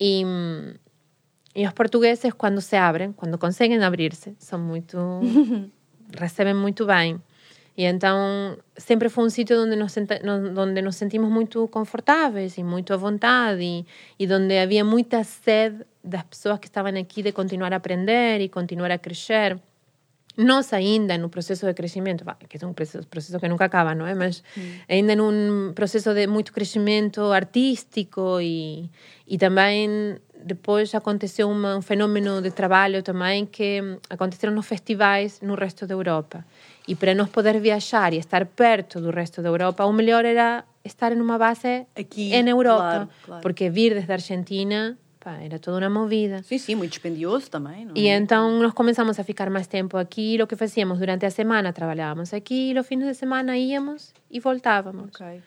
E, 0.00 0.24
e 1.54 1.66
os 1.66 1.72
portugueses, 1.72 2.32
quando 2.34 2.60
se 2.60 2.76
abrem, 2.76 3.12
quando 3.12 3.38
conseguem 3.38 3.82
abrir-se, 3.82 4.34
são 4.38 4.58
muito. 4.58 4.98
recebem 6.18 6.54
muito 6.54 6.86
bem. 6.86 7.20
E 7.76 7.84
então 7.84 8.56
sempre 8.76 9.10
foi 9.10 9.24
um 9.24 9.30
sítio 9.30 9.62
onde 9.62 9.76
nos, 9.76 9.94
onde 10.56 10.80
nos 10.80 10.96
sentimos 10.96 11.30
muito 11.30 11.68
confortáveis 11.68 12.56
e 12.56 12.64
muito 12.64 12.94
à 12.94 12.96
vontade 12.96 13.62
e, 13.62 13.86
e 14.18 14.32
onde 14.32 14.56
havia 14.56 14.82
muita 14.82 15.22
sede 15.22 15.84
das 16.02 16.22
pessoas 16.22 16.58
que 16.58 16.68
estavam 16.68 16.98
aqui 16.98 17.22
de 17.22 17.32
continuar 17.32 17.74
a 17.74 17.76
aprender 17.76 18.40
e 18.40 18.48
continuar 18.48 18.90
a 18.90 18.98
crescer 18.98 19.60
nós 20.36 20.72
ainda 20.72 21.16
no 21.16 21.28
processo 21.28 21.66
de 21.66 21.74
crescimento, 21.74 22.24
que 22.48 22.62
é 22.62 22.66
um 22.66 22.74
processo, 22.74 23.38
que 23.40 23.48
nunca 23.48 23.64
acaba, 23.64 23.94
não 23.94 24.06
é? 24.06 24.14
Mas 24.14 24.42
mm. 24.56 24.62
ainda 24.88 25.16
num 25.16 25.72
processo 25.74 26.12
de 26.12 26.26
muito 26.26 26.52
crescimento 26.52 27.20
artístico 27.32 28.38
e, 28.40 28.90
e 29.26 29.38
também 29.38 30.18
depois 30.44 30.94
aconteceu 30.94 31.48
uma, 31.48 31.76
um 31.76 31.82
fenômeno 31.82 32.42
de 32.42 32.50
trabalho 32.50 33.02
também 33.02 33.46
que 33.46 33.98
aconteceram 34.10 34.54
nos 34.54 34.66
festivais 34.66 35.40
no 35.40 35.54
resto 35.54 35.86
da 35.86 35.94
Europa. 35.94 36.44
E 36.86 36.94
para 36.94 37.14
nós 37.14 37.30
poder 37.30 37.58
viajar 37.58 38.12
e 38.12 38.18
estar 38.18 38.44
perto 38.46 39.00
do 39.00 39.10
resto 39.10 39.42
da 39.42 39.48
Europa, 39.48 39.84
o 39.84 39.92
melhor 39.92 40.24
era 40.24 40.64
estar 40.84 41.12
em 41.12 41.20
uma 41.20 41.38
base 41.38 41.86
aqui 41.96 42.30
na 42.42 42.50
Europa, 42.50 42.78
claro, 42.78 43.08
claro. 43.24 43.42
porque 43.42 43.68
vir 43.70 43.94
desde 43.94 44.12
a 44.12 44.14
Argentina 44.14 44.98
Pá, 45.26 45.38
era 45.42 45.58
toda 45.58 45.78
uma 45.78 45.90
movida. 45.90 46.40
Sim, 46.44 46.56
sim, 46.56 46.76
muito 46.76 46.92
dispendioso 46.92 47.50
também. 47.50 47.84
Não 47.84 47.96
e 47.96 48.06
é? 48.06 48.16
então 48.16 48.60
nós 48.62 48.72
começamos 48.72 49.18
a 49.18 49.24
ficar 49.24 49.50
mais 49.50 49.66
tempo 49.66 49.96
aqui. 49.96 50.40
O 50.40 50.46
que 50.46 50.54
fazíamos 50.54 51.00
durante 51.00 51.26
a 51.26 51.30
semana, 51.32 51.72
trabalhávamos 51.72 52.32
aqui, 52.32 52.70
e 52.70 52.78
os 52.78 52.86
fins 52.86 53.04
de 53.04 53.12
semana 53.12 53.58
íamos 53.58 54.14
e 54.30 54.38
voltávamos. 54.38 55.10
Ok. 55.12 55.42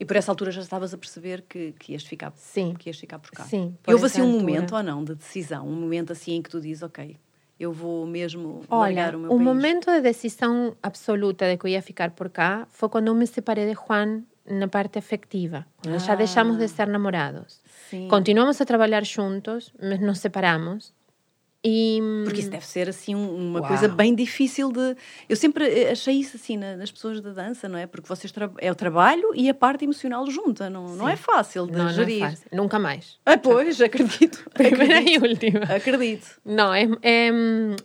E 0.00 0.04
por 0.04 0.16
essa 0.16 0.32
altura 0.32 0.50
já 0.50 0.60
estavas 0.60 0.92
a 0.92 0.98
perceber 0.98 1.44
que, 1.48 1.72
que, 1.78 1.92
ias, 1.92 2.02
ficar, 2.02 2.32
sim. 2.34 2.74
que 2.76 2.88
ias 2.88 2.98
ficar 2.98 3.20
por 3.20 3.30
cá. 3.30 3.44
Sim. 3.44 3.76
Por 3.80 3.92
e 3.92 3.94
houve 3.94 4.06
assim 4.06 4.22
um 4.22 4.24
altura. 4.24 4.40
momento 4.40 4.74
ou 4.74 4.82
não 4.82 5.04
de 5.04 5.14
decisão? 5.14 5.68
Um 5.68 5.76
momento 5.80 6.10
assim 6.10 6.32
em 6.32 6.42
que 6.42 6.50
tu 6.50 6.60
dizes, 6.60 6.82
ok, 6.82 7.16
eu 7.60 7.72
vou 7.72 8.04
mesmo 8.04 8.62
Olha, 8.68 9.16
o 9.16 9.20
meu 9.20 9.30
o 9.30 9.36
país? 9.36 9.46
momento 9.46 9.86
de 9.88 10.00
decisão 10.00 10.76
absoluta 10.82 11.48
de 11.48 11.56
que 11.56 11.66
eu 11.66 11.70
ia 11.70 11.80
ficar 11.80 12.10
por 12.10 12.28
cá 12.28 12.66
foi 12.72 12.88
quando 12.88 13.06
eu 13.06 13.14
me 13.14 13.28
separei 13.28 13.68
de 13.68 13.74
Juan 13.74 14.24
na 14.44 14.66
parte 14.66 14.98
afectiva. 14.98 15.64
Quando 15.80 15.94
ah. 15.94 15.98
já 15.98 16.16
deixamos 16.16 16.58
de 16.58 16.66
ser 16.66 16.88
namorados. 16.88 17.61
Sim. 17.92 18.08
Continuamos 18.08 18.58
a 18.58 18.64
trabalhar 18.64 19.04
juntos, 19.04 19.70
mas 19.78 20.00
nos 20.00 20.18
separamos. 20.18 20.94
E... 21.62 22.00
Porque 22.24 22.40
isso 22.40 22.50
deve 22.50 22.66
ser 22.66 22.88
assim 22.88 23.14
uma 23.14 23.60
Uau. 23.60 23.68
coisa 23.68 23.86
bem 23.86 24.14
difícil 24.14 24.72
de. 24.72 24.96
Eu 25.28 25.36
sempre 25.36 25.90
achei 25.90 26.14
isso 26.14 26.38
assim 26.38 26.56
nas 26.56 26.90
pessoas 26.90 27.20
da 27.20 27.32
dança, 27.32 27.68
não 27.68 27.78
é? 27.78 27.86
Porque 27.86 28.08
vocês 28.08 28.32
tra... 28.32 28.50
é 28.58 28.72
o 28.72 28.74
trabalho 28.74 29.30
e 29.34 29.50
a 29.50 29.54
parte 29.54 29.84
emocional 29.84 30.26
junta, 30.30 30.70
não, 30.70 30.96
não 30.96 31.06
é 31.06 31.16
fácil 31.16 31.66
de 31.66 31.76
não, 31.76 31.90
gerir. 31.90 32.20
Não 32.20 32.26
é 32.26 32.30
fácil. 32.30 32.48
Nunca 32.50 32.78
mais. 32.78 33.18
Ah, 33.26 33.36
pois, 33.36 33.78
acredito. 33.78 34.42
Primeira 34.54 35.02
e 35.02 35.18
última. 35.18 35.64
Acredito. 35.64 36.40
Não, 36.42 36.72
é, 36.72 36.88
é, 37.02 37.30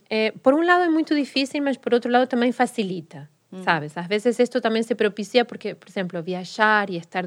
é, 0.09 0.31
por 0.31 0.53
um 0.53 0.65
lado 0.65 0.85
é 0.85 0.89
muito 0.89 1.13
difícil, 1.13 1.61
mas 1.61 1.75
por 1.75 1.93
outro 1.93 2.09
lado 2.09 2.27
também 2.27 2.53
facilita. 2.53 3.29
Mm. 3.49 3.63
¿sabes? 3.63 3.97
A 3.97 4.07
veces 4.07 4.41
esto 4.41 4.59
también 4.59 4.83
se 4.83 4.95
propicia 4.95 5.45
porque, 5.45 5.73
por 5.73 5.87
ejemplo, 5.87 6.21
viajar 6.21 6.89
y 6.89 6.97
estar, 6.97 7.25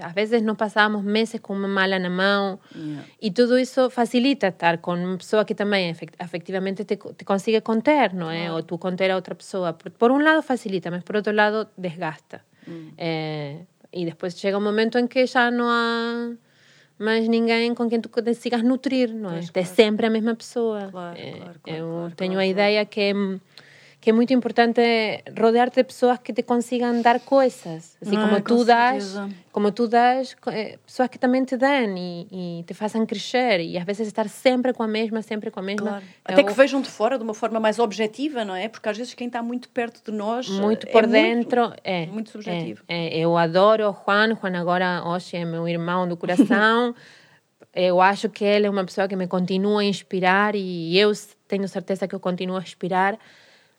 a 0.00 0.12
veces 0.14 0.42
nos 0.42 0.56
pasábamos 0.56 1.04
meses 1.04 1.42
con 1.42 1.58
una 1.58 1.68
mala 1.68 1.98
na 1.98 2.08
mão 2.08 2.58
yeah. 2.72 3.04
y 3.20 3.32
todo 3.32 3.58
eso 3.58 3.90
facilita 3.90 4.48
estar 4.48 4.80
con 4.80 5.00
una 5.00 5.18
persona 5.18 5.44
que 5.44 5.54
también 5.54 5.94
efectivamente 6.18 6.86
te, 6.86 6.96
te 6.96 7.24
consigue 7.24 7.62
conter, 7.62 8.14
¿no? 8.14 8.32
Eh? 8.32 8.48
O 8.48 8.64
tú 8.64 8.78
conter 8.78 9.10
a 9.10 9.16
otra 9.16 9.34
persona. 9.34 9.76
Por, 9.76 9.92
por, 9.92 10.10
un 10.10 10.24
lado 10.24 10.40
facilita, 10.42 10.90
pero 10.90 11.02
por 11.02 11.16
otro 11.18 11.34
lado 11.34 11.70
desgasta. 11.76 12.44
Mm. 12.66 12.88
Eh, 12.96 13.66
y 13.92 14.04
después 14.06 14.40
llega 14.40 14.56
un 14.56 14.64
momento 14.64 14.98
en 14.98 15.06
que 15.06 15.26
ya 15.26 15.50
no 15.50 15.70
hay 15.70 16.38
mais 16.98 17.28
ninguém 17.28 17.74
com 17.74 17.88
quem 17.88 18.00
tu 18.00 18.08
consigas 18.08 18.62
nutrir, 18.62 19.14
não 19.14 19.30
é? 19.30 19.40
Claro. 19.40 19.52
É 19.54 19.64
sempre 19.64 20.06
a 20.06 20.10
mesma 20.10 20.34
pessoa. 20.34 20.88
Claro, 20.90 21.16
é, 21.16 21.32
claro, 21.32 21.60
eu 21.66 21.86
claro, 21.86 22.14
tenho 22.16 22.38
a 22.38 22.44
ideia 22.44 22.84
que 22.84 23.14
que 24.00 24.10
é 24.10 24.12
muito 24.12 24.32
importante 24.32 24.80
rodear-te 25.38 25.76
de 25.76 25.84
pessoas 25.84 26.18
que 26.20 26.32
te 26.32 26.44
consigam 26.44 27.02
dar 27.02 27.18
coisas, 27.20 27.96
assim 28.00 28.16
ah, 28.16 28.28
como 28.28 28.40
tu 28.40 28.64
das, 28.64 29.16
como 29.50 29.72
tu 29.72 29.88
das, 29.88 30.36
eh, 30.46 30.78
pessoas 30.86 31.08
que 31.08 31.18
também 31.18 31.44
te 31.44 31.56
dão 31.56 31.96
e, 31.96 32.60
e, 32.60 32.62
te 32.62 32.74
façam 32.74 33.04
crescer 33.04 33.60
e 33.60 33.76
às 33.76 33.84
vezes 33.84 34.06
estar 34.06 34.28
sempre 34.28 34.72
com 34.72 34.84
a 34.84 34.88
mesma, 34.88 35.20
sempre 35.20 35.50
com 35.50 35.58
a 35.58 35.62
mesma. 35.64 35.88
Claro. 35.88 36.04
É 36.26 36.32
Até 36.32 36.42
o... 36.42 36.46
que 36.46 36.52
vejam 36.52 36.80
de 36.80 36.88
fora 36.88 37.18
de 37.18 37.24
uma 37.24 37.34
forma 37.34 37.58
mais 37.58 37.80
objetiva, 37.80 38.44
não 38.44 38.54
é? 38.54 38.68
Porque 38.68 38.88
às 38.88 38.96
vezes 38.96 39.14
quem 39.14 39.26
está 39.26 39.42
muito 39.42 39.68
perto 39.70 40.00
de 40.08 40.16
nós 40.16 40.48
muito 40.48 40.86
por 40.86 41.02
é 41.02 41.06
dentro 41.08 41.62
muito, 41.62 41.80
é 41.82 42.06
muito 42.06 42.30
subjetivo. 42.30 42.84
É, 42.86 43.18
é, 43.18 43.18
eu 43.18 43.36
adoro 43.36 43.90
o 43.90 43.92
Juan, 43.92 44.36
Juan 44.40 44.56
agora 44.60 45.02
hoje 45.06 45.36
é 45.36 45.44
meu 45.44 45.68
irmão 45.68 46.06
do 46.06 46.16
coração. 46.16 46.94
eu 47.74 48.00
acho 48.00 48.28
que 48.28 48.44
ele 48.44 48.66
é 48.68 48.70
uma 48.70 48.84
pessoa 48.84 49.08
que 49.08 49.16
me 49.16 49.26
continua 49.26 49.80
a 49.80 49.84
inspirar 49.84 50.54
e 50.54 50.96
eu 50.96 51.10
tenho 51.48 51.66
certeza 51.66 52.06
que 52.06 52.14
eu 52.14 52.20
continuo 52.20 52.56
a 52.56 52.60
inspirar 52.60 53.18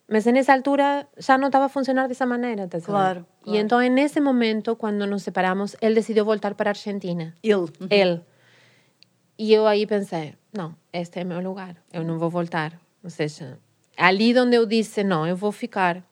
mas 0.09 0.25
nessa 0.25 0.53
altura 0.53 1.07
já 1.17 1.37
não 1.37 1.47
estava 1.47 1.65
a 1.65 1.69
funcionar 1.69 2.07
dessa 2.07 2.25
maneira, 2.25 2.67
tá 2.67 2.81
claro, 2.81 3.25
claro, 3.43 3.57
E 3.57 3.59
então, 3.59 3.79
nesse 3.79 4.19
momento, 4.19 4.75
quando 4.75 5.05
nos 5.05 5.23
separamos, 5.23 5.75
ele 5.81 5.95
decidiu 5.95 6.25
voltar 6.25 6.55
para 6.55 6.69
a 6.69 6.71
Argentina. 6.71 7.33
Ele? 7.43 7.53
Uhum. 7.53 7.87
Ele. 7.89 8.21
E 9.37 9.53
eu 9.53 9.67
aí 9.67 9.85
pensei, 9.85 10.33
não, 10.51 10.75
este 10.91 11.19
é 11.19 11.23
meu 11.23 11.39
lugar, 11.39 11.75
eu 11.93 12.03
não 12.03 12.17
vou 12.17 12.29
voltar. 12.29 12.73
Ou 13.03 13.09
seja, 13.09 13.59
ali 13.95 14.37
onde 14.37 14.55
eu 14.55 14.65
disse, 14.65 15.03
não, 15.03 15.25
eu 15.27 15.35
vou 15.35 15.51
ficar, 15.51 16.03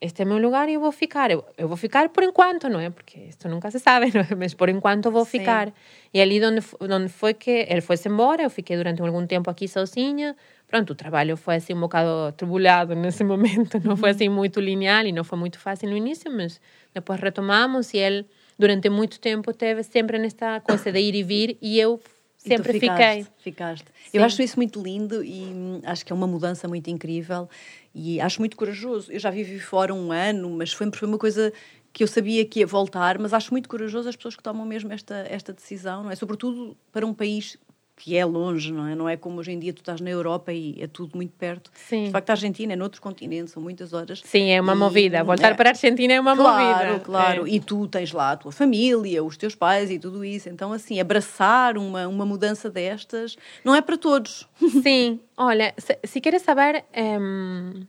este 0.00 0.22
é 0.22 0.24
meu 0.24 0.38
lugar 0.38 0.68
e 0.68 0.74
eu 0.74 0.80
vou 0.80 0.92
ficar. 0.92 1.30
Eu, 1.30 1.44
eu, 1.58 1.66
vou 1.66 1.76
ficar 1.76 2.08
por 2.08 2.22
enquanto, 2.22 2.68
não 2.68 2.78
é? 2.78 2.90
Porque 2.90 3.18
isto 3.20 3.48
nunca 3.48 3.70
se 3.70 3.80
sabe, 3.80 4.12
não 4.14 4.20
é? 4.20 4.34
Mas 4.36 4.54
por 4.54 4.68
enquanto 4.68 5.10
vou 5.10 5.24
Sim. 5.24 5.38
ficar. 5.38 5.72
E 6.14 6.20
ali 6.20 6.44
onde, 6.44 6.64
onde 6.80 7.08
foi 7.08 7.34
que 7.34 7.66
ele 7.68 7.80
foi-se 7.80 8.08
embora, 8.08 8.42
eu 8.42 8.50
fiquei 8.50 8.76
durante 8.76 9.02
algum 9.02 9.26
tempo 9.26 9.50
aqui 9.50 9.66
sozinha, 9.66 10.36
pronto, 10.68 10.90
o 10.90 10.94
trabalho 10.94 11.36
foi 11.36 11.56
assim 11.56 11.74
um 11.74 11.80
bocado 11.80 12.32
tribulado 12.36 12.94
nesse 12.94 13.22
momento, 13.24 13.80
não 13.84 13.96
foi 13.96 14.10
assim 14.10 14.28
muito 14.28 14.60
linear 14.60 15.04
e 15.04 15.12
não 15.12 15.24
foi 15.24 15.38
muito 15.38 15.58
fácil 15.58 15.88
no 15.88 15.96
início, 15.96 16.30
mas 16.30 16.60
depois 16.94 17.20
retomamos 17.20 17.92
e 17.92 17.98
ele 17.98 18.26
durante 18.58 18.88
muito 18.88 19.18
tempo 19.18 19.52
teve 19.52 19.82
sempre 19.82 20.18
nesta 20.18 20.60
coisa 20.60 20.92
de 20.92 21.00
ir 21.00 21.14
e 21.14 21.22
vir 21.22 21.58
e 21.60 21.80
eu 21.80 22.00
sempre 22.36 22.76
e 22.76 22.80
ficaste, 22.80 23.24
fiquei. 23.24 23.26
Ficaste. 23.38 23.86
Eu 24.12 24.24
acho 24.24 24.42
isso 24.42 24.56
muito 24.56 24.82
lindo 24.82 25.22
e 25.22 25.52
hum, 25.54 25.80
acho 25.84 26.04
que 26.04 26.12
é 26.12 26.14
uma 26.14 26.26
mudança 26.26 26.66
muito 26.66 26.88
incrível 26.88 27.48
e 27.94 28.20
acho 28.20 28.40
muito 28.40 28.56
corajoso. 28.56 29.12
Eu 29.12 29.18
já 29.18 29.30
vivi 29.30 29.58
fora 29.58 29.92
um 29.94 30.12
ano, 30.12 30.50
mas 30.50 30.72
foi, 30.72 30.90
uma 31.02 31.18
coisa 31.18 31.52
que 31.92 32.02
eu 32.02 32.08
sabia 32.08 32.44
que 32.44 32.60
ia 32.60 32.66
voltar, 32.66 33.18
mas 33.18 33.32
acho 33.32 33.52
muito 33.52 33.68
corajoso 33.68 34.08
as 34.08 34.16
pessoas 34.16 34.36
que 34.36 34.42
tomam 34.42 34.64
mesmo 34.64 34.92
esta, 34.92 35.26
esta 35.28 35.52
decisão, 35.52 36.04
não 36.04 36.10
é? 36.10 36.14
Sobretudo 36.14 36.76
para 36.92 37.04
um 37.04 37.12
país 37.12 37.58
que 38.00 38.16
é 38.16 38.24
longe, 38.24 38.72
não 38.72 38.86
é? 38.86 38.94
Não 38.94 39.06
é 39.06 39.14
como 39.14 39.40
hoje 39.40 39.52
em 39.52 39.58
dia 39.58 39.74
tu 39.74 39.80
estás 39.80 40.00
na 40.00 40.08
Europa 40.08 40.50
e 40.50 40.74
é 40.80 40.86
tudo 40.86 41.14
muito 41.14 41.34
perto. 41.36 41.70
Sim. 41.74 42.04
De 42.04 42.10
facto, 42.10 42.30
a 42.30 42.32
Argentina 42.32 42.72
é 42.72 42.76
noutro 42.76 43.00
continente, 43.00 43.50
são 43.50 43.62
muitas 43.62 43.92
horas. 43.92 44.22
Sim, 44.24 44.48
é 44.48 44.58
uma 44.58 44.72
e, 44.72 44.76
movida. 44.76 45.22
Voltar 45.22 45.52
é, 45.52 45.54
para 45.54 45.68
a 45.68 45.72
Argentina 45.72 46.14
é 46.14 46.18
uma 46.18 46.34
claro, 46.34 46.64
movida. 46.64 46.78
Claro, 46.78 47.00
claro. 47.00 47.46
É. 47.46 47.50
E 47.50 47.60
tu 47.60 47.86
tens 47.86 48.10
lá 48.12 48.32
a 48.32 48.36
tua 48.38 48.52
família, 48.52 49.22
os 49.22 49.36
teus 49.36 49.54
pais 49.54 49.90
e 49.90 49.98
tudo 49.98 50.24
isso. 50.24 50.48
Então, 50.48 50.72
assim, 50.72 50.98
abraçar 50.98 51.76
uma, 51.76 52.08
uma 52.08 52.24
mudança 52.24 52.70
destas 52.70 53.36
não 53.62 53.74
é 53.74 53.82
para 53.82 53.98
todos. 53.98 54.48
Sim. 54.82 55.20
Olha, 55.36 55.74
se, 55.76 55.98
se 56.02 56.20
queres 56.22 56.40
saber... 56.40 56.86
Um, 56.96 57.82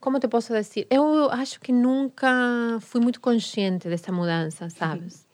como 0.00 0.18
te 0.18 0.26
posso 0.26 0.52
dizer? 0.52 0.86
Eu 0.90 1.28
acho 1.30 1.60
que 1.60 1.70
nunca 1.72 2.78
fui 2.80 3.00
muito 3.00 3.20
consciente 3.20 3.88
dessa 3.88 4.10
mudança, 4.10 4.70
sabes? 4.70 5.27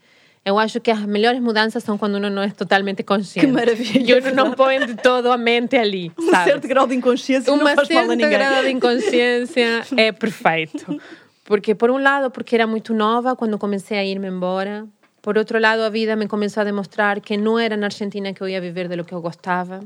Eu 0.44 0.58
acho 0.58 0.78
que 0.80 0.90
as 0.90 1.00
melhores 1.06 1.40
mudanças 1.40 1.82
são 1.82 1.96
quando 1.96 2.16
uno 2.16 2.28
não 2.28 2.42
é 2.42 2.50
totalmente 2.50 3.02
consciente. 3.02 3.46
Que 3.46 3.52
maravilha. 3.52 4.12
E 4.14 4.18
uno 4.18 4.30
não 4.34 4.52
põe 4.52 4.84
de 4.84 4.94
todo 4.94 5.32
a 5.32 5.38
mente 5.38 5.74
ali. 5.76 6.12
Um 6.18 6.30
sabe? 6.30 6.50
certo 6.50 6.68
grau 6.68 6.86
de 6.86 6.94
inconsciência 6.94 7.50
Um 7.52 7.56
não 7.56 7.64
faz 7.64 7.76
mal 7.76 7.84
a 7.84 8.06
certo 8.06 8.10
ninguém. 8.10 8.30
grau 8.30 8.62
de 8.62 8.70
inconsciência 8.70 9.82
é 9.96 10.12
perfeito. 10.12 11.00
Porque, 11.44 11.74
por 11.74 11.90
um 11.90 11.98
lado, 11.98 12.30
porque 12.30 12.54
era 12.54 12.66
muito 12.66 12.92
nova 12.92 13.34
quando 13.34 13.58
comecei 13.58 13.98
a 13.98 14.04
ir-me 14.04 14.28
embora. 14.28 14.86
Por 15.22 15.38
outro 15.38 15.58
lado, 15.58 15.80
a 15.82 15.88
vida 15.88 16.14
me 16.16 16.26
começou 16.28 16.60
a 16.60 16.64
demonstrar 16.64 17.20
que 17.20 17.36
não 17.38 17.58
era 17.58 17.76
na 17.76 17.86
Argentina 17.86 18.34
que 18.34 18.42
eu 18.42 18.48
ia 18.48 18.60
viver 18.60 18.88
de 18.88 18.96
lo 18.96 19.04
que 19.04 19.14
eu 19.14 19.22
gostava. 19.22 19.80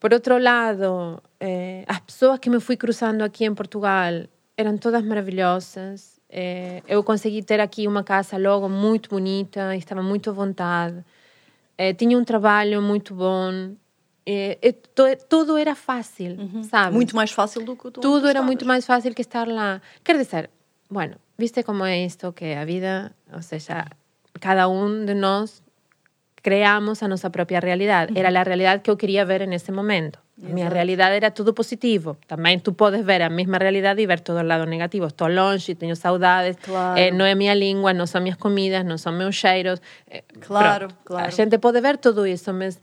Por 0.00 0.12
outro 0.12 0.38
lado, 0.38 1.22
eh, 1.38 1.84
as 1.86 2.00
pessoas 2.00 2.40
que 2.40 2.50
me 2.50 2.58
fui 2.58 2.76
cruzando 2.76 3.22
aqui 3.22 3.44
em 3.44 3.54
Portugal 3.54 4.24
eram 4.56 4.76
todas 4.76 5.04
maravilhosas. 5.04 6.20
Eh, 6.34 6.82
eu 6.88 7.04
consegui 7.04 7.42
ter 7.42 7.60
aqui 7.60 7.86
uma 7.86 8.02
casa 8.02 8.38
logo 8.38 8.66
muito 8.68 9.10
bonita, 9.10 9.76
estava 9.76 10.02
muito 10.02 10.30
à 10.30 10.32
vontade. 10.32 11.04
Eh, 11.76 11.92
tinha 11.92 12.16
um 12.16 12.24
trabalho 12.24 12.80
muito 12.80 13.14
bom. 13.14 13.74
Eh, 14.24 14.56
eh, 14.62 14.72
to- 14.72 15.18
tudo 15.28 15.58
era 15.58 15.74
fácil, 15.74 16.38
sabe? 16.62 16.94
Muito 16.96 17.14
mais 17.14 17.30
fácil 17.32 17.64
do 17.64 17.76
que 17.76 17.90
tu 17.90 18.00
Tudo 18.00 18.26
era 18.26 18.40
muito 18.40 18.64
mais 18.64 18.86
fácil 18.86 19.12
que 19.14 19.20
estar 19.20 19.46
lá. 19.46 19.82
Quer 20.02 20.16
dizer, 20.16 20.48
bueno, 20.88 21.16
viste 21.36 21.62
como 21.64 21.84
é 21.84 22.02
isto 22.02 22.32
que 22.32 22.54
a 22.54 22.64
vida, 22.64 23.12
ou 23.30 23.42
seja, 23.42 23.84
cada 24.40 24.68
um 24.68 25.04
de 25.04 25.12
nós 25.14 25.62
creamos 26.42 27.02
a 27.02 27.08
nossa 27.08 27.28
própria 27.28 27.60
realidade. 27.60 28.12
Era 28.16 28.28
a 28.40 28.42
realidade 28.42 28.82
que 28.82 28.90
eu 28.90 28.96
queria 28.96 29.24
ver 29.26 29.46
nesse 29.46 29.70
momento. 29.70 30.18
A 30.40 30.48
minha 30.48 30.68
realidade 30.68 31.14
era 31.16 31.30
tudo 31.30 31.52
positivo. 31.52 32.16
Também 32.26 32.58
tu 32.58 32.72
podes 32.72 33.04
ver 33.04 33.22
a 33.22 33.28
mesma 33.30 33.58
realidade 33.58 34.00
e 34.02 34.06
ver 34.06 34.20
todo 34.20 34.38
o 34.38 34.42
lado 34.42 34.64
negativo. 34.66 35.06
Estou 35.06 35.28
longe, 35.28 35.74
tenho 35.74 35.94
saudades, 35.94 36.56
Claro. 36.62 36.98
eh, 36.98 37.10
não 37.10 37.24
é 37.24 37.34
minha 37.34 37.54
língua, 37.54 37.92
não 37.92 38.06
são 38.06 38.20
minhas 38.20 38.38
comidas, 38.38 38.84
não 38.84 38.96
são 38.98 39.12
meus 39.12 39.34
cheiros. 39.36 39.80
Eh, 40.10 40.24
Claro, 40.40 40.88
pronto. 40.88 40.96
claro. 41.04 41.26
A 41.26 41.30
gente 41.30 41.58
pode 41.58 41.80
ver 41.80 41.98
tudo 41.98 42.26
isso, 42.26 42.52
mas... 42.52 42.80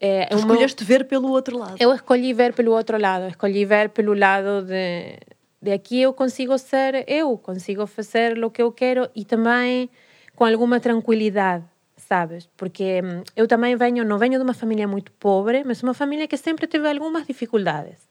eh, 0.00 0.26
Tu 0.26 0.34
o 0.34 0.36
meu- 0.38 0.40
escolheste 0.54 0.84
ver 0.84 1.04
pelo 1.06 1.30
outro 1.30 1.56
lado. 1.56 1.76
eu 1.78 1.94
escolhi 1.94 2.34
ver 2.34 2.52
pelo 2.52 2.72
outro 2.72 2.98
lado, 2.98 3.28
escolhi 3.28 3.64
ver 3.64 3.90
pelo 3.90 4.12
lado 4.14 4.62
de, 4.66 5.16
de 5.62 5.72
aqui 5.72 6.02
eu 6.02 6.12
consigo 6.12 6.58
ser 6.58 7.04
eu, 7.06 7.38
consigo 7.38 7.86
fazer 7.86 8.42
o 8.44 8.50
que 8.50 8.60
eu 8.60 8.72
quero 8.72 9.08
e 9.14 9.24
também 9.24 9.88
com 10.34 10.44
alguma 10.44 10.80
tranquilidade, 10.80 11.64
sabes? 12.08 12.48
Porque 12.56 13.00
hum, 13.02 13.22
eu 13.34 13.46
também 13.48 13.76
venho, 13.76 14.04
não 14.04 14.18
venho 14.18 14.38
de 14.38 14.44
uma 14.44 14.54
família 14.54 14.86
muito 14.86 15.10
pobre, 15.12 15.62
mas 15.64 15.82
uma 15.82 15.94
família 15.94 16.26
que 16.28 16.36
sempre 16.36 16.66
teve 16.66 16.88
algumas 16.88 17.26
dificuldades. 17.26 18.10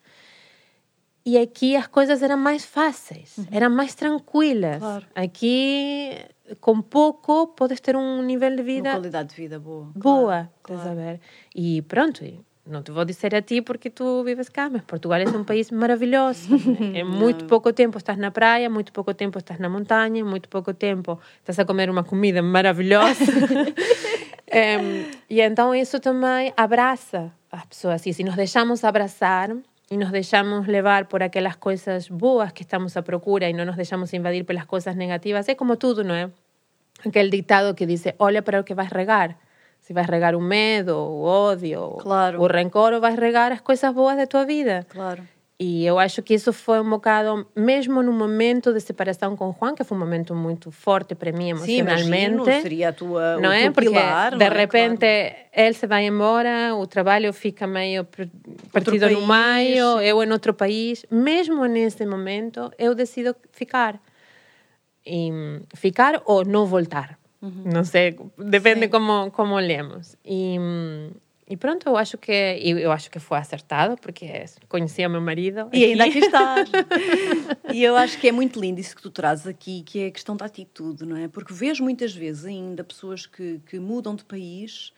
E 1.23 1.37
aqui 1.37 1.75
as 1.75 1.85
coisas 1.85 2.23
eram 2.23 2.37
mais 2.37 2.65
fáceis, 2.65 3.35
eram 3.51 3.69
mais 3.69 3.93
tranquilas. 3.93 4.79
Claro. 4.79 5.05
Aqui, 5.13 6.17
com 6.59 6.81
pouco, 6.81 7.47
podes 7.49 7.79
ter 7.79 7.95
um 7.95 8.23
nível 8.23 8.49
de 8.49 8.55
Uma 8.61 8.63
vida 8.63 8.91
qualidade 8.91 9.29
de 9.29 9.35
vida 9.35 9.59
boa. 9.59 9.91
boa, 9.95 10.49
Claro, 10.63 10.81
estás 10.81 10.87
a 10.87 10.95
ver? 10.95 11.19
E 11.55 11.83
pronto, 11.83 12.23
não 12.65 12.83
te 12.83 12.91
vou 12.91 13.03
dizer 13.05 13.33
a 13.35 13.41
ti 13.41 13.61
porque 13.61 13.89
tu 13.89 14.23
vives 14.23 14.49
cá, 14.49 14.69
mas 14.69 14.83
Portugal 14.83 15.19
é 15.19 15.25
um 15.25 15.43
país 15.43 15.71
maravilhoso. 15.71 16.55
Em 16.79 17.03
muito 17.05 17.45
pouco 17.45 17.73
tempo 17.73 17.97
estás 17.97 18.17
na 18.17 18.31
praia, 18.31 18.69
muito 18.69 18.91
pouco 18.91 19.13
tempo 19.13 19.39
estás 19.39 19.59
na 19.59 19.69
montanha, 19.69 20.23
muito 20.23 20.47
pouco 20.47 20.73
tempo 20.73 21.19
estás 21.39 21.59
a 21.59 21.65
comer 21.65 21.89
uma 21.89 22.03
comida 22.03 22.41
maravilhosa. 22.41 23.25
E 25.29 25.39
então 25.39 25.73
isso 25.73 25.97
também 26.01 26.53
abraça 26.57 27.31
as 27.49 27.65
pessoas. 27.65 28.05
E 28.05 28.13
se 28.13 28.21
nos 28.21 28.35
deixamos 28.35 28.83
abraçar 28.83 29.49
e 29.89 29.95
nos 29.97 30.11
deixamos 30.11 30.67
levar 30.67 31.05
por 31.05 31.23
aquelas 31.23 31.55
coisas 31.55 32.09
boas 32.09 32.51
que 32.51 32.63
estamos 32.63 32.97
à 32.97 33.01
procura 33.01 33.49
e 33.49 33.53
não 33.53 33.65
nos 33.65 33.77
deixamos 33.77 34.13
invadir 34.13 34.43
pelas 34.43 34.65
coisas 34.65 34.93
negativas, 34.95 35.47
é 35.47 35.55
como 35.55 35.77
tudo, 35.77 36.03
não 36.03 36.15
é? 36.15 36.29
Aquele 37.05 37.29
ditado 37.29 37.73
que 37.73 37.85
dice, 37.85 38.13
olha 38.19 38.41
para 38.41 38.59
o 38.59 38.63
que 38.63 38.73
vais 38.73 38.91
regar. 38.91 39.37
Se 39.91 39.93
vais 39.93 40.07
regar 40.07 40.33
o 40.35 40.39
medo, 40.39 40.95
o 40.95 41.23
ódio, 41.23 41.97
Claro. 41.99 42.41
o 42.41 42.47
rencor, 42.47 42.93
ou 42.93 43.01
vais 43.01 43.17
regar 43.19 43.51
as 43.51 43.59
coisas 43.59 43.93
boas 43.93 44.15
da 44.15 44.25
tua 44.25 44.45
vida. 44.45 44.85
Claro. 44.87 45.21
E 45.59 45.85
eu 45.85 45.99
acho 45.99 46.21
que 46.23 46.33
isso 46.33 46.53
foi 46.53 46.79
um 46.79 46.89
bocado, 46.89 47.45
mesmo 47.53 48.01
no 48.01 48.13
momento 48.13 48.71
de 48.73 48.79
separação 48.79 49.35
com 49.35 49.49
o 49.49 49.55
Juan, 49.59 49.75
que 49.75 49.83
foi 49.83 49.97
um 49.97 49.99
momento 49.99 50.33
muito 50.33 50.71
forte 50.71 51.13
para 51.13 51.33
mim 51.33 51.53
Sim, 51.57 51.79
emocionalmente. 51.81 52.07
imagino, 52.07 52.45
seria 52.61 52.89
a 52.89 52.93
tua, 52.93 53.37
não 53.41 53.49
o 53.49 53.51
é? 53.51 53.63
teu 53.63 53.73
Porque 53.73 53.89
pilar, 53.89 54.31
de 54.31 54.37
não 54.37 54.45
é? 54.45 54.49
repente 54.49 54.99
Claro. 55.05 55.35
ele 55.53 55.73
se 55.73 55.85
vai 55.87 56.05
embora, 56.05 56.73
o 56.73 56.87
trabalho 56.87 57.33
fica 57.33 57.67
meio 57.67 58.05
partido 58.71 59.09
no 59.09 59.27
país, 59.27 59.67
meio, 59.67 59.97
sim. 59.99 60.05
eu 60.05 60.23
em 60.23 60.31
outro 60.31 60.53
país. 60.53 61.05
Mesmo 61.11 61.65
nesse 61.65 62.05
momento, 62.05 62.71
eu 62.79 62.95
decido 62.95 63.35
ficar. 63.51 63.99
E 65.05 65.29
ficar 65.75 66.21
ou 66.25 66.45
não 66.45 66.65
voltar. 66.65 67.17
Não 67.41 67.83
sei, 67.83 68.15
depende. 68.37 68.81
Sim. 68.81 68.89
como 68.89 69.31
como 69.31 69.55
olhemos. 69.55 70.15
E, 70.23 70.57
e 71.47 71.57
pronto, 71.57 71.87
eu 71.87 71.97
acho 71.97 72.17
que 72.17 72.31
eu 72.31 72.91
acho 72.91 73.09
que 73.09 73.19
foi 73.19 73.39
acertado 73.39 73.97
porque 73.97 74.45
conhecia 74.69 75.09
meu 75.09 75.21
marido. 75.21 75.67
E 75.73 75.83
ainda 75.83 76.05
aqui 76.05 76.19
estás. 76.23 76.69
e 77.73 77.83
eu 77.83 77.95
acho 77.95 78.19
que 78.19 78.27
é 78.27 78.31
muito 78.31 78.59
lindo 78.59 78.79
isso 78.79 78.95
que 78.95 79.01
tu 79.01 79.09
trazes 79.09 79.47
aqui, 79.47 79.81
que 79.83 79.99
é 79.99 80.07
a 80.07 80.11
questão 80.11 80.37
da 80.37 80.45
atitude, 80.45 81.05
não 81.05 81.17
é? 81.17 81.27
Porque 81.27 81.53
vejo 81.53 81.83
muitas 81.83 82.13
vezes 82.13 82.45
ainda 82.45 82.83
pessoas 82.83 83.25
que, 83.25 83.59
que 83.65 83.79
mudam 83.79 84.15
de 84.15 84.23
país 84.23 84.93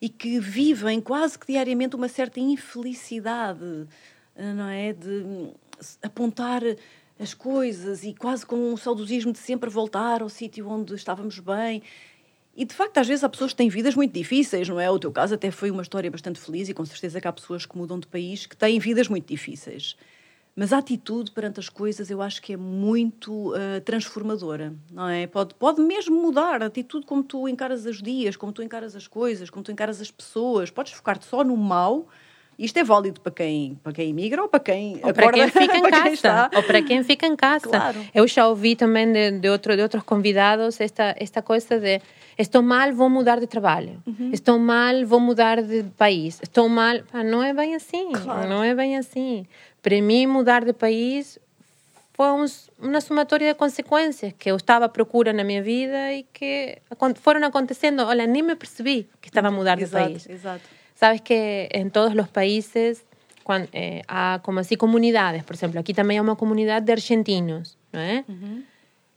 e 0.00 0.08
que 0.08 0.38
vivem 0.38 1.00
quase 1.00 1.38
que 1.38 1.46
diariamente 1.46 1.96
uma 1.96 2.08
certa 2.08 2.38
infelicidade, 2.38 3.88
não 4.36 4.68
é? 4.68 4.92
De 4.92 5.50
apontar 6.02 6.62
as 7.18 7.34
coisas 7.34 8.04
e 8.04 8.14
quase 8.14 8.46
com 8.46 8.72
um 8.72 8.76
saudosismo 8.76 9.32
de 9.32 9.38
sempre 9.38 9.68
voltar 9.68 10.22
ao 10.22 10.28
sítio 10.28 10.68
onde 10.68 10.94
estávamos 10.94 11.38
bem. 11.38 11.82
E 12.56 12.64
de 12.64 12.74
facto, 12.74 12.98
às 12.98 13.06
vezes 13.06 13.22
há 13.22 13.28
pessoas 13.28 13.52
que 13.52 13.56
têm 13.56 13.68
vidas 13.68 13.94
muito 13.94 14.12
difíceis, 14.12 14.68
não 14.68 14.80
é? 14.80 14.90
O 14.90 14.98
teu 14.98 15.12
caso 15.12 15.34
até 15.34 15.50
foi 15.50 15.70
uma 15.70 15.82
história 15.82 16.10
bastante 16.10 16.40
feliz 16.40 16.68
e 16.68 16.74
com 16.74 16.84
certeza 16.84 17.20
que 17.20 17.28
há 17.28 17.32
pessoas 17.32 17.64
que 17.64 17.76
mudam 17.76 18.00
de 18.00 18.06
país 18.06 18.46
que 18.46 18.56
têm 18.56 18.78
vidas 18.78 19.08
muito 19.08 19.28
difíceis. 19.28 19.96
Mas 20.56 20.72
a 20.72 20.78
atitude 20.78 21.30
perante 21.30 21.60
as 21.60 21.68
coisas 21.68 22.10
eu 22.10 22.20
acho 22.20 22.42
que 22.42 22.54
é 22.54 22.56
muito 22.56 23.54
ah, 23.54 23.80
transformadora, 23.80 24.74
não 24.90 25.08
é? 25.08 25.24
Pode, 25.28 25.54
pode 25.54 25.80
mesmo 25.80 26.20
mudar 26.20 26.60
a 26.60 26.66
atitude 26.66 27.06
como 27.06 27.22
tu 27.22 27.46
encaras 27.48 27.86
os 27.86 28.02
dias, 28.02 28.34
como 28.34 28.52
tu 28.52 28.60
encaras 28.60 28.96
as 28.96 29.06
coisas, 29.06 29.50
como 29.50 29.62
tu 29.62 29.70
encaras 29.70 30.00
as 30.00 30.10
pessoas. 30.10 30.68
Podes 30.68 30.94
focar-te 30.94 31.26
só 31.26 31.44
no 31.44 31.56
mal. 31.56 32.08
Isto 32.58 32.78
é 32.78 32.84
válido 32.84 33.20
para 33.20 33.30
quem, 33.30 33.78
para 33.84 33.92
quem 33.92 34.10
emigra 34.10 34.42
ou 34.42 34.48
para 34.48 34.58
quem 34.58 34.94
Ou 35.04 35.12
para 35.14 35.30
quem 35.32 35.42
acorda- 35.44 35.60
fica 35.60 35.76
em 35.78 35.82
casa. 35.90 36.08
está. 36.08 36.50
Ou 36.56 36.62
para 36.64 36.82
quem 36.82 37.04
fica 37.04 37.26
em 37.26 37.36
casa. 37.36 37.68
Claro. 37.68 38.04
Eu 38.12 38.26
já 38.26 38.48
ouvi 38.48 38.74
também 38.74 39.12
de, 39.12 39.30
de, 39.38 39.48
outro, 39.48 39.76
de 39.76 39.82
outros 39.82 40.02
convidados 40.02 40.80
esta, 40.80 41.14
esta 41.20 41.40
coisa 41.40 41.78
de 41.78 42.00
estou 42.36 42.60
mal, 42.60 42.92
vou 42.92 43.08
mudar 43.08 43.38
de 43.38 43.46
trabalho. 43.46 44.02
Uhum. 44.04 44.30
Estou 44.32 44.58
mal, 44.58 45.06
vou 45.06 45.20
mudar 45.20 45.62
de 45.62 45.84
país. 45.96 46.40
Estou 46.42 46.68
mal. 46.68 46.98
Pá, 47.12 47.22
Não 47.22 47.42
é 47.44 47.54
bem 47.54 47.76
assim. 47.76 48.10
Claro. 48.12 48.48
Não 48.48 48.64
é 48.64 48.74
bem 48.74 48.96
assim. 48.96 49.46
Para 49.80 50.00
mim, 50.02 50.26
mudar 50.26 50.64
de 50.64 50.72
país 50.72 51.38
foi 52.12 52.26
um, 52.26 52.44
uma 52.80 53.00
somatória 53.00 53.52
de 53.52 53.56
consequências 53.58 54.32
que 54.36 54.50
eu 54.50 54.56
estava 54.56 54.86
à 54.86 54.88
procura 54.88 55.32
na 55.32 55.44
minha 55.44 55.62
vida 55.62 56.12
e 56.12 56.24
que 56.32 56.76
foram 57.22 57.46
acontecendo. 57.46 58.00
Olha, 58.02 58.26
nem 58.26 58.42
me 58.42 58.56
percebi 58.56 59.08
que 59.20 59.28
estava 59.28 59.46
a 59.46 59.50
mudar 59.52 59.76
de 59.76 59.84
Exato, 59.84 60.04
país. 60.04 60.28
exato. 60.28 60.77
Sabes 60.98 61.20
que 61.20 61.68
en 61.70 61.92
todos 61.92 62.12
los 62.16 62.28
países 62.28 63.04
cuan- 63.44 63.68
eh, 63.72 64.02
há 64.08 64.40
como 64.42 64.58
assim 64.58 64.76
comunidades, 64.76 65.44
por 65.44 65.54
exemplo, 65.54 65.78
aqui 65.78 65.94
também 65.94 66.18
há 66.18 66.22
uma 66.22 66.34
comunidade 66.34 66.86
de 66.86 66.90
argentinos, 66.92 67.78
não 67.92 68.00
é? 68.00 68.24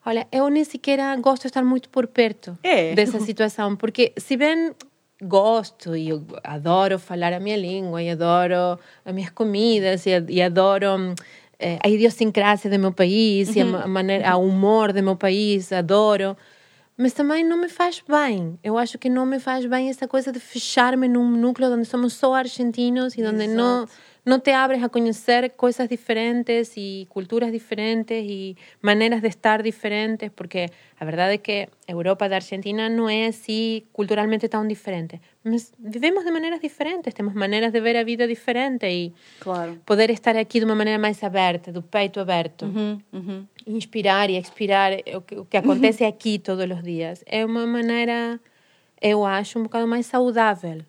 Olha, 0.06 0.28
eu 0.32 0.48
nem 0.50 0.64
sequer 0.64 1.00
gosto 1.20 1.42
de 1.44 1.48
estar 1.48 1.64
muito 1.64 1.90
por 1.90 2.06
perto 2.06 2.56
É. 2.62 2.94
dessa 2.94 3.20
situação, 3.20 3.76
porque 3.76 4.14
se 4.16 4.38
bem 4.38 4.76
gosto 5.24 5.96
e 5.96 6.10
adoro 6.44 7.00
falar 7.00 7.34
a 7.34 7.40
minha 7.40 7.58
língua 7.58 8.02
e 8.04 8.12
adoro 8.12 8.78
as 9.04 9.12
minhas 9.14 9.32
comidas 9.32 10.06
e, 10.06 10.12
e 10.30 10.40
adoro 10.40 10.96
hum, 10.98 11.16
eh, 11.60 11.80
a 11.84 11.90
idiosincrasia 11.90 12.70
do 12.70 12.78
meu 12.78 12.92
país 12.94 13.56
e 13.56 13.62
a, 13.62 13.66
ma- 13.66 13.88
maneira, 13.88 14.38
humor 14.38 14.94
do 14.94 15.02
meu 15.02 15.16
país, 15.16 15.72
adoro. 15.72 16.38
Mas 17.02 17.14
também 17.14 17.44
não 17.44 17.58
me 17.58 17.68
faz 17.68 18.04
bem. 18.08 18.60
Eu 18.64 18.78
acho 18.78 19.00
que 19.00 19.10
não 19.10 19.26
me 19.26 19.40
faz 19.40 19.66
bem 19.66 19.90
essa 19.90 20.08
coisa 20.08 20.32
de 20.32 20.40
fechar-me 20.40 21.08
num 21.08 21.32
núcleo 21.32 21.74
onde 21.74 21.86
somos 21.86 22.14
só 22.14 22.36
argentinos 22.36 23.18
e 23.18 23.24
onde 23.24 23.44
Exato. 23.44 23.58
não 23.58 23.88
te 24.40 24.52
abres 24.52 24.84
a 24.84 24.90
conhecer 24.90 25.52
coisas 25.58 25.90
diferentes 25.90 26.74
e 26.78 27.08
culturas 27.10 27.52
diferentes 27.52 28.24
e 28.24 28.56
maneiras 28.82 29.20
de 29.22 29.28
estar 29.28 29.64
diferentes, 29.64 30.30
porque 30.36 30.68
a 31.00 31.06
verdade 31.06 31.34
é 31.34 31.38
que 31.40 31.68
a 31.88 31.92
Europa 31.92 32.30
da 32.30 32.36
Argentina 32.36 32.88
não 32.88 33.10
é 33.10 33.28
assim 33.28 33.84
culturalmente 33.92 34.48
tão 34.48 34.68
diferente. 34.68 35.20
Mas 35.44 35.74
vivemos 35.80 36.24
de 36.24 36.32
maneiras 36.32 36.60
diferentes, 36.62 37.14
temos 37.16 37.34
maneiras 37.34 37.72
de 37.72 37.82
ver 37.82 37.98
a 37.98 38.04
vida 38.04 38.28
diferente 38.28 38.86
e 38.86 39.12
Claro. 39.40 39.82
poder 39.86 40.12
estar 40.12 40.36
aqui 40.38 40.60
de 40.60 40.66
uma 40.66 40.76
maneira 40.76 41.00
mais 41.00 41.24
aberta, 41.24 41.72
do 41.72 41.82
peito 41.82 42.20
aberto, 42.20 42.66
Uhum, 42.66 43.00
uhum. 43.12 43.48
inspirar 43.66 44.30
e 44.30 44.38
expirar 44.38 44.92
o 45.16 45.22
que, 45.22 45.36
o 45.36 45.46
que 45.46 45.58
acontece 45.58 46.04
aqui 46.06 46.38
todos 46.38 46.70
os 46.70 46.84
dias, 46.84 47.24
é 47.26 47.44
uma 47.44 47.66
maneira, 47.66 48.40
eu 49.02 49.26
acho, 49.26 49.58
um 49.58 49.64
bocado 49.64 49.88
mais 49.88 50.06
saudável. 50.06 50.84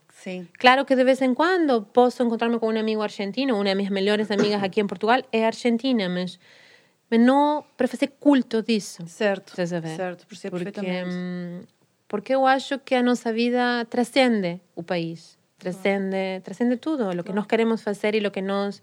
Claro 0.58 0.84
que 0.84 0.94
de 0.94 1.04
vez 1.04 1.20
em 1.20 1.34
quando 1.34 1.82
posso 1.82 2.22
encontrarme 2.22 2.58
com 2.58 2.68
um 2.68 2.78
amigo 2.78 3.02
argentino, 3.02 3.54
uma 3.54 3.64
das 3.64 3.74
minhas 3.74 3.90
melhores 3.90 4.30
amigas 4.30 4.62
aqui 4.62 4.80
em 4.80 4.86
Portugal 4.86 5.20
é 5.32 5.46
argentina, 5.46 6.08
mas, 6.08 6.38
mas 7.10 7.20
não 7.20 7.64
para 7.76 7.88
fazer 7.88 8.08
culto 8.20 8.62
disso. 8.62 9.04
Certo. 9.06 9.48
Estás 9.50 9.72
a 9.72 9.80
ver? 9.80 9.96
Certo, 9.96 10.26
percebo 10.26 10.56
Porque, 10.56 10.72
perfeitamente. 10.72 11.68
porque 12.06 12.34
eu 12.34 12.46
acho 12.46 12.78
que 12.78 12.94
a 12.94 13.02
nossa 13.02 13.32
vida 13.32 13.84
transcende 13.90 14.60
o 14.76 14.82
país, 14.82 15.38
transcende, 15.58 16.40
transcende 16.44 16.76
tudo, 16.76 17.08
o 17.08 17.24
que 17.24 17.32
nós 17.32 17.46
queremos 17.46 17.82
fazer 17.82 18.14
e 18.14 18.26
o 18.26 18.30
que 18.30 18.42
nós 18.42 18.82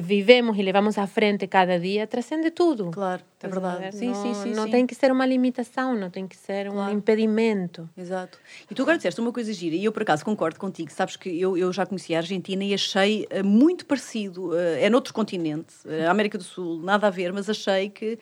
vivemos 0.00 0.56
e 0.58 0.62
levamos 0.62 0.98
à 0.98 1.06
frente 1.06 1.46
cada 1.46 1.78
dia, 1.78 2.06
transcende 2.06 2.50
tudo. 2.50 2.90
Claro, 2.90 3.22
é 3.42 3.48
verdade. 3.48 3.82
ver? 3.84 3.92
Sim, 3.92 4.06
não, 4.08 4.14
sim, 4.14 4.34
sim. 4.34 4.54
não 4.54 4.64
sim. 4.64 4.70
tem 4.70 4.86
que 4.86 4.94
ser 4.94 5.10
uma 5.12 5.26
limitação, 5.26 5.94
não 5.96 6.10
tem 6.10 6.26
que 6.26 6.36
ser 6.36 6.68
um 6.68 6.72
Claro. 6.72 6.92
impedimento. 6.92 7.88
Exato. 7.96 8.38
E 8.70 8.74
tu 8.74 8.82
agora 8.82 8.96
disseste 8.96 9.20
uma 9.20 9.32
coisa 9.32 9.52
gira, 9.52 9.74
e 9.76 9.84
eu 9.84 9.92
por 9.92 10.02
acaso 10.02 10.24
concordo 10.24 10.58
contigo. 10.58 10.90
Sabes 10.92 11.16
que 11.16 11.28
eu, 11.40 11.56
eu 11.56 11.72
já 11.72 11.84
conheci 11.86 12.14
a 12.14 12.18
Argentina 12.18 12.62
e 12.64 12.74
achei 12.74 13.26
eh, 13.30 13.42
muito 13.42 13.84
parecido. 13.86 14.56
eh, 14.56 14.84
é 14.84 14.90
noutro 14.90 15.12
continente, 15.14 15.74
eh, 15.86 16.06
a 16.06 16.10
América 16.10 16.38
do 16.38 16.44
Sul, 16.44 16.82
nada 16.82 17.06
a 17.06 17.10
ver, 17.10 17.32
mas 17.32 17.48
achei 17.48 17.88
que, 17.90 18.18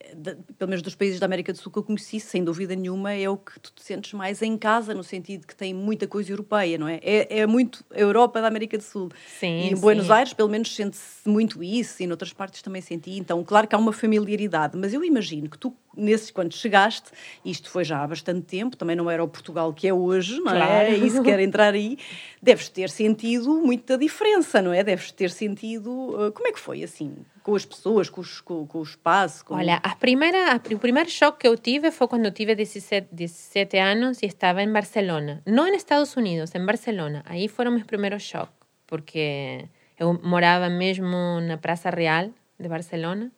eh, 0.00 0.14
da- 0.14 0.36
pelo 0.58 0.68
menos 0.70 0.82
dos 0.82 0.94
países 0.94 1.18
da 1.20 1.26
América 1.26 1.52
do 1.52 1.58
Sul 1.58 1.72
que 1.72 1.78
eu 1.78 1.82
conheci, 1.82 2.18
sem 2.20 2.42
dúvida 2.44 2.74
nenhuma, 2.76 3.12
é 3.12 3.28
o 3.28 3.36
que 3.36 3.58
tu 3.60 3.72
te 3.74 3.82
sentes 3.82 4.12
mais 4.12 4.42
em 4.42 4.56
casa, 4.56 4.94
no 4.94 5.02
sentido 5.04 5.46
que 5.46 5.54
tem 5.56 5.72
muita 5.74 6.06
coisa 6.06 6.30
europeia, 6.32 6.78
não 6.78 6.88
é? 6.88 7.00
É, 7.02 7.40
é 7.40 7.46
muito 7.46 7.84
a 7.92 7.98
Europa 7.98 8.40
da 8.40 8.48
América 8.48 8.76
do 8.78 8.82
Sul. 8.84 9.10
Sim, 9.38 9.60
e 9.60 9.70
em 9.70 9.74
Buenos 9.74 10.06
sim. 10.06 10.12
Aires, 10.12 10.32
pelo 10.32 10.48
menos, 10.48 10.74
sente-se 10.74 11.28
muito 11.28 11.62
isso, 11.62 12.02
e 12.02 12.06
noutras 12.06 12.32
partes 12.32 12.62
também 12.62 12.80
senti. 12.82 13.16
Então, 13.18 13.42
claro 13.44 13.66
que 13.66 13.74
há 13.74 13.78
uma 13.78 13.92
familiaridade, 13.92 14.76
mas 14.76 14.92
eu 14.94 15.04
imagino 15.04 15.48
que 15.50 15.58
tu, 15.58 15.74
nesses, 15.96 16.30
quando 16.30 16.54
chegaste, 16.54 17.10
isto 17.44 17.68
foi 17.70 17.84
já 17.84 18.02
há 18.02 18.06
bastante 18.06 18.42
tempo, 18.42 18.76
também 18.76 18.94
não 18.96 19.10
era 19.10 19.22
o 19.22 19.28
Portugal 19.28 19.72
que 19.72 19.86
é 19.88 19.92
hoje, 19.94 20.36
não 20.38 20.52
Claro. 20.52 20.62
é? 20.62 20.96
E 20.96 21.10
se 21.10 21.20
quer 21.22 21.40
entrar 21.40 21.74
aí, 21.74 21.98
deves 22.42 22.68
ter 22.68 22.88
sentido 22.90 23.60
muita 23.60 23.98
diferença, 23.98 24.62
não 24.62 24.72
é? 24.72 24.82
Deves 24.84 25.10
ter 25.12 25.30
sentido. 25.30 25.90
uh, 25.90 26.32
Como 26.32 26.46
é 26.48 26.52
que 26.52 26.58
foi 26.60 26.82
assim? 26.82 27.14
Com 27.48 27.54
as 27.54 27.64
pessoas, 27.64 28.10
com, 28.10 28.20
os, 28.20 28.42
com, 28.42 28.66
com 28.66 28.78
o 28.80 28.82
espaço? 28.82 29.42
Com... 29.42 29.54
Olha, 29.54 29.80
as 29.82 29.94
primeiras, 29.94 30.50
as 30.50 30.58
pri- 30.58 30.74
o 30.74 30.78
primeiro 30.78 31.08
choque 31.08 31.38
que 31.38 31.48
eu 31.48 31.56
tive 31.56 31.90
foi 31.90 32.06
quando 32.06 32.26
eu 32.26 32.30
tive 32.30 32.54
17, 32.54 33.08
17 33.10 33.78
anos 33.78 34.22
e 34.22 34.26
estava 34.26 34.62
em 34.62 34.70
Barcelona. 34.70 35.40
Não 35.46 35.66
em 35.66 35.74
Estados 35.74 36.14
Unidos, 36.14 36.54
em 36.54 36.62
Barcelona. 36.66 37.22
Aí 37.24 37.48
foram 37.48 37.70
meus 37.70 37.84
primeiros 37.84 38.22
choques, 38.22 38.52
porque 38.86 39.64
eu 39.98 40.12
morava 40.22 40.68
mesmo 40.68 41.40
na 41.40 41.56
Praça 41.56 41.88
Real 41.88 42.28
de 42.60 42.68
Barcelona 42.68 43.32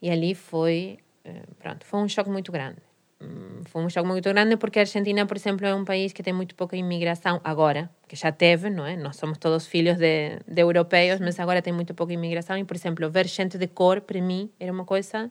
e 0.00 0.08
ali 0.08 0.34
foi, 0.34 0.98
eh, 1.22 1.42
pronto, 1.58 1.84
foi 1.84 2.00
um 2.00 2.08
choque 2.08 2.30
muito 2.30 2.50
grande. 2.50 2.78
Hum, 3.20 3.62
Foi 3.66 3.82
um 3.82 3.88
choque 3.88 4.06
muito 4.06 4.28
grande 4.28 4.56
porque 4.56 4.78
a 4.78 4.82
Argentina, 4.82 5.24
por 5.26 5.36
exemplo, 5.36 5.66
é 5.66 5.74
um 5.74 5.84
país 5.84 6.12
que 6.12 6.22
tem 6.22 6.32
muito 6.32 6.54
pouca 6.54 6.76
imigração 6.76 7.40
agora, 7.42 7.90
que 8.06 8.14
já 8.16 8.30
teve, 8.30 8.68
não 8.70 8.84
é? 8.86 8.96
Nós 8.96 9.16
somos 9.16 9.38
todos 9.38 9.66
filhos 9.66 9.96
de, 9.96 10.38
de 10.46 10.60
europeus, 10.60 11.18
mas 11.20 11.38
agora 11.40 11.62
tem 11.62 11.72
muito 11.72 11.94
pouca 11.94 12.12
imigração 12.12 12.56
e, 12.58 12.64
por 12.64 12.76
exemplo, 12.76 13.08
ver 13.10 13.26
gente 13.26 13.56
de 13.58 13.66
cor, 13.68 14.00
para 14.02 14.20
mim, 14.20 14.50
era 14.60 14.70
uma 14.72 14.84
coisa 14.84 15.30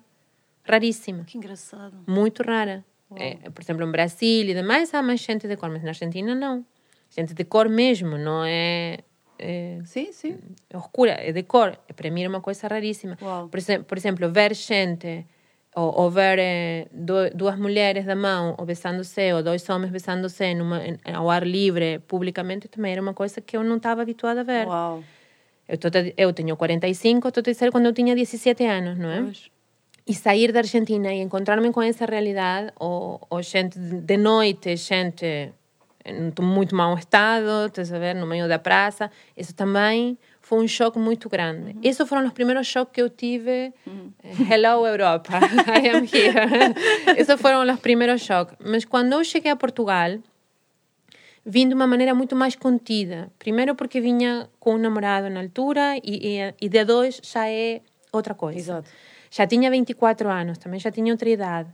raríssima, 0.63 1.23
Que 1.25 1.37
engraçado. 1.37 1.95
muito 2.07 2.41
rara. 2.43 2.83
É, 3.17 3.35
por 3.51 3.61
exemplo, 3.61 3.85
em 3.87 3.91
Brasil 3.91 4.45
e 4.49 4.53
demais 4.53 4.93
há 4.93 5.01
mais 5.01 5.19
gente 5.21 5.47
de 5.47 5.55
cor, 5.55 5.69
mas 5.69 5.83
na 5.83 5.89
Argentina 5.89 6.33
não. 6.33 6.65
Gente 7.09 7.33
de 7.35 7.45
cor 7.45 7.69
mesmo, 7.69 8.17
não 8.17 8.43
é, 8.43 8.97
é 9.37 9.79
Sim, 9.85 10.11
sim. 10.11 10.37
oscura, 10.73 11.11
é 11.11 11.31
de 11.31 11.43
cor. 11.43 11.77
Para 11.95 12.09
mim 12.09 12.21
era 12.21 12.29
uma 12.29 12.41
coisa 12.41 12.67
raríssima. 12.67 13.15
Por, 13.15 13.49
por 13.85 13.97
exemplo, 13.97 14.29
ver 14.31 14.53
gente, 14.55 15.25
ou, 15.75 15.93
ou 16.01 16.09
ver 16.09 16.39
eh, 16.39 16.87
du- 16.91 17.29
duas 17.35 17.57
mulheres 17.59 18.05
da 18.05 18.15
mão, 18.15 18.55
ou 18.57 18.65
besando-se, 18.65 19.33
ou 19.33 19.43
dois 19.43 19.67
homens 19.69 19.91
besando-se 19.91 20.53
numa- 20.55 20.81
ao 21.13 21.29
ar 21.29 21.45
livre, 21.45 21.99
publicamente, 22.07 22.67
também 22.67 22.93
era 22.93 23.01
uma 23.01 23.13
coisa 23.13 23.41
que 23.41 23.55
eu 23.57 23.63
não 23.63 23.77
estava 23.77 24.01
habituada 24.01 24.41
a 24.41 24.43
ver. 24.43 24.67
Uau. 24.67 25.03
Eu, 25.67 25.77
tô, 25.77 25.87
eu 26.15 26.31
tenho 26.31 26.55
45, 26.55 27.27
estou 27.27 27.41
a 27.41 27.43
dizer 27.43 27.71
quando 27.71 27.87
eu 27.87 27.93
tinha 27.93 28.15
17 28.15 28.63
anos, 28.65 28.97
não 28.97 29.09
é? 29.09 29.21
Pois. 29.23 29.49
E 30.07 30.13
sair 30.13 30.51
da 30.51 30.59
Argentina 30.59 31.11
e 31.11 31.19
encontrar-me 31.19 31.71
com 31.71 31.81
essa 31.81 32.05
realidade, 32.05 32.71
ou, 32.79 33.19
ou 33.29 33.41
gente 33.41 33.77
de 33.79 33.99
de 34.01 34.17
noite, 34.17 34.75
gente 34.77 35.51
em 36.05 36.31
muito 36.39 36.75
mau 36.75 36.95
estado, 36.95 37.65
estás 37.65 37.91
a 37.91 37.97
ver, 37.97 38.13
no 38.13 38.27
meio 38.27 38.47
da 38.47 38.59
praça, 38.59 39.09
isso 39.35 39.55
também 39.55 40.15
foi 40.45 40.59
um 40.63 40.67
choque 40.67 40.99
muito 40.99 41.27
grande. 41.27 41.75
Esses 41.81 42.07
foram 42.07 42.23
os 42.27 42.31
primeiros 42.31 42.67
choques 42.67 42.93
que 42.93 43.01
eu 43.01 43.09
tive. 43.09 43.73
Eh, 44.23 44.53
Hello, 44.53 44.85
Europa, 44.85 45.39
I 45.75 45.89
am 45.89 46.05
here. 46.05 47.17
Esses 47.17 47.41
foram 47.41 47.67
os 47.67 47.79
primeiros 47.79 48.21
choques. 48.21 48.55
Mas 48.63 48.85
quando 48.85 49.13
eu 49.13 49.23
cheguei 49.23 49.51
a 49.51 49.55
Portugal, 49.55 50.19
vim 51.43 51.67
de 51.67 51.73
uma 51.73 51.87
maneira 51.87 52.13
muito 52.13 52.35
mais 52.35 52.55
contida. 52.55 53.31
Primeiro 53.39 53.73
porque 53.73 53.99
vinha 53.99 54.47
com 54.59 54.75
um 54.75 54.77
namorado 54.77 55.31
na 55.31 55.39
altura 55.41 55.97
e, 56.03 56.37
e, 56.37 56.53
e 56.61 56.69
de 56.69 56.85
dois 56.85 57.19
já 57.23 57.49
é 57.49 57.81
outra 58.11 58.35
coisa. 58.35 58.59
Exato. 58.59 58.89
Já 59.31 59.47
tinha 59.47 59.71
24 59.71 60.29
anos, 60.29 60.59
também 60.59 60.79
já 60.79 60.91
tinha 60.91 61.11
outra 61.11 61.27
idade. 61.27 61.69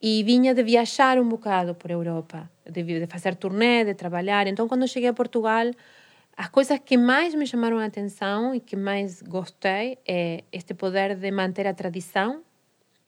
E 0.00 0.22
vinha 0.22 0.54
de 0.54 0.62
viajar 0.62 1.18
um 1.18 1.28
bocado 1.28 1.74
por 1.74 1.90
Europa, 1.90 2.48
de, 2.64 2.82
de 2.82 3.06
fazer 3.06 3.34
turnê, 3.34 3.84
de 3.84 3.92
trabalhar. 3.92 4.46
Então, 4.46 4.66
quando 4.66 4.82
eu 4.82 4.88
cheguei 4.88 5.10
a 5.10 5.12
Portugal, 5.12 5.66
as 6.38 6.48
coisas 6.50 6.78
que 6.78 6.96
mais 6.96 7.34
me 7.34 7.44
chamaram 7.44 7.80
a 7.80 7.84
atenção 7.84 8.54
e 8.54 8.60
que 8.60 8.76
mais 8.76 9.20
gostei 9.22 9.98
é 10.06 10.44
este 10.52 10.72
poder 10.72 11.16
de 11.16 11.32
manter 11.32 11.66
a 11.66 11.74
tradição. 11.74 12.42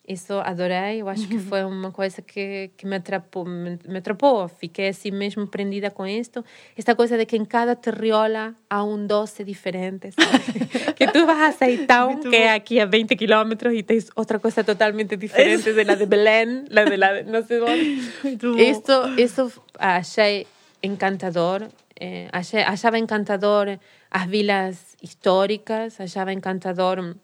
Isso 0.09 0.33
adorei, 0.41 1.01
eu 1.01 1.09
acho 1.09 1.29
que 1.29 1.39
foi 1.39 1.63
uma 1.63 1.93
coisa 1.93 2.21
que, 2.21 2.73
que 2.77 2.85
me, 2.85 2.97
atrapou, 2.97 3.45
me, 3.45 3.79
me 3.87 3.99
atrapou. 3.99 4.49
Fiquei 4.49 4.89
assim 4.89 5.13
mesmo 5.13 5.47
prendida 5.47 5.93
com 5.93 6.05
isto. 6.05 6.45
Esta 6.77 6.97
coisa 6.97 7.17
de 7.17 7.25
que 7.25 7.37
em 7.37 7.45
cada 7.45 7.77
terriola 7.77 8.53
há 8.69 8.83
um 8.83 9.07
doce 9.07 9.45
diferente, 9.45 10.11
sabe? 10.11 10.67
que 10.99 11.07
tu 11.07 11.25
vas 11.25 11.41
a 11.41 11.53
Seitão, 11.53 12.19
que 12.19 12.35
é 12.35 12.53
aqui 12.53 12.81
a 12.81 12.87
20 12.87 13.15
kilómetros, 13.15 13.73
e 13.73 13.85
tens 13.85 14.11
outra 14.17 14.41
coisa 14.41 14.65
totalmente 14.65 15.17
diferente 15.17 15.73
de 15.73 15.85
la 15.85 15.95
de 15.95 16.07
Belém, 16.07 16.65
la 16.69 16.85
de 16.85 16.97
la 16.97 17.23
de 17.23 17.31
não 17.31 17.47
sei 17.47 17.61
onde. 17.61 18.71
Isso, 18.71 19.15
isso 19.17 19.63
achei 19.79 20.49
encantador. 20.83 21.69
Eh, 22.01 22.29
achava 22.65 22.99
encantador 22.99 23.79
as 24.11 24.27
vilas 24.27 24.97
históricas, 25.03 26.01
achava 26.01 26.33
encantador 26.33 27.15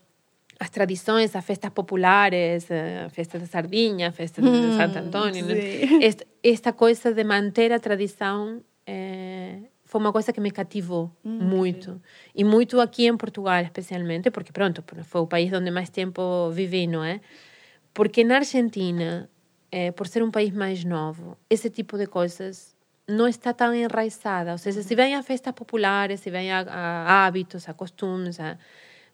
as 0.60 0.70
tradições, 0.70 1.34
as 1.34 1.44
festas 1.44 1.70
populares, 1.70 2.70
eh, 2.70 3.04
a 3.06 3.08
festa 3.08 3.38
da 3.38 3.46
sardinha, 3.46 4.08
a 4.08 4.12
festa 4.12 4.42
de 4.42 4.76
Santo 4.76 4.98
Antônio. 4.98 5.46
né? 5.46 5.54
Esta, 6.02 6.26
esta 6.42 6.72
coisa 6.74 7.12
de 7.14 7.24
manter 7.24 7.72
a 7.72 7.78
tradição 7.78 8.62
eh, 8.86 9.60
foi 9.84 10.00
uma 10.00 10.12
coisa 10.12 10.30
que 10.32 10.40
me 10.40 10.50
cativou 10.50 11.10
muito. 11.24 12.00
E 12.34 12.44
muito 12.44 12.78
aqui 12.78 13.06
em 13.06 13.16
Portugal, 13.16 13.62
especialmente, 13.62 14.30
porque, 14.30 14.52
pronto, 14.52 14.84
foi 15.04 15.20
o 15.22 15.26
país 15.26 15.50
onde 15.54 15.70
mais 15.70 15.88
tempo 15.88 16.50
vivi, 16.50 16.86
não 16.86 17.02
é? 17.02 17.20
Porque 17.94 18.24
na 18.24 18.36
Argentina, 18.36 19.30
eh, 19.72 19.90
por 19.92 20.06
ser 20.06 20.22
um 20.22 20.30
país 20.30 20.52
mais 20.52 20.84
novo, 20.84 21.38
esse 21.48 21.70
tipo 21.70 21.96
de 21.96 22.06
coisas 22.06 22.75
não 23.08 23.28
está 23.28 23.52
tão 23.52 23.74
enraizada. 23.74 24.52
Ou 24.52 24.58
seja, 24.58 24.82
se 24.82 24.94
vem 24.94 25.14
a 25.14 25.22
festas 25.22 25.52
populares, 25.52 26.20
se 26.20 26.30
vem 26.30 26.52
a, 26.52 26.60
a 26.60 27.26
hábitos, 27.26 27.68
a 27.68 27.74
costumes, 27.74 28.40
a, 28.40 28.58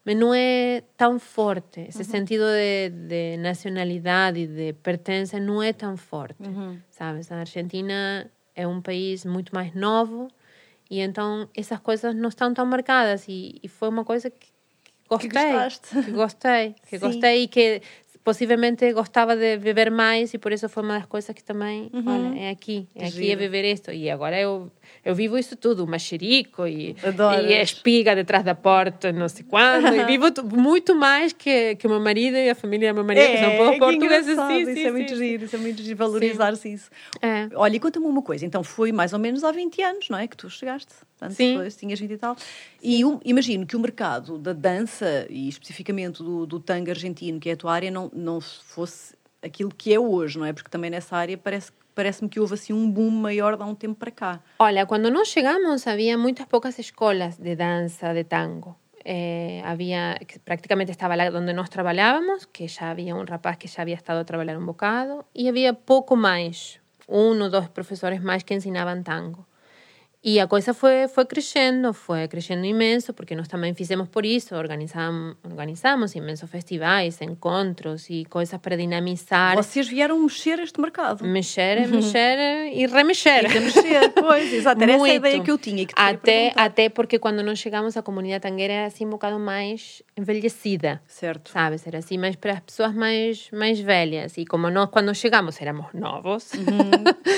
mas 0.05 0.17
não 0.17 0.35
é 0.35 0.83
tão 0.97 1.19
forte. 1.19 1.81
Esse 1.89 2.05
sentido 2.05 2.45
de, 2.45 2.91
de 2.91 3.37
nacionalidade 3.37 4.41
e 4.41 4.47
de 4.47 4.73
pertença 4.73 5.39
não 5.39 5.63
é 5.63 5.73
tão 5.73 5.97
forte. 5.97 6.43
Sabes? 6.91 7.31
A 7.31 7.37
Argentina 7.37 8.31
é 8.55 8.67
um 8.67 8.81
país 8.81 9.25
muito 9.25 9.55
mais 9.55 9.75
novo 9.75 10.29
e 10.91 11.01
então 11.01 11.49
essas 11.57 11.81
coisas 11.81 12.15
não 12.15 12.29
estão 12.29 12.53
tão 12.53 12.67
marcadas. 12.67 13.27
E, 13.29 13.61
e 13.63 13.69
foi 13.69 13.89
uma 13.89 14.05
coisa 14.05 14.29
que, 14.29 14.49
que 14.49 15.29
gostei. 15.29 15.53
gostaste. 15.53 16.03
Que 16.03 16.11
gostei. 16.11 16.75
Que 16.87 16.99
Sim. 16.99 17.07
gostei 17.07 17.43
e 17.45 17.49
que 17.49 17.83
possivelmente 18.25 18.93
gostava 18.93 19.37
de 19.37 19.57
viver 19.57 19.91
mais 19.91 20.33
e 20.35 20.39
por 20.39 20.53
isso 20.53 20.69
foi 20.69 20.83
uma 20.83 20.99
das 20.99 21.07
coisas 21.07 21.35
que 21.35 21.43
também, 21.43 21.91
olha, 22.07 22.39
é 22.39 22.51
aqui, 22.51 22.87
é 22.95 23.07
aqui 23.07 23.17
Giro. 23.17 23.39
viver 23.41 23.65
isto. 23.65 23.91
E 23.91 24.11
agora 24.11 24.39
eu, 24.41 24.71
eu 25.05 25.15
vivo 25.15 25.37
isso 25.39 25.57
tudo, 25.57 25.85
o 25.85 25.87
mexerico 25.87 26.67
e, 26.67 26.95
e 27.49 27.55
a 27.55 27.63
espiga 27.63 28.15
detrás 28.15 28.45
da 28.45 28.55
porta, 28.55 29.13
não 29.13 29.29
sei 29.29 29.45
quando. 29.49 29.95
e 29.95 30.05
vivo 30.05 30.27
muito 30.55 30.95
mais 30.95 31.33
que, 31.33 31.77
que 31.77 31.87
o 31.87 31.91
meu 31.91 32.01
marido 32.01 32.37
e 32.37 32.51
a 32.51 32.55
família 32.55 32.93
do 32.93 32.97
meu 32.97 33.05
marido, 33.05 33.27
que 33.33 33.39
são 33.39 33.57
todos 33.57 33.73
que 33.73 33.79
portugueses. 33.79 34.37
Sim, 34.37 34.59
isso 34.63 34.73
sim, 34.75 34.87
é 34.87 34.91
muito 34.93 35.13
sim, 35.17 35.19
giro, 35.19 35.45
isso 35.45 35.57
é 35.57 35.59
muito 35.59 35.83
giro 35.83 35.97
valorizar-se 35.97 36.73
isso. 36.73 36.91
É. 37.21 37.49
Olha, 37.55 37.77
e 37.77 37.81
conta-me 37.81 38.07
uma 38.07 38.23
coisa, 38.23 38.45
então 38.47 38.63
foi 38.63 38.93
mais 38.93 39.13
ou 39.13 39.19
menos 39.19 39.45
há 39.45 39.51
20 39.53 39.83
anos, 39.83 40.09
não 40.09 40.19
é? 40.19 40.27
Que 40.27 40.37
tu 40.37 40.49
chegaste. 40.51 40.93
Portanto, 41.19 41.37
Sim. 41.37 41.57
foi- 41.57 41.69
tinhas 41.71 42.01
20 42.01 42.11
e 42.13 42.19
tal. 42.19 42.37
E 42.83 43.05
um- 43.05 43.21
imagino 43.25 43.65
que 43.67 43.77
o 43.77 43.81
mercado 43.81 44.39
da 44.39 44.53
dança, 44.53 45.27
e 45.31 45.49
especificamente 45.49 46.23
do, 46.23 46.47
do 46.47 46.59
tango 46.59 46.91
argentino, 46.91 47.39
que 47.39 47.49
é 47.49 47.53
a 47.53 47.57
tua 47.57 47.73
área, 47.73 47.91
não, 47.91 48.11
não 48.15 48.41
fosse 48.41 49.15
aquilo 49.41 49.73
que 49.77 49.93
é 49.93 49.99
hoje, 50.01 50.39
não 50.39 50.47
é? 50.47 50.53
Porque 50.53 50.69
também 50.71 50.91
nessa 50.91 51.17
área 51.17 51.37
parece, 51.37 51.71
parece-me 51.95 52.29
que 52.29 52.41
houve 52.41 52.55
assim 52.55 52.73
um 52.73 52.91
boom 52.91 53.11
maior 53.11 53.57
de 53.57 53.63
há 53.63 53.67
um 53.67 53.75
tempo 53.75 53.97
para 53.97 54.11
cá. 54.11 54.41
Olha, 54.59 54.87
quando 54.87 55.11
nós 55.11 55.29
chegamos 55.29 55.87
havia 55.87 56.17
muitas 56.17 56.47
poucas 56.47 56.79
escolas 56.79 57.37
de 57.39 57.55
dança, 57.57 58.13
de 58.15 58.25
tango. 58.25 58.77
Eh, 59.05 59.61
había, 59.65 60.17
prácticamente 60.45 60.93
estaba 60.93 61.17
lá 61.17 61.25
onde 61.25 61.53
nós 61.53 61.69
trabalhávamos, 61.69 62.47
que 62.47 62.69
já 62.69 62.91
havia 62.91 63.17
um 63.17 63.25
rapaz 63.25 63.57
que 63.57 63.67
já 63.67 63.83
havia 63.83 63.97
estado 63.97 64.21
a 64.21 64.25
trabalhar 64.25 64.57
um 64.57 64.67
bocado, 64.67 65.25
e 65.35 65.49
havia 65.49 65.75
pouco 65.75 66.17
mais, 66.17 66.79
um 67.09 67.41
ou 67.43 67.51
dois 67.51 67.69
professores 67.69 68.21
mais 68.23 68.43
que 68.45 68.55
ensinavam 68.55 69.03
tango. 69.03 69.45
E 70.25 70.39
a 70.39 70.47
coisa 70.47 70.73
foi, 70.73 71.09
foi 71.09 71.25
crescendo, 71.25 71.93
foi 71.93 72.29
crescendo 72.29 72.65
imenso, 72.65 73.13
porque 73.13 73.35
nós 73.35 73.49
também 73.49 73.75
fizemos 73.75 74.09
por 74.09 74.25
isso, 74.25 74.55
organizamos, 74.55 75.37
organizamos 75.43 76.15
imensos 76.15 76.49
festivais, 76.49 77.21
encontros 77.21 78.09
e 78.09 78.25
coisas 78.27 78.57
para 78.61 78.77
dinamizar. 78.77 79.57
Vocês 79.57 79.89
vieram 79.89 80.21
mexer 80.21 80.61
este 80.61 80.81
mercado. 80.81 81.25
Mexer, 81.25 81.89
mexer 81.89 82.71
e 82.73 82.87
remexer. 82.87 83.45
E 83.45 83.49
remexer, 83.49 84.13
pois, 84.15 84.53
exato. 84.53 84.81
Era 84.81 84.93
essa 84.93 85.03
a 85.03 85.07
Muito. 85.07 85.17
ideia 85.17 85.43
que 85.43 85.51
eu 85.51 85.59
tinha. 85.59 85.85
Que 85.85 85.93
Até, 85.97 86.53
até 86.55 86.89
porque 86.89 87.19
quando 87.19 87.43
nós 87.43 87.59
chegamos, 87.59 87.97
a 87.97 88.03
comunidade 88.03 88.43
tangueira 88.43 88.73
era 88.73 88.87
assim 88.87 89.05
um 89.05 89.11
bocado 89.11 89.41
mais 89.41 90.03
envelhecida. 90.17 91.03
Certo. 91.09 91.51
Sabes? 91.51 91.85
Era 91.85 91.99
assim 91.99 92.17
mais 92.17 92.37
para 92.37 92.53
as 92.53 92.61
pessoas 92.61 92.95
mais, 92.95 93.51
mais 93.53 93.81
velhas. 93.81 94.39
E 94.39 94.45
como 94.45 94.71
nós, 94.71 94.89
quando 94.89 95.13
chegamos, 95.17 95.61
éramos 95.61 95.87
novos. 95.93 96.53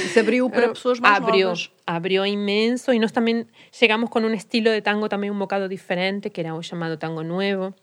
Isso 0.04 0.20
abriu 0.20 0.50
para 0.50 0.68
pessoas 0.74 1.00
mais 1.00 1.16
abriu, 1.16 1.48
novas. 1.48 1.70
Abrió 1.86 2.26
inmenso 2.26 2.92
y 2.92 2.98
nos 2.98 3.12
también 3.12 3.46
llegamos 3.78 4.10
con 4.10 4.24
un 4.24 4.34
estilo 4.34 4.70
de 4.70 4.82
tango 4.82 5.08
también 5.08 5.32
un 5.32 5.38
bocado 5.38 5.68
diferente, 5.68 6.30
que 6.30 6.40
era 6.40 6.54
o 6.54 6.60
llamado 6.60 6.98
tango 6.98 7.22
nuevo, 7.22 7.74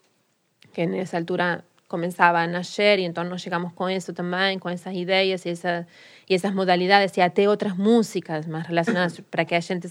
que 0.73 0.83
en 0.83 0.95
esa 0.95 1.17
altura 1.17 1.63
comenzaba 1.87 2.41
a 2.41 2.47
nacer 2.47 2.99
y 2.99 3.05
entonces 3.05 3.29
nos 3.29 3.43
llegamos 3.43 3.73
con 3.73 3.91
eso 3.91 4.13
también, 4.13 4.59
con 4.59 4.71
esas 4.71 4.93
ideas 4.95 5.45
y, 5.45 5.49
esa, 5.49 5.87
y 6.25 6.35
esas 6.35 6.53
modalidades 6.53 7.17
y 7.17 7.21
até 7.21 7.49
otras 7.49 7.77
músicas 7.77 8.47
más 8.47 8.67
relacionadas 8.69 9.21
para 9.29 9.43
que 9.43 9.57
a 9.57 9.61
gente 9.61 9.89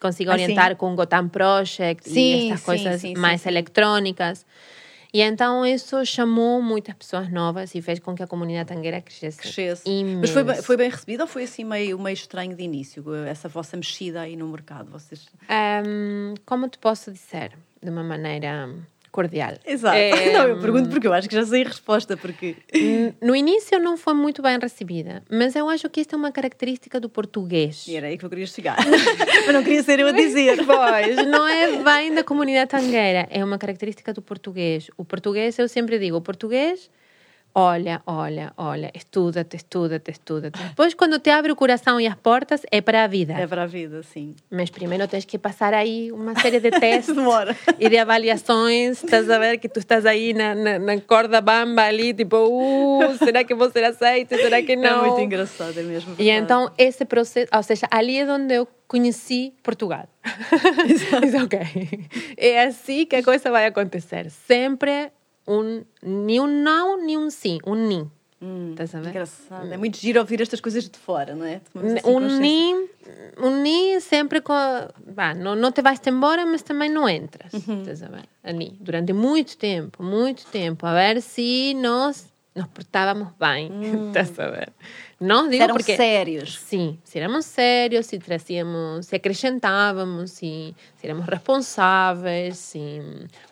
consiga 0.00 0.32
Ah, 0.32 0.34
orientar 0.34 0.76
con 0.76 0.96
Gotan 0.96 1.30
Project 1.30 2.04
Sim, 2.04 2.18
y 2.18 2.50
estas 2.50 3.00
sim, 3.00 3.14
mais 3.14 3.42
sim. 3.42 3.50
electrónicas. 3.50 4.44
E 5.12 5.20
então 5.20 5.64
isso 5.64 6.04
chamou 6.04 6.60
muitas 6.60 6.94
pessoas 6.94 7.30
novas 7.30 7.74
e 7.74 7.82
fez 7.82 7.98
com 7.98 8.14
que 8.14 8.22
a 8.22 8.26
comunidade 8.26 8.68
tangueira 8.68 9.00
crescesse. 9.00 9.38
Crescesse. 9.38 9.88
Imenso. 9.88 10.20
Mas 10.20 10.30
foi 10.30 10.44
bem, 10.44 10.62
foi 10.62 10.76
bem 10.76 10.90
recebido 10.90 11.20
ou 11.22 11.26
foi 11.26 11.44
assim 11.44 11.64
meio, 11.64 11.98
meio 11.98 12.14
estranho 12.14 12.54
de 12.54 12.62
início, 12.62 13.14
essa 13.24 13.48
vossa 13.48 13.76
mexida 13.76 14.22
aí 14.22 14.36
no 14.36 14.48
mercado? 14.48 14.90
Vocês... 14.90 15.26
Ehm, 15.48 16.34
como 16.44 16.68
te 16.68 16.78
posso 16.78 17.12
dizer? 17.12 17.52
De 17.82 17.90
uma 17.90 18.02
maneira 18.02 18.68
cordial. 19.16 19.54
Exato. 19.64 19.96
Ehm, 19.96 20.32
Não, 20.36 20.46
eu 20.46 20.60
pergunto 20.60 20.90
porque 20.90 21.06
eu 21.06 21.12
acho 21.14 21.26
que 21.26 21.34
já 21.34 21.44
sei 21.44 21.62
a 21.62 21.68
resposta, 21.68 22.16
porque... 22.16 22.54
No 23.22 23.34
início 23.34 23.78
não 23.78 23.96
foi 23.96 24.12
muito 24.12 24.42
bem 24.42 24.58
recebida, 24.58 25.22
mas 25.30 25.56
eu 25.56 25.68
acho 25.70 25.88
que 25.88 26.00
esta 26.00 26.14
é 26.14 26.18
uma 26.18 26.30
característica 26.30 27.00
do 27.00 27.08
português. 27.08 27.86
E 27.88 27.96
era 27.96 28.08
aí 28.08 28.18
que 28.18 28.24
eu 28.24 28.28
queria 28.28 28.46
chegar. 28.46 28.76
Mas 29.46 29.54
não 29.54 29.62
queria 29.62 29.82
ser 29.82 30.00
eu 30.00 30.08
a 30.08 30.12
dizer. 30.12 30.58
Pois, 30.64 31.26
não 31.26 31.46
é 31.48 31.82
bem 31.82 32.14
da 32.14 32.22
comunidade 32.22 32.70
tangueira, 32.70 33.26
é 33.30 33.42
uma 33.44 33.58
característica 33.58 34.12
do 34.12 34.20
português. 34.20 34.90
O 34.96 35.04
português, 35.04 35.58
eu 35.58 35.68
sempre 35.68 35.98
digo, 35.98 36.16
o 36.16 36.20
português, 36.20 36.90
olha, 37.58 38.02
olha, 38.06 38.52
olha, 38.58 38.90
estuda-te, 38.94 39.56
estuda-te, 39.56 40.10
estuda-te. 40.10 40.62
Depois, 40.62 40.92
quando 40.92 41.18
te 41.18 41.30
abre 41.30 41.50
o 41.50 41.56
coração 41.56 41.98
e 41.98 42.06
as 42.06 42.14
portas, 42.14 42.60
é 42.70 42.82
para 42.82 43.04
a 43.04 43.06
vida. 43.06 43.32
É 43.32 43.46
para 43.46 43.62
a 43.62 43.66
vida, 43.66 44.02
sim. 44.02 44.36
Mas 44.50 44.68
primeiro 44.68 45.08
tens 45.08 45.24
que 45.24 45.38
passar 45.38 45.72
aí 45.72 46.12
uma 46.12 46.38
série 46.38 46.60
de 46.60 46.70
testes 46.78 47.16
e 47.78 47.88
de 47.88 47.96
avaliações. 47.96 49.02
Estás 49.02 49.30
a 49.30 49.38
ver 49.38 49.56
que 49.56 49.70
tu 49.70 49.78
estás 49.78 50.04
aí 50.04 50.34
na, 50.34 50.54
na, 50.54 50.78
na 50.78 51.00
corda 51.00 51.40
bamba 51.40 51.84
ali, 51.84 52.12
tipo, 52.12 52.36
uh, 52.36 53.16
será 53.16 53.42
que 53.42 53.54
vou 53.54 53.70
ser 53.70 53.84
aceito? 53.84 54.36
Será 54.36 54.60
que 54.60 54.76
não? 54.76 55.06
É 55.06 55.08
muito 55.08 55.22
engraçado, 55.22 55.80
é 55.80 55.82
mesmo. 55.82 56.12
E 56.12 56.24
verdade. 56.24 56.44
então, 56.44 56.70
esse 56.76 57.06
processo, 57.06 57.48
ou 57.54 57.62
seja, 57.62 57.86
ali 57.90 58.18
é 58.18 58.30
onde 58.30 58.54
eu 58.54 58.68
conheci 58.86 59.54
Portugal. 59.62 60.06
Isso, 60.86 61.06
ok. 61.42 61.58
É 62.36 62.64
assim 62.64 63.06
que 63.06 63.16
a 63.16 63.22
coisa 63.22 63.50
vai 63.50 63.66
acontecer. 63.66 64.30
Sempre 64.30 65.10
um, 65.46 65.84
nem 66.02 66.40
um 66.40 66.46
não, 66.46 67.04
nem 67.04 67.16
um 67.16 67.30
sim, 67.30 67.58
um 67.66 67.74
nim. 67.74 68.10
Estás 68.70 68.94
a 68.94 69.00
ver? 69.00 69.08
Engraçado. 69.10 69.72
É 69.72 69.76
muito 69.78 69.96
giro 69.96 70.20
ouvir 70.20 70.40
estas 70.42 70.60
coisas 70.60 70.86
de 70.88 70.98
fora, 70.98 71.34
não 71.34 71.46
é? 71.46 71.60
Assim 71.74 72.08
um 72.08 72.20
nim, 72.20 72.88
um 73.38 73.62
nim 73.62 73.98
sempre 73.98 74.42
com. 74.42 74.52
Bah, 75.06 75.34
não, 75.34 75.56
não 75.56 75.72
te 75.72 75.80
vais 75.80 76.00
embora, 76.06 76.44
mas 76.44 76.62
também 76.62 76.90
não 76.90 77.08
entras. 77.08 77.52
Uhum. 77.54 77.80
Estás 77.80 78.02
a 78.02 78.08
ver? 78.08 78.24
Ali, 78.44 78.76
durante 78.78 79.12
muito 79.14 79.56
tempo, 79.56 80.02
muito 80.02 80.44
tempo, 80.46 80.84
a 80.86 80.92
ver 80.92 81.22
se 81.22 81.72
nós 81.74 82.30
nos 82.54 82.66
portávamos 82.68 83.28
bem. 83.38 83.70
Estás 84.08 84.38
a 84.38 84.50
ver? 84.50 84.70
Não 85.18 85.44
Se 85.44 85.50
digo 85.52 85.62
eram 85.62 85.74
porque. 85.74 85.96
sérios. 85.96 86.58
Sim, 86.58 86.98
se 87.04 87.18
éramos 87.18 87.46
sérios, 87.46 88.04
se 88.04 88.18
trazíamos, 88.18 89.06
se 89.06 89.16
acrescentávamos, 89.16 90.30
se, 90.32 90.74
se 90.96 91.06
éramos 91.06 91.24
responsáveis, 91.26 92.58
se 92.58 93.00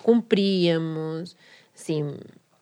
cumpríamos, 0.02 1.36
se, 1.84 2.02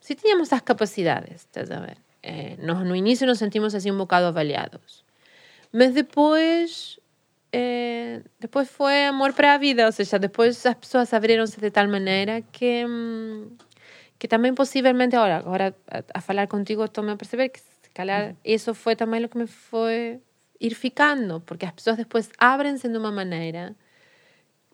se 0.01 0.15
tínhamos 0.15 0.53
as 0.53 0.63
capacidades, 0.63 1.47
estás 1.47 1.71
a 1.71 1.81
ver? 1.87 1.99
Eh, 2.23 2.57
nós 2.59 2.81
no 2.89 2.95
início 3.03 3.27
nos 3.27 3.39
sentimos 3.39 3.75
assim 3.75 3.91
um 3.91 3.99
bocado 3.99 4.27
avaliados. 4.27 5.05
Mas 5.73 5.95
depois, 5.95 6.99
eh, 7.53 8.21
depois 8.41 8.69
foi 8.69 9.07
amor 9.07 9.33
para 9.33 9.55
a 9.55 9.59
vida, 9.59 9.87
ou 9.87 9.93
seja, 9.93 10.19
depois 10.19 10.67
as 10.67 10.75
pessoas 10.75 11.13
abriram-se 11.15 11.59
de 11.61 11.71
tal 11.71 11.89
maneira 11.89 12.43
que, 12.53 12.85
hum, 12.87 13.57
que 14.19 14.27
também 14.29 14.55
possivelmente, 14.55 15.15
agora, 15.17 15.37
agora 15.39 15.77
a, 15.89 16.19
a 16.19 16.21
falar 16.21 16.47
contigo, 16.49 16.85
estou-me 16.85 17.13
a 17.13 17.17
perceber 17.17 17.49
que 17.51 17.61
se 17.61 17.91
calhar 17.95 18.35
isso 18.45 18.75
foi 18.75 18.95
também 18.97 19.25
o 19.25 19.29
que 19.29 19.39
me 19.39 19.47
foi 19.47 20.21
ir 20.61 20.75
ficando, 20.75 21.41
porque 21.47 21.67
as 21.67 21.73
pessoas 21.73 21.97
depois 21.97 22.31
abrem-se 22.39 22.89
de 22.89 22.99
uma 22.99 23.13
maneira 23.13 23.75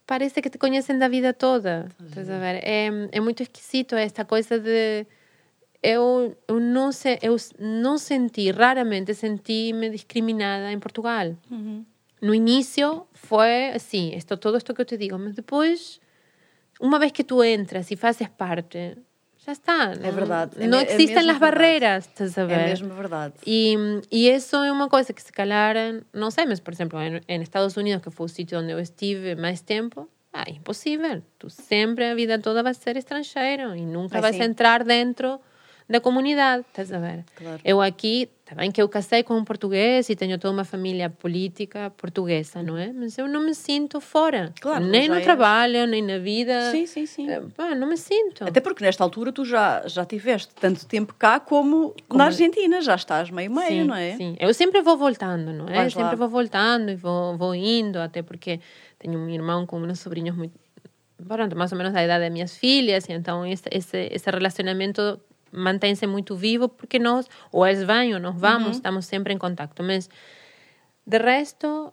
parece 0.09 0.41
que 0.41 0.49
te 0.49 0.59
conhecem 0.59 0.99
da 0.99 1.07
vida 1.07 1.33
toda. 1.35 1.87
Estás 2.09 2.29
a 2.31 2.39
ver? 2.39 2.57
É, 2.65 2.89
é 3.13 3.21
muito 3.21 3.43
esquisito 3.43 3.95
esta 3.95 4.25
coisa 4.25 4.59
de 4.59 5.07
eu, 5.83 6.37
eu 6.49 6.59
não 6.59 6.91
se, 6.91 7.19
eu 7.23 7.37
não 7.61 7.99
senti, 7.99 8.51
raramente 8.51 9.15
senti-me 9.15 9.91
discriminada 9.91 10.73
em 10.73 10.81
Portugal. 10.81 11.37
No 12.21 12.35
início 12.35 13.07
foi 13.13 13.69
assim, 13.69 14.13
esto, 14.15 14.37
todo 14.37 14.57
esto 14.57 14.75
que 14.75 14.81
eu 14.81 14.85
te 14.87 14.97
digo, 14.97 15.17
mas 15.19 15.35
depois, 15.35 16.01
uma 16.81 16.99
vez 16.99 17.13
que 17.13 17.23
tu 17.23 17.45
entras 17.45 17.91
e 17.91 17.97
fazes 17.97 18.29
parte, 18.29 18.97
já 19.49 19.53
está. 19.53 19.93
É 19.93 20.11
verdade. 20.11 20.53
É 20.63 20.67
Não 20.67 20.79
me- 20.79 20.85
é 20.85 20.95
existem 20.95 21.17
mesmo 21.17 21.31
as 21.33 21.39
verdade. 21.39 21.41
barreiras, 21.41 22.07
estás 22.07 22.37
a 22.39 22.45
ver? 22.45 22.55
É 22.61 22.65
mesmo 22.67 22.95
verdade. 22.95 23.35
Y, 23.47 23.77
y 24.11 24.29
eso 24.29 24.65
es 24.65 24.71
una 24.71 24.89
cosa 24.89 25.13
que 25.15 25.23
se 25.23 25.33
calhar, 25.33 25.77
no 26.13 26.31
sé, 26.31 26.45
mas, 26.47 26.61
por 26.61 26.75
ejemplo, 26.75 27.01
en, 27.03 27.23
en 27.27 27.43
Estados 27.43 27.77
Unidos, 27.77 28.03
que 28.03 28.11
fue 28.11 28.25
un 28.25 28.29
sitio 28.31 28.59
donde 28.59 28.73
yo 28.75 28.79
estuve 28.79 29.37
más 29.37 29.63
tiempo, 29.65 30.09
ah, 30.33 30.45
imposible. 30.49 31.23
Tú 31.39 31.49
siempre, 31.51 32.09
a 32.11 32.15
vida 32.15 32.39
toda, 32.41 32.63
vas 32.63 32.79
a 32.79 32.83
ser 32.83 32.97
extranjero 32.99 33.75
y 33.75 33.83
nunca 33.87 34.19
Ah, 34.19 34.21
vas 34.21 34.35
sim. 34.37 34.43
a 34.43 34.45
entrar 34.45 34.85
dentro 34.85 35.41
da 35.89 36.01
comunidade, 36.01 36.65
estás 36.69 36.93
a 36.93 36.99
ver? 36.99 37.25
Claro. 37.35 37.61
Eu 37.65 37.81
aqui, 37.81 38.29
também 38.45 38.71
que 38.71 38.81
eu 38.81 38.87
casei 38.91 39.23
com 39.23 39.35
um 39.35 39.45
português 39.45 40.11
e 40.11 40.15
tenho 40.15 40.39
toda 40.39 40.53
uma 40.53 40.65
família 40.65 41.09
política 41.09 41.91
portuguesa, 41.97 42.63
não 42.63 42.77
é? 42.77 42.93
Mas 42.93 43.17
eu 43.17 43.27
não 43.27 43.41
me 43.43 43.55
sinto 43.55 43.99
fora. 43.99 44.53
Claro, 44.61 44.85
nem 44.85 45.09
no 45.09 45.15
és. 45.15 45.25
trabalho, 45.25 45.87
nem 45.87 46.03
na 46.03 46.19
vida. 46.19 46.71
Sim, 46.73 46.85
sim, 46.85 47.07
sim. 47.07 47.31
Eh, 47.31 47.75
não 47.75 47.89
me 47.89 47.97
sinto. 47.97 48.45
Até 48.45 48.61
porque 48.61 48.85
nesta 48.85 49.03
altura 49.03 49.33
tu 49.33 49.47
já, 49.47 49.83
já 49.87 50.05
tiveste 50.05 50.55
tanto 50.55 50.85
tempo 50.87 51.15
cá 51.15 51.41
como, 51.41 51.95
Como- 52.07 52.19
na 52.19 52.27
Argentina, 52.27 52.83
já 52.83 52.95
estás 52.95 53.31
meio 53.31 53.51
meio, 53.51 53.67
sim, 53.69 53.85
não 53.85 53.95
é? 53.95 54.15
Sim, 54.15 54.37
eu 54.39 54.53
sempre 54.53 54.83
vou 54.83 54.99
voltando, 54.99 55.55
não 55.55 55.69
é? 55.69 55.85
Lá. 55.85 55.91
sempre 55.91 56.17
vou 56.17 56.29
voltando 56.29 56.91
e 56.91 56.97
vou, 56.97 57.35
vou 57.39 57.55
indo, 57.55 57.99
até 57.99 58.21
porque 58.23 58.61
tenho 58.99 59.19
um 59.19 59.29
irmão 59.31 59.65
com 59.65 59.79
uns 59.81 60.01
sobrinhos 60.01 60.37
muito, 60.37 60.53
pronto, 61.27 61.57
mais 61.57 61.73
ou 61.73 61.79
menos 61.79 61.95
da 61.95 62.05
idade 62.05 62.25
das 62.25 62.33
minhas 62.33 62.57
filhas, 62.59 63.09
e 63.09 63.13
então 63.13 63.47
esse, 63.47 63.65
esse, 63.71 64.09
esse 64.13 64.31
relacionamento 64.31 65.19
mantém-se 65.53 66.07
muito 66.07 66.37
vivo 66.37 66.69
porque 66.69 66.99
nós, 66.99 67.27
ou 67.53 67.67
eles 67.67 67.83
vêm 67.83 68.15
ou 68.15 68.21
nós 68.21 68.35
vamos, 68.37 68.67
Uhum. 68.67 68.73
estamos 68.73 69.07
sempre 69.07 69.33
em 69.35 69.39
contato, 69.39 69.83
mas 69.83 70.09
de 71.07 71.19
resto, 71.19 71.93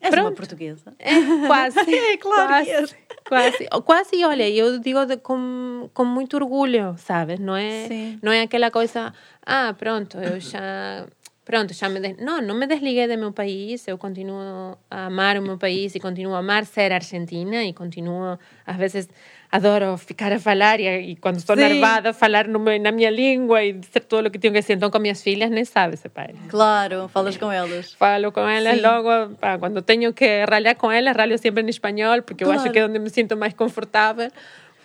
És 0.00 0.14
uma 0.14 0.32
portuguesa. 0.32 0.94
É, 0.98 1.12
quase. 1.46 1.76
É, 1.90 2.16
claro 2.16 2.64
que 2.64 2.70
quase, 2.72 2.96
quase. 3.28 3.68
Quase, 3.84 4.16
e 4.16 4.24
olha, 4.24 4.48
eu 4.48 4.78
digo 4.78 5.04
de, 5.06 5.16
com, 5.16 5.90
com 5.92 6.04
muito 6.04 6.36
orgulho, 6.36 6.94
sabes? 6.98 7.38
Não 7.40 7.56
é, 7.56 7.86
Sim. 7.88 8.18
não 8.22 8.30
é 8.32 8.42
aquela 8.42 8.70
coisa, 8.70 9.12
ah, 9.44 9.74
pronto, 9.76 10.18
eu 10.18 10.38
já. 10.40 11.06
Pronto, 11.44 11.74
já 11.74 11.88
me 11.88 11.98
des... 11.98 12.16
Não, 12.18 12.40
não 12.40 12.54
me 12.54 12.68
desliguei 12.68 13.08
do 13.08 13.18
meu 13.18 13.32
país, 13.32 13.86
eu 13.88 13.98
continuo 13.98 14.78
a 14.88 15.06
amar 15.06 15.36
o 15.36 15.42
meu 15.42 15.58
país 15.58 15.92
e 15.96 15.98
continuo 15.98 16.34
a 16.34 16.38
amar 16.38 16.64
ser 16.64 16.92
argentina 16.92 17.64
e 17.64 17.72
continuo, 17.72 18.38
às 18.64 18.76
vezes, 18.76 19.08
adoro 19.52 19.98
ficar 19.98 20.32
a 20.32 20.40
falar 20.40 20.80
e, 20.80 21.10
e 21.12 21.16
quando 21.16 21.36
estou 21.36 21.54
Sim. 21.54 21.62
nervada, 21.62 22.14
falar 22.14 22.48
no 22.48 22.58
na 22.58 22.90
minha 22.90 23.10
língua 23.10 23.62
e 23.62 23.74
dizer 23.74 24.00
tudo 24.04 24.28
o 24.28 24.30
que 24.30 24.38
tenho 24.38 24.54
que 24.54 24.60
dizer. 24.60 24.72
Então, 24.72 24.90
com 24.90 24.98
minhas 24.98 25.22
filhas, 25.22 25.50
nem 25.50 25.64
sabe, 25.64 25.96
pai. 26.08 26.34
Claro, 26.48 27.06
falas 27.08 27.36
com 27.36 27.52
elas. 27.52 27.92
Falo 27.92 28.32
com 28.32 28.40
elas 28.40 28.76
Sim. 28.76 28.82
logo, 28.82 29.34
pá, 29.36 29.58
quando 29.58 29.82
tenho 29.82 30.12
que 30.14 30.44
ralhar 30.46 30.74
com 30.76 30.90
elas, 30.90 31.14
ralho 31.14 31.36
sempre 31.38 31.62
em 31.62 31.68
espanhol, 31.68 32.22
porque 32.22 32.42
eu 32.44 32.50
acho 32.50 32.60
Claro. 32.60 32.72
que 32.72 32.78
é 32.78 32.84
onde 32.86 32.98
me 32.98 33.10
sinto 33.10 33.36
mais 33.36 33.52
confortável. 33.52 34.30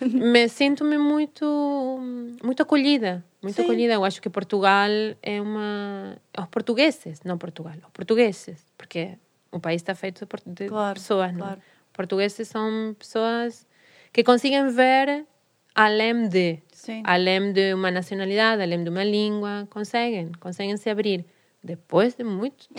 me 0.00 0.48
sinto-me 0.48 0.96
muito, 0.98 1.98
muito 2.44 2.62
acolhida, 2.62 3.24
muito 3.42 3.56
Sim. 3.56 3.62
acolhida. 3.62 3.94
Eu 3.94 4.04
acho 4.04 4.20
que 4.20 4.28
Portugal 4.28 4.90
é 5.22 5.40
uma... 5.40 6.16
Os 6.38 6.46
portugueses, 6.48 7.20
não 7.24 7.38
Portugal, 7.38 7.72
os 7.84 7.90
portugueses, 7.92 8.64
porque 8.76 9.12
o 9.50 9.58
país 9.58 9.80
está 9.80 9.94
feito 9.94 10.28
de 10.46 10.68
Claro, 10.68 11.00
pessoas, 11.00 11.32
não? 11.32 11.38
claro. 11.40 11.60
Portugueses 11.92 12.46
são 12.46 12.94
pessoas 12.96 13.66
que 14.18 14.24
conseguem 14.24 14.68
ver 14.68 15.26
além 15.76 16.28
de, 16.28 16.58
Sim. 16.72 17.02
além 17.04 17.52
de 17.52 17.72
uma 17.72 17.88
nacionalidade, 17.88 18.60
além 18.60 18.82
de 18.82 18.90
uma 18.90 19.04
língua, 19.04 19.68
conseguem, 19.70 20.32
conseguem 20.40 20.76
se 20.76 20.90
abrir. 20.90 21.24
Depois 21.62 22.16
de 22.16 22.24
muito 22.24 22.66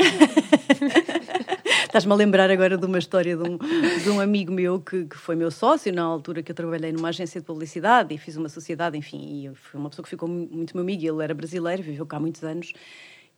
Estás-me 1.86 2.12
a 2.12 2.16
lembrar 2.16 2.52
agora 2.52 2.78
de 2.78 2.86
uma 2.86 3.00
história 3.00 3.38
de 3.38 3.44
um, 3.50 3.58
de 3.58 4.10
um 4.10 4.20
amigo 4.20 4.52
meu 4.52 4.82
que, 4.82 5.06
que, 5.06 5.16
foi 5.16 5.38
meu 5.38 5.50
sócio 5.50 5.94
na 5.94 6.02
altura 6.02 6.44
que 6.44 6.52
eu 6.52 6.56
trabalhei 6.56 6.92
numa 6.92 7.08
agência 7.08 7.40
de 7.40 7.48
publicidade 7.48 8.14
e 8.14 8.18
fiz 8.18 8.36
uma 8.36 8.50
sociedade, 8.50 8.98
enfim, 8.98 9.46
e 9.46 9.56
foi 9.56 9.80
uma 9.80 9.90
pessoa 9.90 10.04
que 10.04 10.10
ficou 10.10 10.28
muito 10.28 10.76
meu 10.76 10.84
amigo. 10.84 11.02
Ele 11.06 11.24
era 11.24 11.34
brasileiro, 11.34 11.82
viveu 11.82 12.06
cá 12.06 12.18
há 12.18 12.20
muitos 12.20 12.44
anos. 12.44 12.74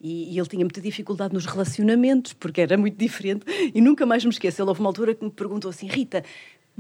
E, 0.04 0.34
e, 0.34 0.40
ele 0.40 0.48
tinha 0.48 0.66
muita 0.66 0.82
dificuldade 0.82 1.36
nos 1.36 1.46
relacionamentos, 1.46 2.34
porque 2.34 2.62
era 2.62 2.76
muito 2.76 2.98
diferente. 2.98 3.46
E 3.76 3.80
nunca 3.80 4.04
mais 4.08 4.26
me 4.26 4.32
esqueço. 4.32 4.60
Ele 4.60 4.70
houve 4.70 4.80
uma 4.80 4.90
altura 4.90 5.14
que 5.14 5.24
me 5.24 5.30
perguntou 5.30 5.70
assim: 5.70 5.86
Rita, 5.86 6.24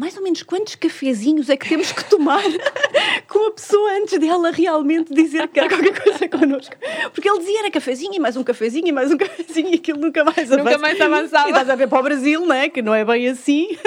mais 0.02 0.18
ou 0.18 0.24
menos 0.24 0.42
quantos 0.42 0.74
cafezinhos 0.74 1.48
é 1.48 1.56
que 1.56 1.70
temos 1.70 1.92
que 1.92 2.04
tomar 2.06 2.42
com 3.30 3.50
a 3.50 3.52
pessoa 3.52 3.92
antes 4.00 4.18
dela 4.18 4.50
realmente 4.50 5.14
dizer 5.14 5.48
que 5.48 5.60
quer 5.60 5.70
qualquer 5.70 6.02
coisa 6.02 6.28
connosco? 6.28 6.76
Porque 7.14 7.30
ele 7.30 7.38
dizia 7.38 7.60
era 7.60 7.70
cafezinho 7.70 8.16
e 8.16 8.20
mais 8.20 8.36
um 8.36 8.44
cafezinho 8.44 8.88
e 8.88 8.92
mais 8.92 9.12
um 9.12 9.18
cafezinho 9.22 9.70
e 9.70 9.76
aquilo 9.76 10.00
nunca 10.00 10.24
mais 10.24 10.52
avançava. 10.52 10.64
Nunca 10.64 10.78
mais 10.80 11.00
avançava. 11.00 11.48
E 11.50 11.52
estás 11.52 11.70
a 11.70 11.76
ver 11.76 11.88
para 11.88 12.00
o 12.00 12.02
Brasil, 12.02 12.44
não 12.48 12.56
é? 12.56 12.68
Que 12.68 12.82
não 12.82 12.96
é 12.96 13.06
bem 13.06 13.28
assim. 13.28 13.78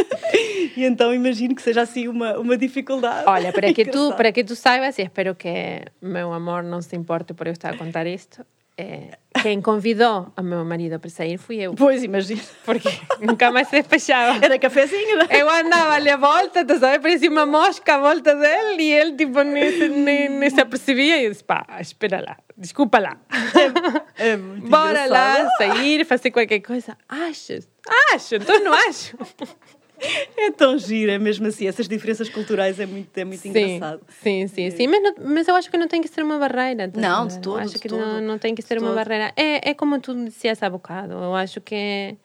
E 0.76 0.84
então 0.84 1.12
imagino 1.12 1.52
que 1.52 1.62
seja 1.62 1.82
assim 1.82 2.06
uma, 2.06 2.38
uma 2.38 2.56
dificuldade. 2.56 3.24
Olha, 3.26 3.52
para 3.52 3.72
que, 3.72 3.84
tu, 3.90 4.12
para 4.14 4.30
que 4.30 4.44
tu 4.44 4.54
saibas, 4.54 4.96
e 5.00 5.02
espero 5.02 5.34
que 5.34 5.82
meu 6.00 6.32
amor 6.32 6.62
não 6.62 6.80
se 6.80 6.94
importe 6.94 7.34
por 7.34 7.48
eu 7.48 7.52
estar 7.54 7.74
a 7.74 7.76
contar 7.76 8.06
isto, 8.06 8.46
é, 8.76 9.18
quem 9.40 9.60
convidou 9.62 10.32
o 10.36 10.42
meu 10.42 10.64
marido 10.64 10.98
para 10.98 11.08
sair 11.08 11.38
fui 11.38 11.56
eu. 11.60 11.74
Pois, 11.74 12.02
imagino. 12.02 12.40
Porque 12.64 12.88
nunca 13.20 13.50
mais 13.52 13.68
se 13.68 13.76
despechava. 13.76 14.38
Era 14.44 14.58
cafezinho, 14.58 15.18
não? 15.18 15.26
Eu 15.26 15.48
andava 15.48 15.92
ali 15.92 16.10
à 16.10 16.16
volta, 16.16 16.64
tu 16.64 16.78
sabes, 16.78 16.98
parecia 17.00 17.30
uma 17.30 17.46
mosca 17.46 17.94
à 17.94 17.98
volta 17.98 18.34
dele 18.34 18.82
e 18.82 18.92
ele, 18.92 19.16
tipo, 19.16 19.42
nem, 19.42 19.88
nem, 19.90 20.28
nem 20.28 20.50
se 20.50 20.60
apercebia 20.60 21.18
e 21.18 21.24
eu 21.26 21.30
disse, 21.30 21.44
pá, 21.44 21.64
espera 21.78 22.20
lá, 22.20 22.36
desculpa 22.56 22.98
lá. 22.98 23.16
É, 24.18 24.30
é 24.30 24.36
muito 24.36 24.68
Bora 24.68 25.04
engraçado. 25.06 25.44
lá, 25.44 25.50
sair, 25.56 26.04
fazer 26.04 26.30
qualquer 26.32 26.60
coisa. 26.60 26.96
Achas? 27.08 27.68
Acho, 28.12 28.36
então 28.36 28.58
não 28.64 28.72
acho. 28.72 29.16
É 30.36 30.50
tão 30.50 30.78
giro, 30.78 31.10
é 31.10 31.18
mesmo 31.18 31.46
assim. 31.46 31.66
Essas 31.66 31.88
diferenças 31.88 32.28
culturais 32.28 32.78
é 32.80 32.86
muito, 32.86 33.16
é 33.16 33.24
muito 33.24 33.40
sim, 33.40 33.48
engraçado. 33.50 34.00
Sim, 34.22 34.46
sim, 34.46 34.70
sim. 34.70 34.86
Mas, 34.86 35.02
não, 35.02 35.14
mas 35.24 35.48
eu 35.48 35.54
acho 35.56 35.70
que 35.70 35.76
não 35.78 35.88
tem 35.88 36.00
que 36.02 36.08
ser 36.08 36.22
uma 36.22 36.38
barreira. 36.38 36.88
tá? 36.90 37.00
Não, 37.00 37.26
de 37.26 37.38
todo, 37.40 37.58
Acho 37.58 37.74
de 37.74 37.78
que 37.80 37.88
todo, 37.88 38.00
não, 38.00 38.20
não 38.20 38.38
tem 38.38 38.54
que 38.54 38.62
ser 38.62 38.78
uma 38.78 38.88
todo. 38.88 38.96
barreira. 38.96 39.32
É, 39.36 39.70
é 39.70 39.74
como 39.74 39.98
tu 40.00 40.14
dizias 40.14 40.62
há 40.62 40.68
bocado. 40.70 41.12
Eu 41.14 41.34
acho 41.34 41.60
que, 41.60 42.16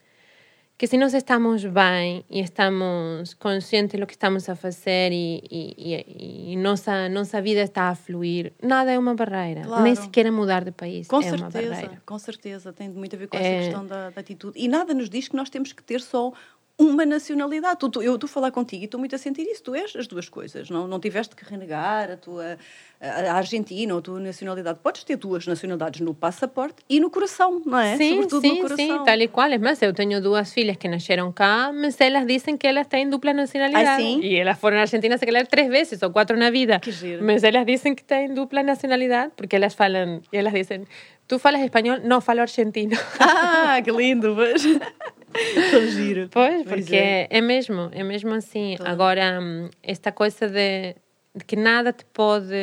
que 0.77 0.87
se 0.87 0.97
nós 0.97 1.13
estamos 1.13 1.63
bem 1.65 2.23
e 2.29 2.39
estamos 2.41 3.33
conscientes 3.35 3.99
do 3.99 4.05
que 4.07 4.13
estamos 4.13 4.47
a 4.49 4.55
fazer 4.55 5.11
e, 5.11 5.43
e, 5.49 5.73
e, 5.77 6.53
e 6.53 6.55
nossa, 6.57 7.07
nossa 7.09 7.41
vida 7.41 7.61
está 7.61 7.89
a 7.89 7.95
fluir, 7.95 8.53
nada 8.61 8.91
é 8.91 8.97
uma 8.97 9.13
barreira. 9.13 9.61
Claro. 9.61 9.83
Nem 9.83 9.95
sequer 9.95 10.31
mudar 10.31 10.63
de 10.63 10.71
país 10.71 11.07
Com 11.07 11.17
é 11.21 11.31
uma 11.31 11.37
certeza, 11.51 11.69
barreira. 11.73 12.01
com 12.05 12.19
certeza. 12.19 12.73
Tem 12.73 12.89
muito 12.89 13.15
a 13.15 13.19
ver 13.19 13.27
com 13.27 13.37
É. 13.37 13.41
essa 13.41 13.63
questão 13.65 13.85
da, 13.85 14.09
da 14.09 14.21
atitude. 14.21 14.57
E 14.59 14.67
nada 14.67 14.93
nos 14.93 15.09
diz 15.09 15.27
que 15.27 15.35
nós 15.35 15.49
temos 15.49 15.71
que 15.73 15.83
ter 15.83 16.01
só 16.01 16.31
uma 16.79 17.05
nacionalidade. 17.05 17.77
Tu, 17.79 17.89
tu- 17.89 18.01
eu 18.01 18.15
estou 18.15 18.27
a 18.27 18.31
falar 18.31 18.51
contigo 18.51 18.81
e 18.83 18.85
estou 18.85 18.99
muito 18.99 19.13
a 19.13 19.17
sentir 19.17 19.43
isso. 19.43 19.61
Tu 19.63 19.75
és 19.75 19.93
as 19.95 20.07
duas 20.07 20.29
coisas. 20.29 20.69
Não, 20.69 20.87
não 20.87 20.99
tiveste 20.99 21.35
que 21.35 21.43
renegar 21.43 22.09
a 22.09 22.15
tua 22.17 22.57
a, 23.01 23.33
Argentina 23.33 23.93
ou 23.93 23.99
a 23.99 24.01
tua 24.01 24.19
nacionalidade. 24.19 24.79
Podes 24.81 25.03
ter 25.03 25.17
duas 25.17 25.45
nacionalidades 25.45 25.99
no 26.01 26.13
passaporte 26.13 26.77
e 26.89 26.99
no 26.99 27.09
coração, 27.09 27.61
não 27.65 27.77
é? 27.77 27.97
Sim, 27.97 28.09
Sobretudo 28.11 28.41
sim, 28.41 28.49
no 28.55 28.61
coração. 28.61 28.77
sim, 28.99 29.03
tal 29.03 29.19
e 29.21 29.27
qual. 29.27 29.51
Es 29.51 29.59
más, 29.61 29.81
eu 29.81 29.93
tenho 29.93 30.21
duas 30.21 30.53
filhas 30.53 30.77
que 30.77 30.87
nasceram 30.87 31.31
cá, 31.33 31.71
mas 31.73 31.99
elas 31.99 32.25
dizem 32.25 32.55
que 32.57 32.65
elas 32.65 32.87
têm 32.87 33.09
dupla 33.09 33.33
nacionalidade. 33.33 33.85
Ah, 33.87 33.97
sim? 33.97 34.21
E 34.21 34.35
elas 34.37 34.57
foram 34.57 34.77
à 34.77 34.81
Argentina, 34.81 35.17
se 35.17 35.25
calhar, 35.25 35.45
três 35.47 35.67
vezes 35.69 36.01
ou 36.01 36.09
quatro 36.11 36.37
na 36.37 36.49
vida. 36.49 36.79
Que 36.79 36.91
giro. 36.91 37.23
Mas 37.25 37.43
elas 37.43 37.65
dizem 37.65 37.93
que 37.93 38.03
têm 38.03 38.33
dupla 38.33 38.63
nacionalidade, 38.63 39.33
porque 39.35 39.55
elas 39.57 39.73
falam, 39.73 40.21
e 40.31 40.37
elas 40.37 40.53
dizem, 40.53 40.85
tu 41.27 41.37
falas 41.39 41.61
espanhol? 41.61 41.99
Não, 42.03 42.21
falo 42.21 42.39
argentino. 42.41 42.97
Ah, 43.19 43.81
que 43.83 43.91
lindo, 43.91 44.33
mas... 44.35 44.63
Tão 45.71 45.85
giro. 45.87 46.27
Pois, 46.31 46.63
Pois 46.63 46.81
porque 46.85 46.95
é. 46.95 47.27
é. 47.29 47.41
mesmo, 47.41 47.89
é 47.91 48.03
mesmo 48.03 48.33
assim. 48.33 48.75
Agora, 48.83 49.39
hum, 49.41 49.69
esta 49.83 50.11
coisa 50.11 50.47
de, 50.47 50.95
de 51.35 51.45
que 51.45 51.55
nada 51.55 51.93
te 51.93 52.05
pode 52.05 52.55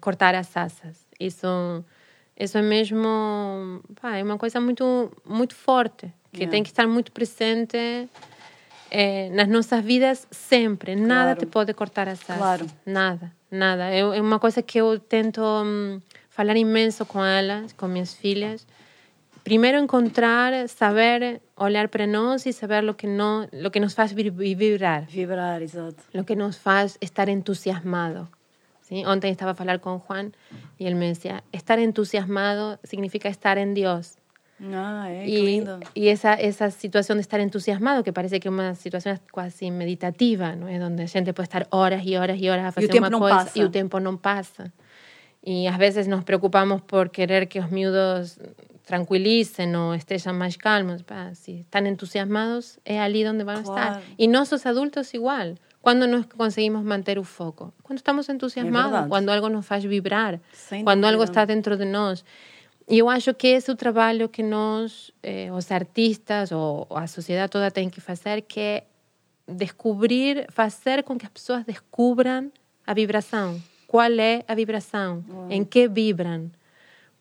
cortar 0.00 0.34
as 0.34 0.56
asas, 0.56 1.06
isso, 1.18 1.84
isso 2.38 2.56
é 2.58 2.62
mesmo, 2.62 3.80
pá, 4.00 4.16
é 4.16 4.22
uma 4.22 4.38
coisa 4.38 4.60
muito, 4.60 5.10
muito 5.24 5.54
forte, 5.54 6.12
que 6.32 6.44
É. 6.44 6.46
tem 6.46 6.62
que 6.62 6.70
estar 6.70 6.86
muito 6.86 7.12
presente 7.12 7.76
eh, 8.90 9.28
nas 9.30 9.48
nossas 9.48 9.84
vidas 9.84 10.26
sempre. 10.30 10.94
Nada 10.96 11.34
Claro. 11.34 11.38
te 11.40 11.46
pode 11.46 11.74
cortar 11.74 12.08
as 12.08 12.20
asas. 12.22 12.36
Claro. 12.38 12.66
Nada, 12.86 13.32
nada. 13.50 13.90
É, 13.90 14.00
é 14.00 14.20
uma 14.20 14.38
coisa 14.38 14.62
que 14.62 14.78
eu 14.78 14.98
tento 14.98 15.40
hum, 15.42 16.00
falar 16.30 16.56
imenso 16.56 17.04
com 17.06 17.24
elas, 17.24 17.72
com 17.72 17.86
minhas 17.88 18.14
filhas. 18.14 18.66
Primeiro 19.44 19.78
encontrar, 19.78 20.68
saber 20.68 21.42
olhar 21.54 21.90
para 21.90 22.06
nós 22.06 22.46
e 22.46 22.52
saber 22.52 22.82
lo 22.82 22.96
que 22.96 23.06
no, 23.06 23.46
lo 23.52 23.70
que 23.70 23.78
nos 23.78 23.94
vi- 24.14 24.30
vibrar, 24.54 25.06
Vibrar, 25.12 25.60
exato. 25.62 26.02
lo 26.14 26.24
que 26.24 26.34
nos 26.34 26.56
faz 26.56 26.96
estar 27.00 27.28
entusiasmado. 27.28 28.30
¿sí? 28.80 29.04
Ontem 29.04 29.30
estaba 29.30 29.50
a 29.52 29.54
falar 29.54 29.80
con 29.80 29.98
Juan 29.98 30.32
y 30.78 30.86
él 30.86 30.94
me 30.94 31.08
decía, 31.08 31.44
estar 31.52 31.78
entusiasmado 31.78 32.78
significa 32.84 33.28
estar 33.28 33.58
en 33.58 33.74
Dios. 33.74 34.16
Ah, 34.72 35.08
que 35.10 35.28
Y, 35.28 35.42
lindo. 35.44 35.78
y 35.92 36.08
esa, 36.08 36.34
esa 36.34 36.70
situación 36.70 37.18
de 37.18 37.22
estar 37.22 37.40
entusiasmado, 37.40 38.02
que 38.02 38.14
parece 38.14 38.40
que 38.40 38.48
es 38.48 38.52
una 38.54 38.74
situación 38.74 39.20
casi 39.34 39.70
meditativa, 39.70 40.56
¿no? 40.56 40.68
es 40.68 40.80
donde 40.80 41.04
a 41.04 41.08
gente 41.08 41.34
puede 41.34 41.44
estar 41.44 41.66
horas 41.70 42.02
y 42.06 42.16
horas 42.16 42.38
y 42.38 42.48
horas 42.48 42.64
a 42.64 42.68
E 42.68 42.70
o 42.70 42.72
fazer 42.72 42.88
tempo 42.88 43.04
uma 43.04 43.10
não 43.10 43.18
coisa 43.20 43.36
passa. 43.44 43.58
e 43.58 43.62
o 43.62 43.68
tempo 43.70 44.00
não 44.00 44.16
passa. 44.16 44.72
E 45.44 45.68
às 45.68 45.76
vezes 45.76 46.06
nos 46.08 46.24
preocupamos 46.24 46.80
por 46.80 47.10
querer 47.10 47.46
que 47.48 47.60
os 47.60 47.68
miúdos 47.70 48.38
tranquilicen 48.84 49.74
o 49.76 49.94
estejam 49.94 50.34
mais 50.34 50.56
calmos. 50.56 51.04
Si 51.34 51.60
están 51.60 51.86
entusiasmados, 51.86 52.78
é 52.84 53.00
ali 53.00 53.24
donde 53.24 53.44
van 53.44 53.58
a 53.58 53.62
estar. 53.62 54.02
E 54.16 54.28
nós, 54.28 54.52
os 54.52 54.66
adultos, 54.66 55.14
igual. 55.14 55.54
Quando 55.80 56.06
nós 56.06 56.26
conseguimos 56.26 56.82
manter 56.82 57.18
o 57.18 57.24
foco? 57.24 57.72
Quando 57.82 57.98
estamos 57.98 58.28
entusiasmados, 58.28 59.08
quando 59.08 59.28
algo 59.30 59.48
nos 59.48 59.66
faz 59.66 59.84
vibrar, 59.84 60.40
Sem 60.52 60.82
quando 60.84 61.04
algo 61.04 61.24
está 61.24 61.44
dentro 61.44 61.76
de. 61.76 61.84
E 62.88 62.98
eu 62.98 63.08
acho 63.08 63.32
que 63.34 63.48
esse 63.48 63.70
é 63.70 63.72
o 63.72 63.76
trabalho 63.76 64.28
que 64.28 64.42
nós, 64.42 65.10
eh, 65.22 65.50
os 65.50 65.70
artistas 65.70 66.52
ou 66.52 66.86
a 66.90 67.06
sociedade 67.06 67.50
toda 67.50 67.70
tem 67.70 67.88
que 67.88 68.00
fazer, 68.00 68.42
que 68.42 68.60
é 68.60 68.84
descobrir, 69.48 70.46
fazer 70.50 71.02
com 71.02 71.16
que 71.16 71.24
as 71.24 71.32
pessoas 71.32 71.64
descubram 71.64 72.52
a 72.86 72.92
vibração. 72.92 73.60
Qual 73.86 74.12
é 74.12 74.44
a 74.46 74.54
vibração? 74.54 75.24
Em 75.48 75.64
que 75.64 75.88
vibram? 75.88 76.50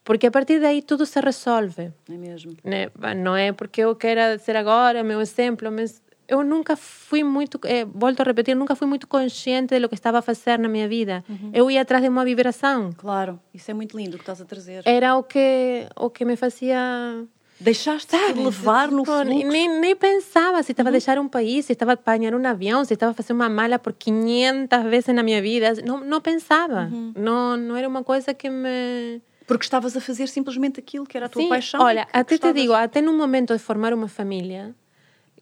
Porque 0.03 0.27
a 0.27 0.31
partir 0.31 0.59
daí 0.59 0.81
tudo 0.81 1.05
se 1.05 1.19
resolve. 1.19 1.91
É 2.09 2.17
mesmo. 2.17 2.53
né? 2.63 2.89
Não 3.15 3.35
é 3.35 3.51
porque 3.51 3.81
eu 3.81 3.95
quero 3.95 4.39
ser 4.39 4.55
agora 4.55 5.03
meu 5.03 5.21
exemplo, 5.21 5.71
mas 5.71 6.01
eu 6.27 6.43
nunca 6.43 6.75
fui 6.75 7.23
muito, 7.23 7.59
eh, 7.65 7.85
volto 7.85 8.21
a 8.21 8.23
repetir, 8.23 8.55
nunca 8.55 8.75
fui 8.75 8.87
muito 8.87 9.07
consciente 9.07 9.73
de 9.75 9.79
lo 9.79 9.87
que 9.89 9.95
estava 9.95 10.19
a 10.19 10.21
fazer 10.21 10.57
na 10.59 10.67
minha 10.67 10.87
vida. 10.87 11.23
Eu 11.53 11.69
ia 11.69 11.81
atrás 11.81 12.01
de 12.01 12.09
uma 12.09 12.25
vibração. 12.25 12.91
Claro, 12.97 13.39
isso 13.53 13.69
é 13.71 13.73
muito 13.73 13.95
lindo 13.97 14.15
o 14.15 14.17
que 14.17 14.23
estás 14.23 14.41
a 14.41 14.45
trazer. 14.45 14.83
Era 14.85 15.15
o 15.15 15.23
que, 15.23 15.87
o 15.95 16.09
que 16.09 16.25
me 16.25 16.35
fazia 16.35 17.25
Deixaste 17.59 18.17
de 18.33 18.43
levar 18.43 18.91
no 18.91 19.03
Tipo, 19.03 19.13
fluxo. 19.23 19.47
Nem, 19.47 19.79
nem 19.79 19.95
pensava 19.95 20.61
se 20.63 20.71
estava 20.71 20.89
a 20.89 20.91
deixar 20.91 21.17
um 21.17 21.29
país, 21.29 21.65
se 21.65 21.73
estava 21.73 21.91
a 21.91 21.93
apanhar 21.93 22.33
um 22.33 22.45
avião, 22.45 22.83
se 22.83 22.93
estava 22.93 23.11
a 23.11 23.15
fazer 23.15 23.31
uma 23.31 23.47
mala 23.47 23.79
por 23.79 23.93
500 23.93 24.83
vezes 24.89 25.15
na 25.15 25.23
minha 25.23 25.41
vida. 25.41 25.73
Não, 25.85 25.99
não 26.03 26.19
pensava. 26.19 26.89
Não, 27.15 27.55
não 27.55 27.75
era 27.77 27.87
uma 27.87 28.03
coisa 28.03 28.33
que 28.33 28.49
me... 28.49 29.21
Porque 29.47 29.65
estavas 29.65 29.95
a 29.97 30.01
fazer 30.01 30.27
simplesmente 30.27 30.79
aquilo 30.79 31.05
que 31.05 31.17
era 31.17 31.25
a 31.25 31.29
tua 31.29 31.41
Sim, 31.41 31.49
paixão. 31.49 31.81
olha, 31.81 32.07
até 32.13 32.37
te 32.37 32.53
digo, 32.53 32.73
até 32.73 33.01
no 33.01 33.13
momento 33.13 33.53
de 33.53 33.59
formar 33.59 33.93
uma 33.93 34.07
família, 34.07 34.73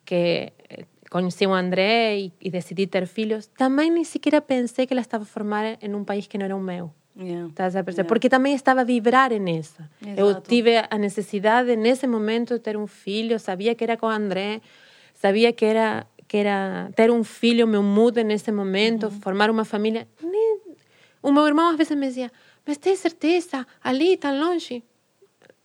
que 0.05 0.51
eh, 0.69 0.85
conheci 1.09 1.45
o 1.45 1.53
André 1.53 2.17
e, 2.19 2.33
e 2.41 2.49
decidi 2.49 2.87
ter 2.87 3.05
filhos, 3.05 3.47
também 3.57 3.91
nem 3.91 4.03
sequer 4.03 4.41
pensei 4.41 4.87
que 4.87 4.93
ela 4.93 5.01
estava 5.01 5.23
a 5.23 5.27
formar 5.27 5.77
em 5.81 5.93
um 5.93 6.03
país 6.03 6.25
que 6.27 6.37
não 6.37 6.45
era 6.45 6.55
o 6.55 6.59
meu. 6.61 6.91
Yeah. 7.15 7.47
Estás 7.49 7.75
a 7.75 7.83
perceber? 7.83 8.03
Yeah. 8.03 8.07
Porque 8.09 8.29
também 8.29 8.55
estava 8.55 8.81
a 8.81 8.83
vibrar 8.85 9.31
nessa. 9.33 9.89
Eu 10.17 10.39
tive 10.41 10.77
a 10.89 10.97
necessidade 10.97 11.75
nesse 11.75 12.07
momento 12.07 12.53
de 12.55 12.59
ter 12.61 12.77
um 12.77 12.87
filho, 12.87 13.37
sabia 13.37 13.75
que 13.75 13.83
era 13.83 13.97
com 13.97 14.05
o 14.07 14.09
André, 14.09 14.61
sabia 15.13 15.51
que 15.53 15.65
era 15.65 16.07
que 16.27 16.37
era 16.37 16.89
ter 16.95 17.11
um 17.11 17.25
filho 17.25 17.67
meu 17.67 17.83
muda 17.83 18.23
nesse 18.23 18.53
momento, 18.53 19.07
Uhum. 19.07 19.11
formar 19.19 19.49
uma 19.51 19.65
família. 19.65 20.07
Nem... 20.23 20.61
O 21.21 21.29
meu 21.29 21.45
irmão 21.45 21.69
às 21.71 21.75
vezes 21.75 21.93
me 21.97 22.07
dizia, 22.07 22.31
mas 22.65 22.77
tem 22.77 22.95
certeza, 22.95 23.65
ali, 23.83 24.17
tão 24.17 24.37
longe? 24.39 24.83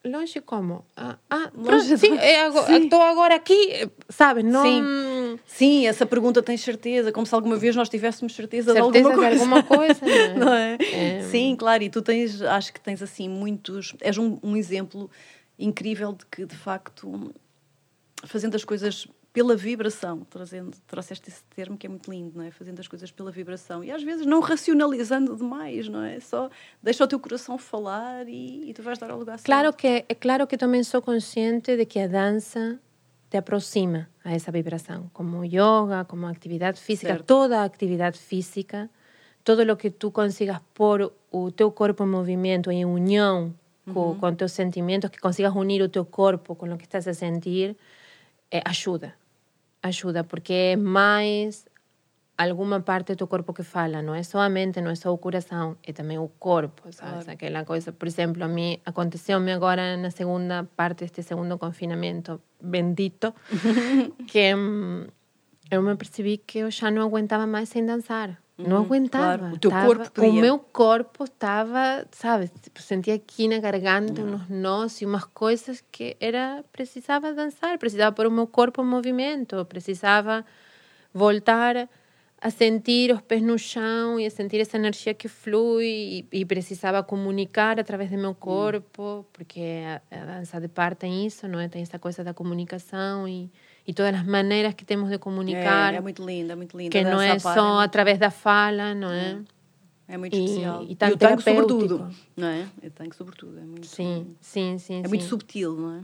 Longe 0.04 0.40
como? 0.40 0.84
Ah, 0.96 1.18
ah 1.28 1.50
Longe 1.54 1.64
pronto, 1.64 1.98
sim, 1.98 2.12
de- 2.12 2.18
é 2.18 2.50
sim. 2.64 2.84
estou 2.84 3.02
agora 3.02 3.34
aqui, 3.34 3.90
sabes? 4.08 4.44
Não... 4.44 4.62
Sim. 4.62 5.40
Sim, 5.44 5.86
essa 5.86 6.06
pergunta 6.06 6.42
tens 6.42 6.60
certeza, 6.60 7.10
como 7.12 7.26
se 7.26 7.34
alguma 7.34 7.56
vez 7.56 7.74
nós 7.74 7.88
tivéssemos 7.88 8.34
certeza, 8.34 8.72
Certeza 8.72 8.90
de 8.90 9.06
alguma 9.08 9.10
de 9.10 9.16
coisa. 9.16 9.42
alguma 9.42 9.62
coisa, 9.64 10.00
não 10.36 10.46
Não 10.46 10.52
é? 10.54 10.78
é? 10.92 11.22
Sim, 11.22 11.56
claro, 11.56 11.82
e 11.82 11.90
tu 11.90 12.00
tens, 12.02 12.40
acho 12.40 12.72
que 12.72 12.80
tens 12.80 13.02
assim 13.02 13.28
muitos, 13.28 13.94
és 14.00 14.16
um, 14.16 14.38
um 14.42 14.56
exemplo 14.56 15.10
incrível 15.58 16.12
de 16.12 16.24
que, 16.26 16.46
de 16.46 16.56
facto, 16.56 17.34
fazendo 18.24 18.54
as 18.54 18.64
coisas 18.64 19.06
pela 19.36 19.54
vibração, 19.54 20.20
trazendo, 20.30 20.74
trouxeste 20.86 21.28
esse 21.28 21.44
termo 21.54 21.76
que 21.76 21.86
é 21.86 21.90
muito 21.90 22.10
lindo, 22.10 22.32
não 22.38 22.42
é? 22.42 22.50
Fazendo 22.50 22.80
as 22.80 22.88
coisas 22.88 23.10
pela 23.10 23.30
vibração 23.30 23.84
e 23.84 23.90
às 23.92 24.02
vezes 24.02 24.24
não 24.24 24.40
racionalizando 24.40 25.36
demais, 25.36 25.88
não 25.90 26.02
é? 26.02 26.18
Só 26.20 26.48
deixa 26.82 27.04
o 27.04 27.06
teu 27.06 27.20
coração 27.20 27.58
falar 27.58 28.26
e, 28.26 28.70
e 28.70 28.72
tu 28.72 28.82
vais 28.82 28.98
dar 28.98 29.10
ao 29.10 29.18
lugar 29.18 29.36
certo. 29.38 29.44
Claro 29.44 29.74
que, 29.74 30.06
é 30.08 30.14
claro 30.14 30.46
que 30.46 30.56
também 30.56 30.82
sou 30.82 31.02
consciente 31.02 31.76
de 31.76 31.84
que 31.84 31.98
a 32.00 32.08
dança 32.08 32.80
te 33.28 33.36
aproxima 33.36 34.08
a 34.24 34.34
esa 34.34 34.50
vibración, 34.50 35.10
como 35.12 35.44
yoga, 35.44 36.06
como 36.06 36.28
actividad 36.28 36.74
física, 36.76 37.08
Certo. 37.16 37.24
toda 37.26 37.62
actividad 37.62 38.14
física, 38.14 38.88
todo 39.44 39.66
lo 39.66 39.76
que 39.76 39.90
tú 39.90 40.12
consigas 40.12 40.62
por 40.72 41.12
o 41.30 41.50
teu 41.50 41.72
corpo 41.72 42.04
en 42.04 42.10
movimiento, 42.10 42.70
en 42.70 42.86
unión 42.86 43.54
co- 43.92 44.16
con, 44.18 44.38
tus 44.38 44.52
sentimientos, 44.52 45.10
que 45.10 45.18
consigas 45.18 45.54
unir 45.54 45.82
o 45.82 45.90
teu 45.90 46.06
corpo 46.06 46.56
con 46.56 46.70
lo 46.70 46.78
que 46.78 46.84
estás 46.84 47.06
a 47.06 47.12
sentir, 47.12 47.76
eh, 48.50 48.62
ayuda, 48.64 49.14
ayuda, 49.86 50.24
porque 50.24 50.52
é 50.52 50.76
mais 50.76 51.66
alguma 52.36 52.80
parte 52.80 53.14
do 53.14 53.26
corpo 53.26 53.52
que 53.52 53.62
fala, 53.62 54.02
não 54.02 54.14
é 54.14 54.22
só 54.22 54.40
a 54.40 54.48
mente, 54.48 54.80
não 54.80 54.90
é 54.90 54.94
só 54.94 55.12
o 55.12 55.18
coração, 55.18 55.76
é 55.82 55.92
também 55.92 56.18
o 56.18 56.28
corpo, 56.28 56.82
sabes? 56.92 57.28
Aquela 57.28 57.64
coisa, 57.64 57.92
por 57.92 58.06
exemplo, 58.06 58.44
a 58.44 58.48
mim 58.48 58.78
aconteceu-me 58.84 59.52
agora 59.52 59.96
na 59.96 60.10
segunda 60.10 60.64
parte 60.76 61.00
deste 61.00 61.22
segundo 61.22 61.56
confinamento 61.58 62.40
bendito, 62.60 63.34
que 64.28 64.54
hum, 64.54 65.06
eu 65.70 65.82
me 65.82 65.96
percebi 65.96 66.36
que 66.36 66.58
eu 66.58 66.70
já 66.70 66.90
não 66.90 67.02
aguentava 67.02 67.46
mais 67.46 67.68
sem 67.68 67.84
dançar. 67.84 68.38
Não 68.58 68.78
aguentava. 68.78 69.38
claro. 69.38 69.54
O 69.54 69.58
teu 69.58 69.70
Tava- 69.70 69.86
corpo 69.86 70.10
pedia. 70.12 70.30
O 70.30 70.34
meu 70.34 70.58
corpo 70.58 71.24
estava, 71.24 72.06
sabes, 72.10 72.50
tipo, 72.62 72.80
sentia 72.80 73.14
aqui 73.14 73.48
na 73.48 73.58
garganta 73.58 74.22
uns 74.22 74.48
nós 74.48 75.00
e 75.02 75.06
umas 75.06 75.24
coisas 75.24 75.84
que 75.92 76.16
era 76.18 76.64
precisava 76.72 77.34
dançar, 77.34 77.76
precisava 77.78 78.14
pôr 78.14 78.26
o 78.26 78.30
meu 78.30 78.46
corpo 78.46 78.82
em 78.82 78.86
movimento, 78.86 79.62
precisava 79.66 80.44
voltar 81.12 81.88
a 82.40 82.50
sentir 82.50 83.12
os 83.12 83.20
pés 83.22 83.42
no 83.42 83.58
chão 83.58 84.20
e 84.20 84.26
a 84.26 84.30
sentir 84.30 84.60
essa 84.60 84.76
energia 84.76 85.14
que 85.14 85.26
flui 85.28 86.26
e, 86.32 86.40
e 86.40 86.44
precisava 86.44 87.02
comunicar 87.02 87.80
através 87.80 88.10
do 88.10 88.18
meu 88.18 88.34
corpo, 88.34 89.26
porque 89.32 89.60
a, 90.10 90.16
a 90.16 90.24
dança 90.38 90.60
de 90.60 90.68
par 90.68 90.94
tem 90.94 91.26
isso, 91.26 91.48
não 91.48 91.58
é? 91.58 91.68
Tem 91.68 91.82
essa 91.82 91.98
coisa 91.98 92.22
da 92.22 92.32
comunicação 92.34 93.26
e, 93.26 93.50
e 93.86 93.94
todas 93.94 94.14
as 94.14 94.26
maneiras 94.26 94.74
que 94.74 94.84
temos 94.84 95.08
de 95.10 95.18
comunicar, 95.18 95.94
É, 95.94 95.96
é 95.96 96.00
muito 96.00 96.24
linda, 96.24 96.52
é 96.52 96.56
muito 96.56 96.76
linda. 96.76 96.90
que 96.90 96.98
A 96.98 97.04
não 97.10 97.20
é 97.20 97.32
a 97.32 97.40
par 97.40 97.54
só 97.54 97.64
muito- 97.74 97.80
através 97.84 98.18
da 98.18 98.30
fala, 98.30 98.94
não 98.94 99.10
é? 99.12 99.38
É 100.08 100.16
muito 100.16 100.36
E- 100.36 100.44
especial. 100.44 100.84
e 100.88 100.94
tanto 100.94 101.14
o 101.14 101.16
tango, 101.18 101.42
sobretudo. 101.42 102.10
Não 102.36 102.48
é? 102.48 102.66
O 102.84 102.90
tango, 102.90 103.14
sobretudo. 103.14 103.58
É 103.58 103.62
muito, 103.62 103.86
Sim, 103.86 104.36
sim, 104.40 104.78
sim. 104.78 105.02
é 105.04 105.08
muito 105.08 105.22
sim. 105.22 105.28
subtil, 105.28 105.74
não 105.76 105.96
é? 105.98 106.00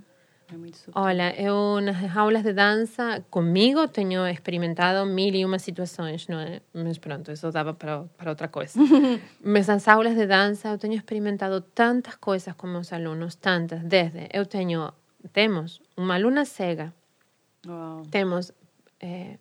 Muito. 0.57 0.78
Olha, 0.95 1.35
eu 1.41 1.80
nas 1.80 2.14
aulas 2.14 2.43
de 2.43 2.53
dança, 2.53 3.24
comigo 3.30 3.89
tenho 3.89 4.26
experimentado 4.28 5.07
mil 5.09 5.35
e 5.35 5.47
uma 5.47 5.59
situações, 5.59 6.28
não 6.28 6.39
é? 6.39 6.61
Mas 6.74 6.99
pronto, 6.99 7.33
isso 7.33 7.51
dava 7.51 7.72
para, 7.72 8.05
para 8.18 8.28
outra 8.30 8.49
coisa. 8.49 8.78
Mas 9.43 9.66
nas 9.68 9.89
aulas 9.89 10.14
de 10.14 10.26
dança 10.26 10.68
eu 10.68 10.76
tenho 10.76 10.93
experimentado 10.95 11.62
tantas 11.74 12.16
coisas 12.16 12.53
com 12.55 12.66
meus 12.66 12.93
alunos, 12.93 13.35
tantas, 13.37 13.80
desde 13.83 14.28
eu 14.30 14.45
tenho, 14.45 14.93
temos 15.33 15.80
uma 15.97 16.16
aluna 16.16 16.45
cega, 16.45 16.93
Uau. 17.66 18.02
temos 18.10 18.52
eh, 19.00 19.38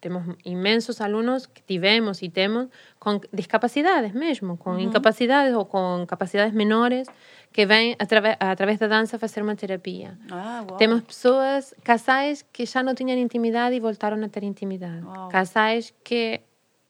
temos 0.00 0.24
imensos 0.44 1.00
alunos 1.00 1.46
que 1.46 1.62
tivemos 1.62 2.22
e 2.22 2.28
temos 2.28 2.66
com 2.98 3.20
discapacidades 3.32 4.12
mesmo, 4.12 4.56
com 4.56 4.76
incapacidades 4.76 5.54
ou 5.54 5.64
com 5.64 6.04
capacidades 6.08 6.52
menores 6.52 7.06
que 7.52 7.64
vêm 7.64 7.94
através 8.00 8.36
através 8.40 8.78
da 8.80 8.88
dança 8.88 9.16
fazer 9.16 9.42
uma 9.42 9.54
terapia. 9.54 10.18
Ah, 10.30 10.64
uau. 10.68 10.76
Temos 10.76 11.02
pessoas, 11.02 11.72
casais 11.84 12.42
que 12.52 12.66
já 12.66 12.82
não 12.82 12.96
tinham 12.96 13.16
intimidade 13.16 13.76
e 13.76 13.80
voltaram 13.80 14.20
a 14.24 14.28
ter 14.28 14.42
intimidade. 14.42 15.04
Uau. 15.04 15.28
Casais 15.28 15.94
que 16.02 16.40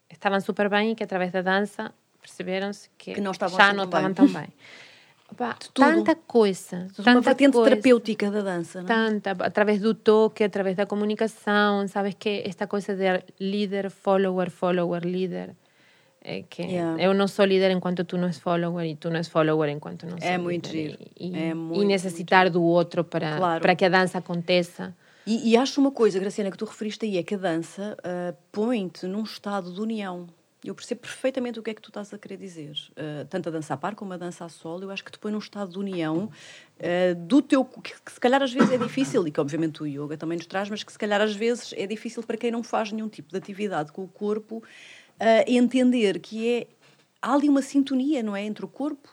estavam 0.09 0.41
super 0.41 0.71
bem 0.71 0.93
e 0.93 0.95
que 0.95 1.05
através 1.05 1.33
da 1.33 1.43
dança 1.43 1.93
perceberam-se 2.19 2.89
que, 2.97 3.13
Que 3.15 3.21
não 3.21 3.33
já 3.35 3.75
não 3.75 3.85
estavam 3.85 4.09
bem. 4.09 4.15
tão 4.15 4.27
bem. 4.27 4.49
Opa, 5.33 5.57
tanta 5.75 6.15
coisa, 6.15 6.89
uma 6.99 7.05
tanta 7.05 7.21
vertente 7.21 7.53
coisa 7.53 7.71
terapêutica 7.71 8.31
da 8.31 8.41
dança, 8.43 8.83
não 8.83 8.87
é? 8.87 8.95
tanta, 8.95 9.31
através 9.45 9.81
do 9.81 9.95
toque, 9.95 10.45
através 10.45 10.77
da 10.77 10.87
comunicação, 10.87 11.87
sabes 11.89 12.15
que 12.19 12.43
esta 12.47 12.67
coisa 12.67 12.95
de 12.95 13.05
líder, 13.41 13.91
follower, 13.91 14.51
follower, 14.51 15.03
líder, 15.05 15.55
é 16.25 16.43
que 16.49 16.63
Yeah. 16.63 17.03
eu 17.03 17.13
não 17.15 17.27
sou 17.27 17.45
líder 17.45 17.71
enquanto 17.73 18.05
tu 18.05 18.17
não 18.17 18.27
és 18.29 18.39
follower 18.39 18.87
e 18.87 18.95
tu 18.95 19.09
não 19.11 19.17
és 19.17 19.27
follower 19.29 19.69
enquanto 19.71 20.07
não 20.07 20.17
É 20.21 20.39
muito 20.39 20.71
líder. 20.71 20.91
giro. 20.99 21.11
E, 21.19 21.35
É 21.37 21.49
e 21.51 21.55
muito, 21.55 21.85
necessitar 21.85 22.49
do 22.49 22.63
outro 22.63 23.03
para, 23.03 23.37
Claro. 23.39 23.61
para 23.61 23.75
que 23.75 23.85
a 23.85 23.89
dança 23.89 24.19
aconteça. 24.19 24.95
E, 25.27 25.51
e 25.51 25.57
acho 25.57 25.81
uma 25.81 25.91
coisa, 25.91 26.19
Graciana, 26.21 26.51
que 26.51 26.57
tu 26.59 26.65
referiste 26.65 27.05
aí, 27.07 27.17
é 27.19 27.23
que 27.23 27.35
a 27.35 27.39
dança 27.39 27.97
ah, 28.05 28.35
põe-te 28.53 29.07
num 29.07 29.23
estado 29.25 29.73
de 29.73 29.81
união. 29.81 30.27
Eu 30.65 30.77
percebo 30.77 31.01
perfeitamente 31.01 31.59
o 31.59 31.63
que 31.63 31.71
é 31.71 31.75
que 31.75 31.83
tu 31.83 31.89
estás 31.89 32.15
a 32.15 32.19
querer 32.19 32.37
dizer. 32.37 32.77
Ah, 32.97 33.27
tanto 33.29 33.49
a 33.49 33.53
dança 33.53 33.75
a 33.75 33.77
par 33.77 33.97
como 33.97 34.13
a 34.13 34.17
dança 34.17 34.45
a 34.45 34.49
solo, 34.49 34.85
eu 34.85 34.91
acho 34.91 35.05
que 35.05 35.19
põe 35.19 35.33
num 35.33 35.39
estado 35.39 35.73
de 35.73 35.79
união 35.79 36.31
ah, 36.79 37.15
do 37.15 37.43
teu... 37.43 37.65
Que, 37.65 37.95
que 38.01 38.13
se 38.13 38.21
calhar 38.21 38.41
às 38.41 38.53
vezes 38.53 38.71
é 38.71 38.79
difícil, 38.79 39.27
e 39.27 39.33
que 39.33 39.41
obviamente 39.41 39.83
o 39.83 39.87
yoga 39.87 40.17
também 40.17 40.39
nos 40.39 40.47
traz, 40.47 40.71
mas 40.71 40.85
que 40.85 40.93
se 40.93 40.99
calhar 40.99 41.21
às 41.21 41.35
vezes 41.35 41.75
é 41.77 41.87
difícil 41.87 42.23
para 42.23 42.37
quem 42.37 42.51
não 42.53 42.63
faz 42.63 42.93
nenhum 42.93 43.09
tipo 43.09 43.31
de 43.31 43.37
atividade 43.37 43.91
com 43.91 44.05
o 44.05 44.09
corpo, 44.09 44.63
ah, 45.19 45.45
entender 45.49 46.21
que 46.21 46.49
é... 46.49 46.67
Há 47.21 47.35
ali 47.35 47.49
uma 47.49 47.63
sintonia, 47.63 48.23
não 48.23 48.35
é? 48.35 48.43
Entre 48.45 48.65
o 48.65 48.69
corpo 48.69 49.09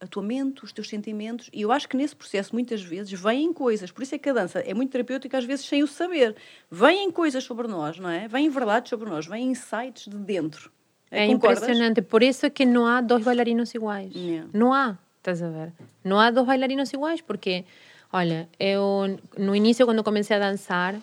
a 0.00 0.06
tua 0.06 0.22
mente, 0.22 0.64
os 0.64 0.72
teus 0.72 0.88
sentimentos, 0.88 1.48
e 1.50 1.62
eu 1.62 1.72
acho 1.72 1.88
que 1.88 1.96
nesse 1.96 2.14
processo 2.14 2.54
muitas 2.54 2.82
vezes 2.82 3.18
vêm 3.18 3.52
coisas, 3.54 3.90
por 3.90 4.02
isso 4.02 4.14
é 4.14 4.18
que 4.18 4.28
a 4.28 4.34
dança 4.34 4.58
é 4.60 4.74
muito 4.74 4.90
terapêutica 4.90 5.38
às 5.38 5.44
vezes 5.44 5.66
sem 5.66 5.82
o 5.82 5.86
saber. 5.86 6.36
Vêm 6.70 7.10
coisas 7.10 7.42
sobre 7.42 7.66
nós, 7.66 7.98
não 7.98 8.10
é? 8.10 8.28
Vêm 8.28 8.50
verdades 8.50 8.90
sobre 8.90 9.08
nós, 9.08 9.26
vêm 9.26 9.50
insights 9.50 10.06
de 10.06 10.18
dentro. 10.18 10.70
É 11.14 11.26
Concordas? 11.26 11.62
impressionante. 11.62 12.02
Por 12.02 12.22
isso 12.22 12.46
é 12.46 12.50
que 12.50 12.64
não 12.66 12.86
há 12.86 13.00
dois 13.00 13.24
bailarinos 13.24 13.74
iguais. 13.74 14.12
Yeah. 14.14 14.48
Não 14.52 14.72
há, 14.72 14.98
estás 15.18 15.42
a 15.42 15.48
ver? 15.48 15.72
Não 16.02 16.18
há 16.18 16.30
dois 16.30 16.46
bailarinos 16.46 16.92
iguais, 16.92 17.20
porque, 17.20 17.64
olha, 18.12 18.48
eu 18.58 19.18
no 19.38 19.54
início, 19.54 19.86
quando 19.86 20.02
comecei 20.02 20.36
a 20.36 20.40
dançar, 20.40 20.94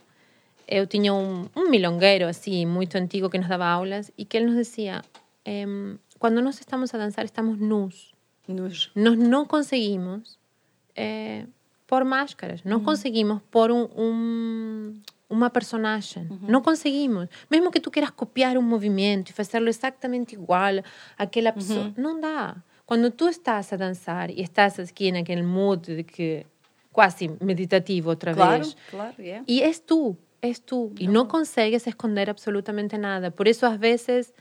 eu 0.68 0.86
tinha 0.88 1.14
um, 1.14 1.48
um 1.56 1.70
milongueiro, 1.70 2.26
assim, 2.28 2.66
muito 2.66 2.96
antigo, 2.98 3.30
que 3.30 3.38
nos 3.38 3.48
dava 3.48 3.66
aulas, 3.66 4.12
e 4.18 4.24
que 4.26 4.38
ele 4.38 4.46
nos 4.48 4.56
dizia, 4.56 5.02
em, 5.46 5.98
quando 6.20 6.42
nós 6.42 6.60
estamos 6.60 6.94
a 6.94 6.98
dançar, 6.98 7.26
estamos 7.26 7.58
nus. 7.60 8.12
Nos- 8.48 8.92
Nós 8.96 9.18
não 9.18 9.46
conseguimos 9.46 10.38
eh, 10.96 11.46
pôr 11.88 12.04
máscaras, 12.04 12.64
não 12.66 12.80
conseguimos 12.82 13.42
pôr 13.50 13.72
um, 13.72 13.88
um- 13.96 15.02
uma 15.32 15.50
personagem, 15.50 16.28
não 16.48 16.62
conseguimos. 16.62 17.28
Mesmo 17.50 17.72
que 17.72 17.80
tu 17.80 17.90
queiras 17.90 18.12
copiar 18.12 18.58
um 18.58 18.62
movimento 18.62 19.30
e 19.30 19.34
fazê-lo 19.34 19.70
exatamente 19.70 20.36
igual 20.36 20.84
àquela 21.18 21.52
pessoa, 21.52 21.94
não 21.98 22.20
dá. 22.20 22.56
Quando 22.86 23.10
tu 23.10 23.30
estás 23.30 23.72
a 23.72 23.78
dançar 23.78 24.30
e 24.30 24.42
estás 24.42 24.78
aqui 24.80 25.12
naquele 25.12 25.42
mood 25.44 25.96
de 25.96 26.04
que 26.04 26.46
quase 26.92 27.32
meditativo 27.42 28.10
outra 28.10 28.34
Claro, 28.34 28.64
vez, 28.64 28.76
claro, 28.90 29.16
é. 29.20 29.42
e 29.48 29.62
és 29.64 29.80
tu, 29.80 30.18
és 30.42 30.60
tu. 30.60 30.92
E 31.00 31.08
não 31.08 31.26
consegues 31.26 31.88
esconder 31.88 32.30
absolutamente 32.30 32.98
nada. 32.98 33.32
Por 33.32 33.48
isso, 33.48 33.66
às 33.66 33.78
vezes, 33.78 34.34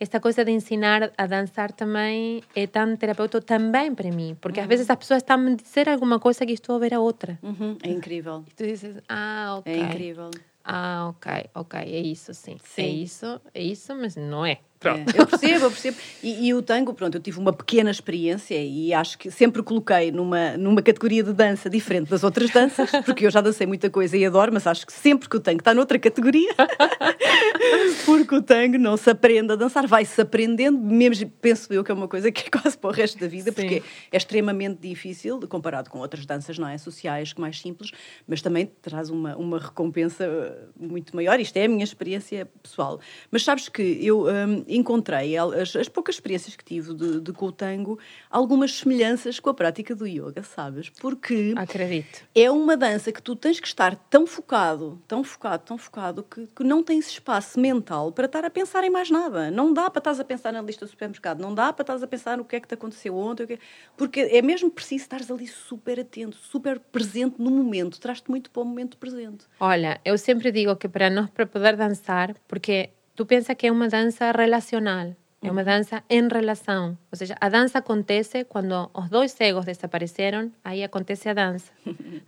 esta 0.00 0.20
coisa 0.20 0.44
de 0.44 0.52
ensinar 0.52 1.12
a 1.16 1.26
dançar 1.26 1.72
também 1.72 2.42
é 2.54 2.66
tão 2.66 2.96
terapêutico 2.96 3.44
também 3.44 3.94
para 3.94 4.10
mim. 4.10 4.36
Porque 4.40 4.60
às 4.60 4.66
vezes 4.66 4.88
as 4.88 4.96
pessoas 4.96 5.22
estão 5.22 5.44
a 5.46 5.54
dizer 5.54 5.88
alguma 5.88 6.18
coisa 6.20 6.46
que 6.46 6.52
estou 6.52 6.76
a 6.76 6.78
ver 6.78 6.94
a 6.94 7.00
outra. 7.00 7.38
Uhum, 7.42 7.76
É 7.82 7.90
incrível. 7.90 8.44
E 8.46 8.50
tu 8.54 8.64
dizes, 8.64 8.96
ah, 9.08 9.56
ok. 9.58 9.72
É 9.72 9.78
incrível. 9.78 10.30
Ah, 10.64 11.08
ok, 11.10 11.50
ok, 11.54 11.80
é 11.80 11.98
isso, 12.00 12.34
sim. 12.34 12.56
Sim. 12.62 12.82
É 12.82 12.88
isso, 12.88 13.40
é 13.54 13.62
isso, 13.62 13.94
mas 13.94 14.14
não 14.16 14.44
é. 14.44 14.58
É, 14.84 15.20
eu 15.20 15.26
percebo, 15.26 15.64
eu 15.64 15.70
percebo. 15.70 15.96
E, 16.22 16.48
e 16.48 16.54
o 16.54 16.62
tango, 16.62 16.94
pronto, 16.94 17.16
eu 17.16 17.20
tive 17.20 17.38
uma 17.38 17.52
pequena 17.52 17.90
experiência 17.90 18.56
e 18.56 18.94
acho 18.94 19.18
que 19.18 19.30
sempre 19.30 19.62
coloquei 19.62 20.12
numa, 20.12 20.56
numa 20.56 20.80
categoria 20.80 21.22
de 21.22 21.32
dança 21.32 21.68
diferente 21.68 22.08
das 22.08 22.22
outras 22.22 22.50
danças, 22.50 22.90
porque 23.04 23.26
eu 23.26 23.30
já 23.30 23.40
dancei 23.40 23.66
muita 23.66 23.90
coisa 23.90 24.16
e 24.16 24.24
adoro, 24.24 24.52
mas 24.52 24.66
acho 24.66 24.86
que 24.86 24.92
sempre 24.92 25.28
que 25.28 25.36
o 25.36 25.40
tango 25.40 25.58
está 25.58 25.74
noutra 25.74 25.98
categoria, 25.98 26.54
porque 28.06 28.34
o 28.34 28.42
tango 28.42 28.78
não 28.78 28.96
se 28.96 29.10
aprende 29.10 29.52
a 29.52 29.56
dançar, 29.56 29.86
vai-se 29.86 30.20
aprendendo, 30.20 30.78
mesmo 30.78 31.28
penso 31.40 31.72
eu 31.72 31.82
que 31.82 31.90
é 31.90 31.94
uma 31.94 32.08
coisa 32.08 32.30
que 32.30 32.46
é 32.46 32.50
quase 32.60 32.78
para 32.78 32.90
o 32.90 32.92
resto 32.92 33.18
da 33.18 33.26
vida, 33.26 33.50
Sim. 33.50 33.54
porque 33.54 33.82
é 34.12 34.16
extremamente 34.16 34.80
difícil, 34.80 35.40
comparado 35.48 35.90
com 35.90 35.98
outras 35.98 36.24
danças, 36.24 36.58
não 36.58 36.68
é? 36.68 36.78
Sociais, 36.78 37.34
mais 37.34 37.60
simples, 37.60 37.90
mas 38.26 38.40
também 38.40 38.66
traz 38.80 39.10
uma, 39.10 39.36
uma 39.36 39.58
recompensa 39.58 40.24
eh, 40.24 40.66
muito 40.78 41.14
maior. 41.16 41.40
Isto 41.40 41.56
é 41.56 41.64
a 41.64 41.68
minha 41.68 41.84
experiência 41.84 42.46
pessoal. 42.62 43.00
Mas 43.30 43.42
sabes 43.42 43.68
que 43.68 43.82
eu 43.82 44.26
hum, 44.26 44.64
encontrei, 44.68 45.36
as, 45.36 45.74
as 45.74 45.88
poucas 45.88 46.16
experiências 46.16 46.54
que 46.54 46.64
tive 46.64 46.94
de, 46.94 47.20
de 47.20 47.32
com 47.32 47.46
o 47.46 47.52
tango, 47.52 47.98
algumas 48.30 48.74
semelhanças 48.74 49.40
com 49.40 49.50
a 49.50 49.54
prática 49.54 49.94
do 49.94 50.06
yoga, 50.06 50.42
sabes? 50.42 50.90
Porque 50.90 51.54
Acredito. 51.56 52.22
é 52.34 52.50
uma 52.50 52.76
dança 52.76 53.10
que 53.10 53.22
tu 53.22 53.34
tens 53.34 53.58
que 53.58 53.66
estar 53.66 53.96
tão 54.10 54.26
focado, 54.26 55.00
tão 55.08 55.24
focado, 55.24 55.62
tão 55.64 55.78
focado, 55.78 56.22
que, 56.22 56.46
que 56.46 56.62
não 56.64 56.82
tens 56.82 57.08
espaço 57.08 57.58
mental 57.58 58.12
para 58.12 58.26
estar 58.26 58.44
a 58.44 58.50
pensar 58.50 58.84
em 58.84 58.90
mais 58.90 59.10
nada. 59.10 59.50
Não 59.50 59.72
dá 59.72 59.90
para 59.90 60.00
estás 60.00 60.20
a 60.20 60.24
pensar 60.24 60.52
na 60.52 60.62
lista 60.62 60.84
do 60.84 60.88
supermercado, 60.90 61.40
não 61.40 61.54
dá 61.54 61.72
para 61.72 61.82
estás 61.82 62.02
a 62.02 62.06
pensar 62.06 62.36
no 62.36 62.44
que 62.44 62.56
é 62.56 62.60
que 62.60 62.68
te 62.68 62.74
aconteceu 62.74 63.16
ontem, 63.16 63.44
o 63.44 63.46
que 63.46 63.54
é- 63.54 63.58
porque 63.96 64.20
é 64.20 64.42
mesmo 64.42 64.70
preciso 64.70 65.02
estares 65.02 65.30
ali 65.30 65.46
super 65.46 66.00
atento, 66.00 66.36
super 66.36 66.78
presente 66.78 67.36
no 67.38 67.50
momento, 67.50 67.98
traz-te 67.98 68.30
muito 68.30 68.50
para 68.50 68.62
o 68.62 68.64
momento 68.64 68.96
presente. 68.96 69.46
Olha, 69.58 70.00
eu 70.04 70.16
sempre 70.18 70.50
digo 70.52 70.74
que 70.76 70.88
para 70.88 71.08
nós 71.10 71.28
para 71.30 71.46
poder 71.46 71.76
dançar, 71.76 72.34
porque 72.46 72.90
tu 73.18 73.26
pensa 73.26 73.52
que 73.52 73.66
é 73.66 73.72
uma 73.72 73.88
dança 73.88 74.30
relacional, 74.30 75.06
É 75.42 75.50
uma 75.50 75.64
dança 75.64 75.96
em 76.08 76.28
relação. 76.28 76.96
Ou 77.12 77.16
seja, 77.20 77.34
a 77.40 77.48
dança 77.48 77.78
acontece 77.78 78.44
quando 78.44 78.88
os 78.94 79.08
dois 79.10 79.32
egos 79.40 79.64
desapareceram, 79.64 80.52
aí 80.64 80.84
acontece 80.84 81.28
a 81.28 81.34
dança. 81.34 81.72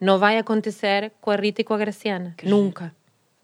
Não 0.01 0.17
vai 0.19 0.37
acontecer 0.37 1.13
com 1.21 1.31
a 1.31 1.37
Rita 1.37 1.61
e 1.61 1.65
com 1.65 1.75
a 1.75 1.79
Graciana. 1.79 2.35
Nunca. 2.43 2.87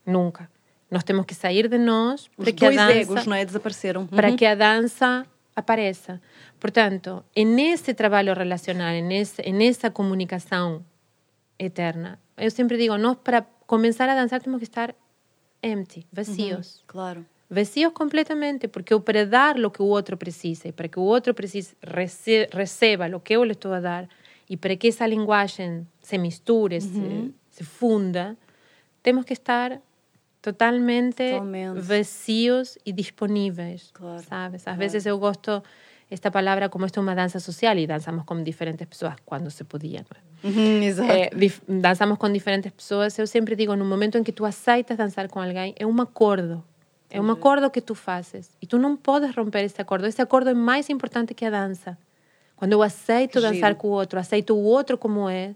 Nunca. 0.04 0.50
Nós 0.90 1.04
temos 1.04 1.24
que 1.24 1.34
sair 1.34 1.68
de 1.68 1.78
nós 1.78 2.28
Os 2.36 2.44
para 2.44 2.52
que 2.52 2.64
a 2.64 2.68
dois 2.68 2.76
dança 2.80 2.98
egos, 2.98 3.26
não 3.26 3.36
é? 3.36 3.44
Desapareceram. 3.44 4.06
para 4.08 4.28
Uhum. 4.30 4.36
que 4.36 4.46
a 4.46 4.54
dança 4.56 5.24
apareça. 5.54 6.20
Portanto, 6.58 7.24
nesse 7.36 7.94
trabalho 7.94 8.34
relacional, 8.34 8.92
nesse, 9.02 9.40
nessa 9.52 9.88
comunicação 9.90 10.84
eterna, 11.58 12.18
eu 12.36 12.50
sempre 12.50 12.76
digo, 12.76 12.96
nós 12.98 13.16
para 13.22 13.42
começar 13.66 14.08
a 14.08 14.14
dançar 14.20 14.40
temos 14.40 14.58
que 14.58 14.64
estar 14.64 14.94
empty, 15.62 16.06
vazios. 16.12 16.82
Claro. 16.88 17.24
Vazios 17.48 17.92
completamente, 17.92 18.66
porque 18.66 18.92
eu 18.92 19.00
para 19.00 19.24
dar 19.24 19.56
o 19.58 19.70
que 19.70 19.80
o 19.80 19.86
outro 19.86 20.16
precisa 20.16 20.68
e 20.68 20.72
para 20.72 20.88
que 20.88 20.98
o 20.98 21.02
outro 21.02 21.32
precise, 21.32 21.76
rece, 21.80 22.48
receba 22.52 23.06
o 23.16 23.20
que 23.20 23.34
eu 23.34 23.44
lhe 23.44 23.52
estou 23.52 23.72
a 23.72 23.80
dar 23.80 24.08
e 24.48 24.56
para 24.56 24.76
que 24.76 24.88
essa 24.88 25.06
linguagem 25.06 25.86
se 26.00 26.18
misture, 26.18 26.80
se, 26.80 27.34
se 27.50 27.64
funda, 27.64 28.36
temos 29.02 29.24
que 29.24 29.32
estar 29.32 29.80
totalmente, 30.42 31.16
Totalmente. 31.16 31.80
vazios 31.80 32.78
e 32.84 32.92
disponíveis, 32.92 33.90
Claro, 33.92 34.22
sabes? 34.22 34.62
Às 34.62 34.64
claro. 34.64 34.78
vezes 34.78 35.06
eu 35.06 35.18
gosto 35.18 35.62
esta 36.10 36.30
palavra 36.30 36.68
como 36.68 36.84
esto 36.84 37.00
é 37.00 37.02
uma 37.02 37.14
dança 37.14 37.40
social 37.40 37.76
e 37.76 37.86
dançamos 37.86 38.24
com 38.24 38.42
diferentes 38.42 38.86
pessoas 38.86 39.14
quando 39.24 39.50
se? 39.50 39.64
Uhum, 40.44 40.82
exato. 40.82 41.12
Eh, 41.12 41.30
dançamos 41.68 42.18
com 42.18 42.32
diferentes 42.32 42.70
pessoas. 42.70 43.18
Eu 43.18 43.26
sempre 43.26 43.56
digo, 43.56 43.74
no 43.74 43.84
momento 43.84 44.16
em 44.16 44.22
que 44.22 44.32
tu 44.32 44.44
aceitas 44.44 44.96
dançar 44.96 45.28
com 45.28 45.40
alguém, 45.40 45.74
é 45.76 45.86
um 45.86 46.00
acordo. 46.00 46.62
É 47.10 47.20
um 47.20 47.30
acordo 47.30 47.70
que 47.70 47.80
tu 47.80 47.94
fazes. 47.94 48.56
E 48.60 48.66
tu 48.66 48.78
não 48.78 48.96
podes 48.96 49.34
romper 49.34 49.64
esse 49.64 49.80
acordo. 49.80 50.06
Esse 50.06 50.20
acordo 50.20 50.50
é 50.50 50.54
mais 50.54 50.90
importante 50.90 51.34
que 51.34 51.44
a 51.44 51.50
dança. 51.50 51.96
Quando 52.56 52.72
eu 52.72 52.82
aceito 52.82 53.34
Que 53.34 53.40
dançar 53.40 53.70
giro. 53.70 53.76
com 53.76 53.88
o 53.88 53.90
outro, 53.90 54.18
aceito 54.18 54.54
o 54.54 54.62
outro 54.62 54.96
como 54.96 55.28
é, 55.28 55.54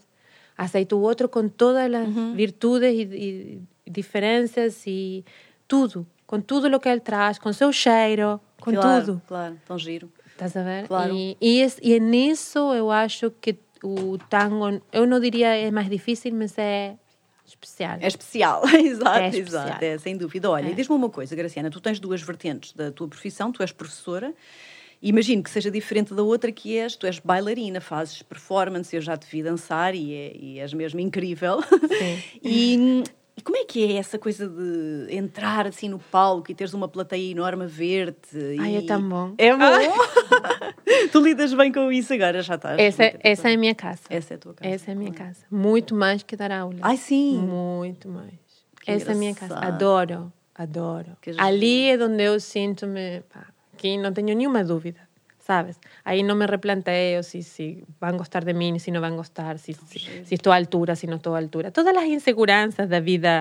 aceito 0.57 0.97
o 0.97 1.01
outro 1.01 1.29
com 1.29 1.49
todas 1.49 1.93
as 1.93 2.09
virtudes 2.35 2.93
e, 2.93 3.63
e 3.87 3.91
diferenças 3.91 4.87
e 4.87 5.25
tudo. 5.67 6.07
Com 6.27 6.41
tudo 6.41 6.69
o 6.69 6.79
que 6.79 6.89
ele 6.89 7.01
traz, 7.01 7.39
com 7.39 7.53
seu 7.53 7.73
cheiro, 7.73 8.41
com 8.61 8.73
claro, 8.73 9.05
tudo. 9.07 9.23
Claro, 9.27 9.57
tão 9.67 9.79
giro. 9.79 10.13
Estás 10.27 10.57
a 10.57 10.63
ver? 10.63 10.87
Claro. 10.87 11.15
E, 11.15 11.37
e, 11.41 11.67
e 11.83 11.99
nisso 11.99 12.73
eu 12.73 12.91
acho 12.91 13.31
que 13.41 13.59
o 13.83 14.19
tango, 14.29 14.81
eu 14.93 15.07
não 15.07 15.19
diria 15.19 15.57
é 15.57 15.71
mais 15.71 15.89
difícil, 15.89 16.33
mas 16.35 16.57
é 16.59 16.97
especial. 17.51 17.99
É 18.01 18.07
especial, 18.07 18.63
exato, 18.79 19.19
É 19.19 19.29
especial. 19.29 19.67
exato, 19.67 19.85
é, 19.85 19.99
sem 19.99 20.17
dúvida. 20.17 20.51
Olha, 20.51 20.69
É. 20.69 20.71
e 20.71 20.75
diz-me 20.75 20.95
uma 20.97 21.11
coisa, 21.11 21.35
Graciana, 21.37 21.71
tu 21.71 21.81
tens 21.81 21.99
duas 22.01 22.23
vertentes 22.23 22.73
da 22.73 22.91
tua 22.91 23.09
profissão, 23.09 23.53
tu 23.53 23.63
és 23.63 23.73
professora, 23.73 24.33
imagino 25.03 25.43
que 25.43 25.51
seja 25.51 25.71
diferente 25.71 26.13
da 26.15 26.23
outra 26.23 26.53
que 26.53 26.77
és, 26.77 26.95
tu 26.97 27.07
és 27.07 27.19
bailarina, 27.19 27.81
fazes 27.81 28.23
performance, 28.23 28.95
eu 28.95 29.01
já 29.03 29.17
te 29.17 29.27
vi 29.31 29.43
dançar 29.43 29.95
e, 29.95 30.13
é, 30.15 30.37
e 30.37 30.59
és 30.61 30.73
mesmo 30.75 31.01
incrível. 31.01 31.63
Sim. 31.63 32.23
e, 32.43 33.03
e 33.41 33.43
como 33.43 33.57
é 33.57 33.65
que 33.65 33.83
é 33.83 33.97
essa 33.97 34.19
coisa 34.19 34.47
de 34.47 35.17
entrar 35.17 35.67
assim 35.67 35.89
no 35.89 35.99
palco 35.99 36.53
e 36.53 36.55
teres 36.55 36.75
uma 36.75 36.87
plateia 36.87 37.31
enorme 37.31 37.65
a 37.65 37.67
ver-te? 37.67 38.37
Ai, 38.61 38.75
e... 38.75 38.77
é 38.77 38.83
tão 38.83 39.09
bom. 39.09 39.35
É 39.39 39.57
bom? 39.57 39.95
tu 41.11 41.23
lidas 41.23 41.55
bem 41.55 41.73
com 41.73 41.91
isso 41.91 42.13
agora, 42.13 42.43
já 42.43 42.57
estás. 42.57 42.79
Essa, 42.79 43.03
muito 43.05 43.19
essa 43.23 43.49
é 43.49 43.55
a 43.55 43.57
minha 43.57 43.75
casa. 43.75 44.03
Essa 44.11 44.35
é 44.35 44.37
a 44.37 44.39
tua 44.39 44.53
casa. 44.53 44.75
Essa 44.75 44.91
é 44.91 44.93
a 44.93 44.95
minha 44.95 45.13
casa. 45.13 45.47
Muito 45.51 45.95
mais 45.95 46.23
que 46.23 46.37
dar 46.37 46.53
aula. 46.53 46.77
Ai, 46.83 46.99
sim. 46.99 47.39
Muito 47.39 48.11
mais. 48.11 48.35
Que 48.83 48.91
Essa 48.91 49.13
é 49.13 49.15
a 49.15 49.17
minha 49.17 49.35
casa. 49.35 49.55
engraçado. 49.55 49.75
Adoro, 49.75 50.33
adoro. 50.55 51.17
Ali 51.39 51.89
é 51.89 52.05
onde 52.05 52.23
eu 52.23 52.39
sinto-me. 52.39 53.23
pá, 53.33 53.47
Aqui 53.73 53.97
não 53.97 54.13
tenho 54.13 54.37
nenhuma 54.37 54.63
dúvida, 54.63 55.01
sabes? 55.51 55.77
Aí 56.05 56.21
não 56.29 56.37
me 56.41 56.47
replanteio 56.55 57.21
se, 57.31 57.39
se 57.43 57.67
vão 58.03 58.15
gostar 58.23 58.43
de 58.45 58.55
mim, 58.61 58.79
se 58.79 58.91
não 58.95 59.01
vão 59.07 59.15
gostar, 59.23 59.55
se, 59.65 59.73
se, 59.73 59.99
se 60.27 60.35
estou 60.39 60.53
à 60.53 60.57
altura, 60.63 60.93
se 60.95 61.07
não 61.13 61.19
estou 61.21 61.35
à 61.35 61.39
altura. 61.45 61.67
Todas 61.79 61.97
as 62.03 62.09
inseguranças 62.19 62.87
da 62.89 63.01
vida 63.11 63.33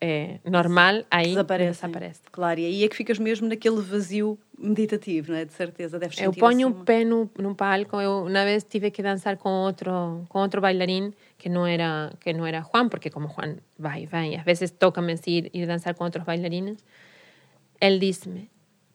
eh, 0.00 0.38
normal 0.58 0.94
aí 1.10 1.28
Desaparecem. 1.28 1.72
desaparecem. 1.72 2.22
Claro, 2.32 2.58
e 2.58 2.64
aí 2.66 2.84
é 2.84 2.88
que 2.88 2.96
ficas 2.96 3.18
mesmo 3.18 3.46
naquele 3.48 3.80
vazio 3.80 4.38
meditativo, 4.58 5.30
não 5.32 5.38
é? 5.38 5.44
De 5.44 5.52
certeza, 5.52 5.98
deves 5.98 6.18
Eu 6.18 6.32
ponho 6.32 6.68
assim 6.68 6.80
o 6.80 6.84
pé 6.84 7.04
no, 7.04 7.30
no 7.38 7.54
palco. 7.54 8.00
Eu 8.00 8.14
uma 8.26 8.44
vez 8.44 8.64
tive 8.64 8.90
que 8.90 9.02
dançar 9.02 9.36
com 9.36 9.50
outro 9.68 10.24
com 10.30 10.38
outro 10.40 10.60
bailarín 10.60 11.12
que 11.38 11.48
não 11.48 11.64
era 11.66 12.12
que 12.18 12.32
não 12.32 12.44
era 12.50 12.60
Juan, 12.68 12.88
porque 12.88 13.10
como 13.10 13.28
Juan 13.28 13.56
vai 13.78 14.02
e 14.04 14.06
vem, 14.06 14.36
às 14.40 14.44
vezes 14.44 14.70
toca-me 14.72 15.14
ir 15.26 15.50
ir 15.58 15.66
dançar 15.66 15.92
com 15.94 16.04
outros 16.04 16.24
bailarines. 16.24 16.78
Ele 17.80 17.98
disse-me: 18.06 18.42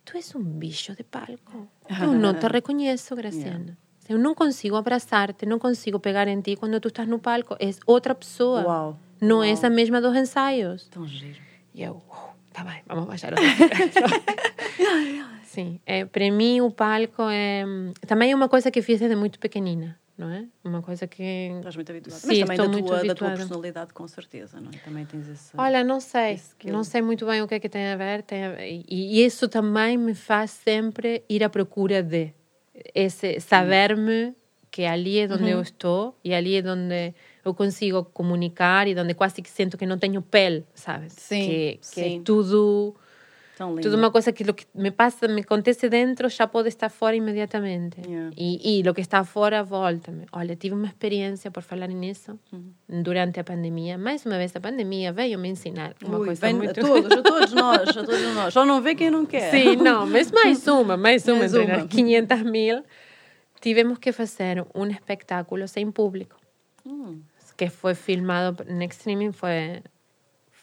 "Tu 0.10 0.16
és 0.18 0.34
um 0.36 0.42
bicho 0.44 0.96
de 0.96 1.04
palco. 1.04 1.68
Eu 2.02 2.14
não 2.14 2.34
te 2.34 2.48
reconheço, 2.48 3.16
Graciana. 3.16 3.78
Eu 4.08 4.18
não 4.18 4.34
consigo 4.34 4.78
abraçar-te, 4.78 5.46
não 5.46 5.60
consigo 5.60 6.00
pegar 6.00 6.28
em 6.30 6.40
ti 6.40 6.56
quando 6.56 6.80
tu 6.80 6.88
estás 6.88 7.08
no 7.10 7.20
palco. 7.20 7.58
És 7.60 7.78
outra 7.86 8.16
pessoa. 8.16 8.62
Uau, 8.64 9.00
Não 9.20 9.38
uau. 9.40 9.44
és 9.44 9.62
a 9.64 9.70
mesma 9.70 10.00
dos 10.00 10.16
ensaios." 10.16 10.88
Tão 10.90 11.06
giro. 11.06 11.42
E 11.76 11.84
eu, 11.84 11.96
"Uh, 12.10 12.34
tá 12.54 12.64
bem, 12.64 12.82
vamos 12.88 13.06
baixar 13.06 13.34
o 13.34 13.36
nível." 13.36 13.68
Sim, 15.44 15.80
é, 15.86 16.06
para 16.06 16.32
mim 16.32 16.62
o 16.62 16.72
palco 16.72 17.24
é 17.30 17.66
também 18.06 18.32
é 18.32 18.36
uma 18.36 18.48
coisa 18.48 18.70
que 18.72 18.82
fiz 18.82 19.00
desde 19.00 19.16
muito 19.16 19.40
pequenina, 19.40 19.98
não 20.18 20.30
é? 20.30 20.46
Uma 20.64 20.82
coisa 20.82 21.06
que 21.08 21.24
Estás 21.58 21.76
muito 21.76 21.92
habituada. 21.92 22.20
Sim, 22.20 22.28
Mas 22.28 22.40
também 22.40 22.58
da 22.58 22.68
muito 22.68 22.86
tua, 22.88 23.04
da 23.04 23.16
tua 23.16 23.32
personalidade, 23.32 23.94
com 23.94 24.08
certeza, 24.08 24.60
não 24.60 24.72
é? 24.72 24.78
Também 24.84 25.06
tens 25.06 25.28
esse. 25.30 25.52
Olha, 25.58 25.84
não 25.84 26.00
sei, 26.00 26.42
não 26.66 26.84
sei 26.84 27.02
muito 27.02 27.26
bem 27.26 27.42
o 27.42 27.48
que 27.48 27.56
é 27.56 27.60
que 27.60 27.70
tem 27.70 27.88
a 27.88 27.96
ver, 27.96 28.24
tem 28.24 28.46
a 28.46 28.52
ver- 28.52 28.68
e, 28.68 28.86
e 28.90 29.26
isso 29.26 29.48
também 29.48 29.98
me 29.98 30.16
faz 30.16 30.52
sempre 30.52 31.24
ir 31.30 31.44
à 31.44 31.50
procura 31.50 32.02
de 32.02 32.34
esse 32.94 33.40
saber-me 33.40 34.36
que 34.72 34.86
ali 34.86 35.20
é 35.20 35.26
onde 35.26 35.50
eu 35.50 35.62
estou 35.62 36.16
e 36.24 36.34
ali 36.34 36.56
é 36.56 36.72
onde 36.72 37.14
eu 37.44 37.54
consigo 37.54 38.04
comunicar 38.06 38.88
e 38.88 39.00
onde 39.00 39.14
quase 39.14 39.42
que 39.42 39.50
sinto 39.50 39.78
que 39.78 39.86
não 39.86 39.98
tenho 39.98 40.22
pele, 40.22 40.66
sabes? 40.74 41.14
Sim, 41.14 41.46
que, 41.46 41.78
que 41.78 41.88
sim. 41.88 42.20
é 42.20 42.24
tudo 42.24 42.96
Tudo 43.58 43.96
uma 43.98 44.12
coisa 44.12 44.32
que 44.32 44.44
lo 44.44 44.54
que 44.54 44.66
me 44.76 44.92
passa, 44.92 45.28
me 45.28 45.42
acontece 45.42 45.90
dentro, 45.90 46.30
já 46.30 46.48
pode 46.48 46.70
estar 46.70 46.90
fora 46.90 47.16
imediatamente. 47.16 48.00
Yeah. 48.06 48.32
E, 48.38 48.80
e 48.80 48.90
o 48.90 48.94
que 48.94 49.02
está 49.02 49.24
fora, 49.24 49.64
volta-me. 49.64 50.26
Olha, 50.32 50.56
tive 50.56 50.76
uma 50.76 50.88
experiência, 50.88 51.50
por 51.50 51.64
falar 51.64 51.88
nisso, 51.88 52.40
durante 52.88 53.40
a 53.40 53.44
pandemia. 53.44 53.98
Mais 53.98 54.26
uma 54.26 54.38
vez, 54.38 54.56
a 54.56 54.60
pandemia 54.60 55.12
veio 55.12 55.40
me 55.40 55.50
ensinar 55.50 55.96
uma 56.06 56.20
Ui, 56.20 56.26
coisa 56.28 56.42
vem 56.42 56.54
muito... 56.54 56.80
a 56.80 56.84
todos, 56.84 57.12
a 57.12 57.22
todos 57.24 57.54
nós, 57.54 57.90
a 57.90 58.04
todos 58.04 58.36
nós. 58.36 58.54
Só 58.54 58.64
não 58.66 58.82
vê 58.82 58.94
quem 58.96 59.10
não 59.10 59.26
quer. 59.34 59.50
Sim, 59.52 59.76
não, 59.78 60.06
mas 60.06 60.32
mais 60.32 60.66
uma, 60.68 60.96
mais 60.96 61.28
uma, 61.28 61.40
Mais 61.40 61.54
uma. 61.54 61.74
as 61.78 61.88
500 61.88 62.42
mil. 62.44 62.84
Tivemos 63.60 63.98
que 63.98 64.12
fazer 64.12 64.64
um 64.76 64.86
espetáculo 64.86 65.68
sem 65.68 65.90
público, 65.92 66.36
Hum, 66.86 67.22
que 67.58 67.70
foi 67.70 67.96
filmado 67.96 68.64
en 68.70 68.82
streaming, 68.90 69.34
foi, 69.34 69.82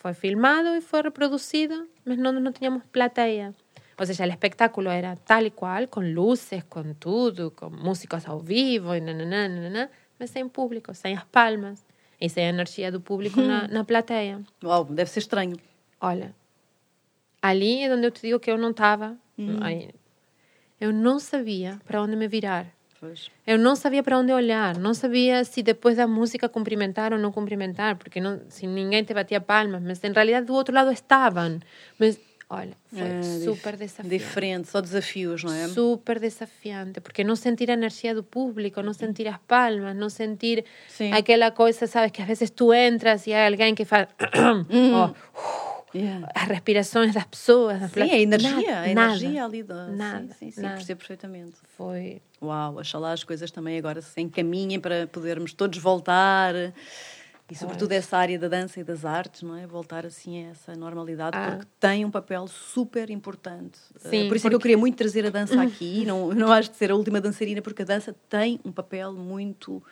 foi 0.05 0.13
filmado 0.13 0.69
e 0.77 0.83
foi 0.83 1.01
reproducido, 1.01 1.89
mas 2.05 2.19
não 2.19 2.53
tínhamos 2.53 2.83
plateia. 2.93 3.55
Ou 3.99 4.05
seja, 4.05 4.27
o 4.27 4.29
espetáculo 4.29 4.91
era 4.91 5.17
tal 5.17 5.43
e 5.47 5.51
qual, 5.51 5.89
com 5.89 6.01
luzes, 6.01 6.63
com 6.69 6.93
tudo, 6.93 7.51
com 7.53 7.71
músicos 7.71 8.29
ao 8.29 8.39
vivo, 8.39 8.95
e 8.95 9.01
nananã, 9.01 9.49
nananã, 9.49 9.89
mas 10.19 10.29
sem 10.29 10.47
público, 10.47 10.93
sem 10.93 11.17
as 11.17 11.25
palmas 11.25 11.83
e 12.21 12.29
sem 12.29 12.45
a 12.45 12.51
energia 12.51 12.93
do 12.93 13.01
público 13.01 13.41
na, 13.41 13.67
na 13.67 13.83
plateia. 13.83 14.43
Uau, 14.63 14.85
deve 14.85 15.09
ser 15.09 15.21
estranho. 15.21 15.57
Olha, 15.99 16.35
ali 17.41 17.85
é 17.85 17.95
onde 17.95 18.07
eu 18.07 18.11
te 18.11 18.21
digo 18.21 18.39
que 18.39 18.51
eu 18.51 18.59
não 18.59 18.73
estava. 18.73 19.17
Eu 20.79 20.93
não 20.93 21.19
sabia 21.19 21.81
para 21.87 22.03
onde 22.03 22.15
me 22.15 22.29
virar. 22.29 22.67
Pois. 23.05 23.31
Eu 23.47 23.59
não 23.59 23.77
sabia 23.77 24.03
para 24.03 24.19
onde 24.19 24.33
olhar, 24.33 24.79
não 24.79 24.95
sabia 24.95 25.45
se 25.45 25.63
depois 25.63 25.99
da 25.99 26.07
música 26.07 26.49
cumprimentar 26.49 27.13
ou 27.13 27.19
não 27.19 27.31
cumprimentar, 27.31 27.97
porque 27.97 28.19
não, 28.19 28.41
se 28.49 28.67
ninguém 28.67 29.05
te 29.05 29.13
batia 29.13 29.43
palmas, 29.43 29.83
mas 29.83 30.03
em 30.03 30.11
realidade 30.11 30.47
do 30.47 30.55
outro 30.55 30.75
lado 30.75 30.91
estavam. 30.91 31.61
Mas, 31.99 32.19
olha, 32.49 32.75
foi 32.91 33.07
É, 33.07 33.23
super 33.45 33.77
desafiante. 33.77 34.09
Diferente, 34.09 34.69
só 34.69 34.81
desafios, 34.81 35.45
não 35.45 35.53
é? 35.53 35.69
Super 35.69 36.19
desafiante, 36.19 36.99
porque 37.03 37.23
não 37.23 37.37
sentir 37.37 37.71
a 37.71 37.75
energia 37.75 38.15
do 38.15 38.23
público, 38.23 38.81
não 38.81 38.95
sentir 38.95 39.29
as 39.29 39.37
palmas, 39.47 39.95
não 39.95 40.09
sentir 40.09 40.65
Sim. 40.89 41.13
aquela 41.13 41.51
coisa, 41.51 41.87
sabes, 41.87 42.11
que 42.11 42.23
às 42.23 42.29
vezes 42.29 42.49
tu 42.49 42.73
entras 42.73 43.27
e 43.27 43.35
há 43.35 43.45
alguém 43.47 43.75
que 43.75 43.85
faz 43.85 44.09
oh, 44.95 45.15
Yeah. 45.95 46.29
as 46.35 46.49
respirações 46.49 47.15
das 47.15 47.25
pessoas. 47.25 47.91
Sim, 47.93 48.01
a 48.03 48.19
energia, 48.19 48.51
Nada, 48.51 48.81
a 48.81 48.89
energia 48.89 49.29
nada, 49.31 49.45
ali 49.45 49.63
da. 49.63 49.87
Nada, 49.89 50.27
sim, 50.35 50.47
sim, 50.47 50.51
sim, 50.51 50.61
nada. 50.63 50.75
percebo 50.75 50.99
perfeitamente. 50.99 51.57
Foi 51.77 52.21
Uau, 52.43 52.77
oxalá 52.79 53.13
as 53.13 53.23
coisas 53.25 53.51
também 53.51 53.79
agora 53.79 54.03
se 54.03 54.21
encaminhem 54.21 54.81
para 54.81 55.07
podermos 55.07 55.53
todos 55.53 55.79
voltar. 55.79 56.55
E 57.51 57.55
sobretudo 57.55 57.93
essa 57.93 58.17
área 58.17 58.39
da 58.39 58.49
dança 58.49 58.81
e 58.81 58.85
das 58.85 59.05
artes, 59.05 59.43
não 59.43 59.55
é? 59.55 59.67
Voltar 59.67 60.07
assim 60.07 60.47
a 60.47 60.51
essa 60.51 60.75
normalidade, 60.75 61.37
Ah. 61.37 61.51
porque 61.53 61.67
tem 61.79 62.03
um 62.03 62.11
papel 62.11 62.49
super 62.49 63.11
importante. 63.11 63.79
Eh, 64.03 64.09
Sim, 64.09 64.29
Por 64.29 64.37
isso 64.37 64.47
é 64.47 64.49
que 64.51 64.55
eu 64.55 64.59
porque- 64.59 64.63
queria 64.69 64.79
muito 64.79 64.97
trazer 64.97 65.27
a 65.27 65.31
dança 65.31 65.55
aqui, 65.63 66.07
não, 66.07 66.33
não 66.35 66.51
acho 66.51 66.71
de 66.71 66.77
ser 66.79 66.91
a 66.91 66.97
última 66.97 67.21
dançarina, 67.21 67.61
porque 67.61 67.83
a 67.83 67.85
dança 67.85 68.17
tem 68.31 68.59
um 68.65 68.73
papel 68.73 69.13
muito, 69.13 69.83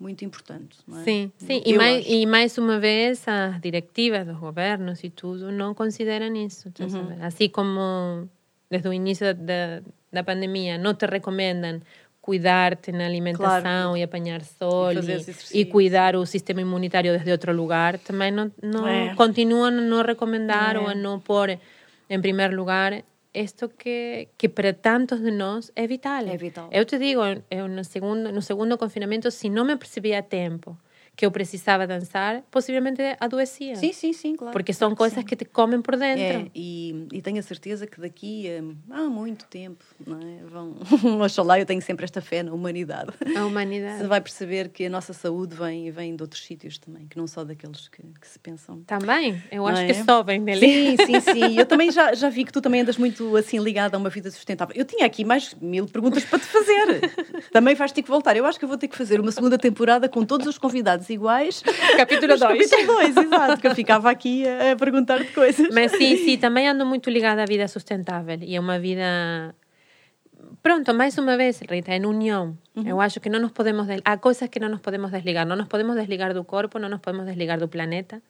muito 0.00 0.24
importante. 0.24 0.78
Não 0.88 1.00
é? 1.00 1.04
Sim, 1.04 1.30
sim. 1.36 1.62
E 1.64 1.76
mais, 1.76 2.04
e 2.08 2.26
mais 2.26 2.56
uma 2.58 2.80
vez, 2.80 3.28
as 3.28 3.60
diretivas 3.60 4.26
dos 4.26 4.38
governos 4.38 5.04
e 5.04 5.10
tudo 5.10 5.52
não 5.52 5.74
consideram 5.74 6.34
isso. 6.34 6.72
Uhum. 6.80 7.18
Assim 7.22 7.48
como 7.50 8.28
desde 8.70 8.88
o 8.88 8.92
início 8.92 9.34
da, 9.34 9.82
da 10.10 10.24
pandemia 10.24 10.78
não 10.78 10.94
te 10.94 11.04
recomendam 11.06 11.80
cuidar-te 12.22 12.92
na 12.92 13.06
alimentação 13.06 13.60
Claro. 13.62 13.96
e 13.96 14.02
apanhar 14.02 14.42
sol 14.42 14.92
E 14.92 14.98
e, 15.54 15.60
e 15.60 15.64
cuidar 15.64 16.14
o 16.16 16.24
sistema 16.26 16.60
imunitário 16.60 17.12
desde 17.12 17.30
outro 17.32 17.52
lugar, 17.52 17.98
também 17.98 18.30
não, 18.30 18.50
não 18.62 18.86
É. 18.86 19.14
continuam 19.14 19.64
a 19.64 19.70
não 19.70 20.02
recomendar 20.02 20.76
É. 20.76 20.78
ou 20.78 20.86
a 20.88 20.94
não 20.94 21.18
pôr 21.18 21.58
em 22.08 22.20
primeiro 22.20 22.54
lugar 22.56 23.02
isto 23.32 23.68
que, 23.68 24.28
que 24.36 24.48
para 24.48 24.72
tantos 24.72 25.20
de 25.20 25.30
nós 25.30 25.70
é 25.76 25.86
vital. 25.86 26.26
É 26.26 26.36
vital. 26.36 26.68
Eu 26.72 26.84
te 26.84 26.98
digo, 26.98 27.20
eu 27.50 27.68
no 27.68 27.84
segundo, 27.84 28.32
no 28.32 28.42
segundo 28.42 28.76
confinamento, 28.76 29.30
se 29.30 29.48
não 29.48 29.64
me 29.64 29.76
percebia 29.76 30.18
a 30.18 30.22
tempo 30.22 30.76
que 31.20 31.26
eu 31.26 31.30
precisava 31.30 31.86
dançar, 31.86 32.42
possivelmente 32.50 33.02
adoecia. 33.20 33.76
Sim, 33.76 33.92
sim, 33.92 34.10
sim, 34.14 34.34
claro. 34.34 34.54
Porque 34.54 34.72
são 34.72 34.94
coisas 34.94 35.22
que 35.22 35.36
te 35.36 35.44
comem 35.44 35.82
por 35.82 35.94
dentro. 35.94 36.46
É, 36.46 36.50
e, 36.54 37.06
e 37.12 37.20
tenho 37.20 37.38
a 37.38 37.42
certeza 37.42 37.86
que 37.86 38.00
daqui 38.00 38.46
a, 38.48 38.94
há 38.94 39.02
muito 39.02 39.44
tempo, 39.44 39.84
não 40.06 40.18
é? 40.18 40.42
Vão, 40.46 40.76
oxalá, 41.20 41.60
eu 41.60 41.66
tenho 41.66 41.82
sempre 41.82 42.06
esta 42.06 42.22
fé 42.22 42.42
na 42.42 42.54
humanidade. 42.54 43.10
A 43.20 43.28
Você 43.28 43.38
humanidade. 43.38 44.06
vai 44.06 44.18
perceber 44.22 44.70
que 44.70 44.86
a 44.86 44.88
nossa 44.88 45.12
saúde 45.12 45.54
vem, 45.54 45.90
vem 45.90 46.16
de 46.16 46.22
outros 46.22 46.42
sítios 46.42 46.78
também, 46.78 47.06
que 47.06 47.18
não 47.18 47.26
só 47.26 47.44
daqueles 47.44 47.86
que, 47.88 48.00
que 48.18 48.26
se 48.26 48.38
pensam. 48.38 48.80
Também, 48.86 49.42
eu 49.52 49.66
acho 49.66 49.82
é? 49.82 49.88
que 49.88 49.94
só 50.02 50.22
vem. 50.22 50.42
Sim, 50.56 50.96
sim, 50.96 51.20
sim. 51.20 51.58
Eu 51.58 51.66
também 51.66 51.90
já, 51.90 52.14
já 52.14 52.30
vi 52.30 52.46
que 52.46 52.52
tu 52.52 52.62
também 52.62 52.80
andas 52.80 52.96
muito 52.96 53.36
assim 53.36 53.58
ligada 53.58 53.94
a 53.94 54.00
uma 54.00 54.08
vida 54.08 54.30
sustentável. 54.30 54.74
Eu 54.74 54.86
tinha 54.86 55.04
aqui 55.04 55.22
mais 55.22 55.54
mil 55.60 55.86
perguntas 55.86 56.24
para 56.24 56.38
te 56.38 56.46
fazer. 56.46 57.12
Também 57.52 57.74
vais 57.74 57.92
ter 57.92 58.00
que 58.02 58.08
voltar. 58.08 58.38
Eu 58.38 58.46
acho 58.46 58.58
que 58.58 58.64
eu 58.64 58.68
vou 58.70 58.78
ter 58.78 58.88
que 58.88 58.96
fazer 58.96 59.20
uma 59.20 59.30
segunda 59.30 59.58
temporada 59.58 60.08
com 60.08 60.24
todos 60.24 60.46
os 60.46 60.56
convidados 60.56 61.09
iguais. 61.10 61.62
Capítulo 61.96 62.28
Mas 62.32 62.40
2. 62.40 62.70
Capítulo 62.70 62.98
2, 62.98 63.16
exato. 63.16 63.60
Que 63.60 63.66
eu 63.66 63.74
ficava 63.74 64.10
aqui 64.10 64.46
a, 64.46 64.72
a 64.72 64.76
perguntar-te 64.76 65.32
coisas. 65.32 65.68
Mas 65.72 65.92
sim, 65.92 66.16
sim, 66.16 66.38
também 66.38 66.68
ando 66.68 66.86
muito 66.86 67.10
ligada 67.10 67.42
à 67.42 67.46
vida 67.46 67.66
sustentável 67.68 68.38
e 68.40 68.56
é 68.56 68.60
uma 68.60 68.78
vida. 68.78 69.54
Pronto, 70.62 70.92
mais 70.94 71.16
uma 71.18 71.36
vez, 71.36 71.60
Rita, 71.60 71.94
em 71.94 72.04
união. 72.04 72.56
Eu 72.84 73.00
acho 73.00 73.20
que 73.20 73.28
não 73.28 73.40
nos 73.40 73.52
podemos. 73.52 73.86
Há 74.04 74.16
coisas 74.16 74.48
que 74.48 74.58
não 74.60 74.68
nos 74.68 74.80
podemos 74.80 75.10
desligar. 75.10 75.46
Não 75.46 75.56
nos 75.56 75.68
podemos 75.68 75.96
desligar 75.96 76.32
do 76.34 76.44
corpo, 76.44 76.78
não 76.78 76.88
nos 76.88 77.00
podemos 77.00 77.26
desligar 77.26 77.58
do 77.58 77.68
planeta, 77.68 78.22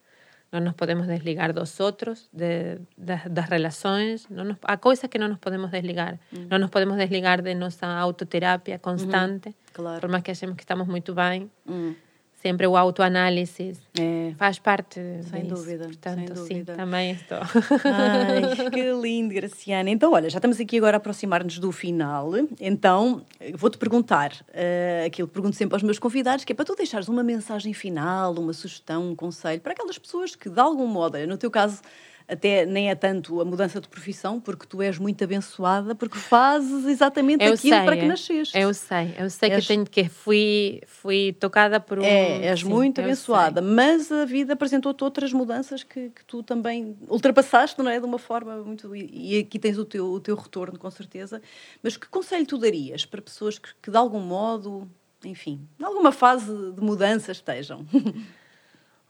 não 0.51 0.59
nos 0.59 0.73
podemos 0.73 1.07
desligar 1.07 1.53
dos 1.53 1.79
outros, 1.79 2.29
de, 2.33 2.79
das, 2.97 3.23
das 3.29 3.45
relações. 3.49 4.27
Não 4.29 4.43
nos, 4.43 4.57
há 4.63 4.77
coisas 4.77 5.09
que 5.09 5.17
não 5.17 5.27
nos 5.29 5.39
podemos 5.39 5.71
desligar. 5.71 6.19
Não 6.49 6.59
nos 6.59 6.69
podemos 6.69 6.97
desligar 6.97 7.41
de 7.41 7.53
nossa 7.55 7.87
autoterapia 7.87 8.77
constante. 8.79 9.55
Claro. 9.73 10.01
Por 10.01 10.09
mais 10.09 10.23
que 10.23 10.31
achemos 10.31 10.55
que 10.55 10.63
estamos 10.63 10.87
muito 10.87 11.13
bem, 11.13 11.49
Hum, 11.67 11.95
sempre 12.41 12.65
o 12.65 12.75
autoanálise 12.75 13.73
é. 13.99 14.33
faz 14.37 14.57
parte 14.57 14.99
Sem 15.29 15.43
disso. 15.43 15.55
dúvida, 15.55 15.85
Portanto, 15.85 16.35
sem 16.35 16.45
sim, 16.45 16.53
dúvida. 16.63 16.75
também 16.75 17.11
estou. 17.11 17.37
Ai, 17.37 18.69
que 18.71 18.91
lindo, 18.93 19.33
Graciana. 19.33 19.89
Então, 19.89 20.11
olha, 20.13 20.29
já 20.29 20.37
estamos 20.39 20.59
aqui 20.59 20.77
agora 20.77 20.97
a 20.97 20.99
aproximar-nos 20.99 21.59
do 21.59 21.71
final. 21.71 22.31
Então, 22.59 23.21
vou-te 23.55 23.77
perguntar 23.77 24.33
eh, 24.53 25.03
aquilo 25.05 25.27
que 25.27 25.33
pergunto 25.33 25.55
sempre 25.55 25.75
aos 25.75 25.83
meus 25.83 25.99
convidados, 25.99 26.43
que 26.43 26.51
é 26.51 26.55
para 26.55 26.65
tu 26.65 26.75
deixares 26.75 27.07
uma 27.07 27.23
mensagem 27.23 27.73
final, 27.73 28.33
uma 28.33 28.53
sugestão, 28.53 29.09
um 29.11 29.15
conselho, 29.15 29.61
para 29.61 29.73
aquelas 29.73 29.97
pessoas 29.97 30.35
que, 30.35 30.49
de 30.49 30.59
algum 30.59 30.87
modo, 30.87 31.17
no 31.27 31.37
teu 31.37 31.51
caso, 31.51 31.81
até 32.27 32.65
nem 32.65 32.89
é 32.89 32.95
tanto 32.95 33.39
a 33.41 33.45
mudança 33.45 33.79
de 33.81 33.87
profissão, 33.87 34.39
porque 34.39 34.65
tu 34.65 34.81
és 34.81 34.97
muito 34.97 35.23
abençoada, 35.23 35.93
porque 35.95 36.17
fazes 36.17 36.85
exatamente 36.85 37.43
Eu 37.43 37.53
aquilo 37.53 37.75
sei, 37.75 37.85
para 37.85 37.97
que 37.97 38.05
nasceste. 38.05 38.57
Eu 38.57 38.73
sei, 38.73 39.15
eu 39.17 39.29
sei 39.29 39.49
És- 39.51 39.61
que 39.61 39.67
tenho 39.67 39.85
que 39.85 40.09
fui 40.09 40.81
fui 40.87 41.33
tocada 41.39 41.79
por 41.79 41.99
um. 41.99 42.03
É, 42.03 42.47
és 42.47 42.59
sim, 42.61 42.67
muito 42.69 43.01
abençoada, 43.01 43.61
sei. 43.61 43.69
mas 43.71 44.11
a 44.11 44.25
vida 44.25 44.53
apresentou-te 44.53 45.03
outras 45.03 45.33
mudanças 45.33 45.83
que, 45.83 46.09
que 46.09 46.23
tu 46.25 46.41
também 46.43 46.95
ultrapassaste, 47.09 47.77
não 47.81 47.89
é? 47.89 47.99
De 47.99 48.05
uma 48.05 48.19
forma 48.19 48.55
muito. 48.57 48.95
E 48.95 49.11
e 49.31 49.39
aqui 49.39 49.59
tens 49.59 49.77
o 49.77 49.85
teu, 49.85 50.05
o 50.11 50.19
teu 50.19 50.35
retorno, 50.35 50.77
com 50.79 50.89
certeza. 50.91 51.41
Mas 51.83 51.95
que 51.97 52.07
conselho 52.07 52.45
tu 52.45 52.57
darias 52.57 53.05
para 53.05 53.21
pessoas 53.21 53.57
que, 53.59 53.69
que 53.81 53.91
de 53.91 53.97
algum 53.97 54.19
modo, 54.19 54.89
enfim, 55.23 55.67
em 55.79 55.83
alguma 55.83 56.11
fase 56.11 56.51
de 56.71 56.81
mudança 56.81 57.31
estejam? 57.31 57.85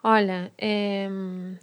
Olha, 0.03 0.51
é, 0.57 1.07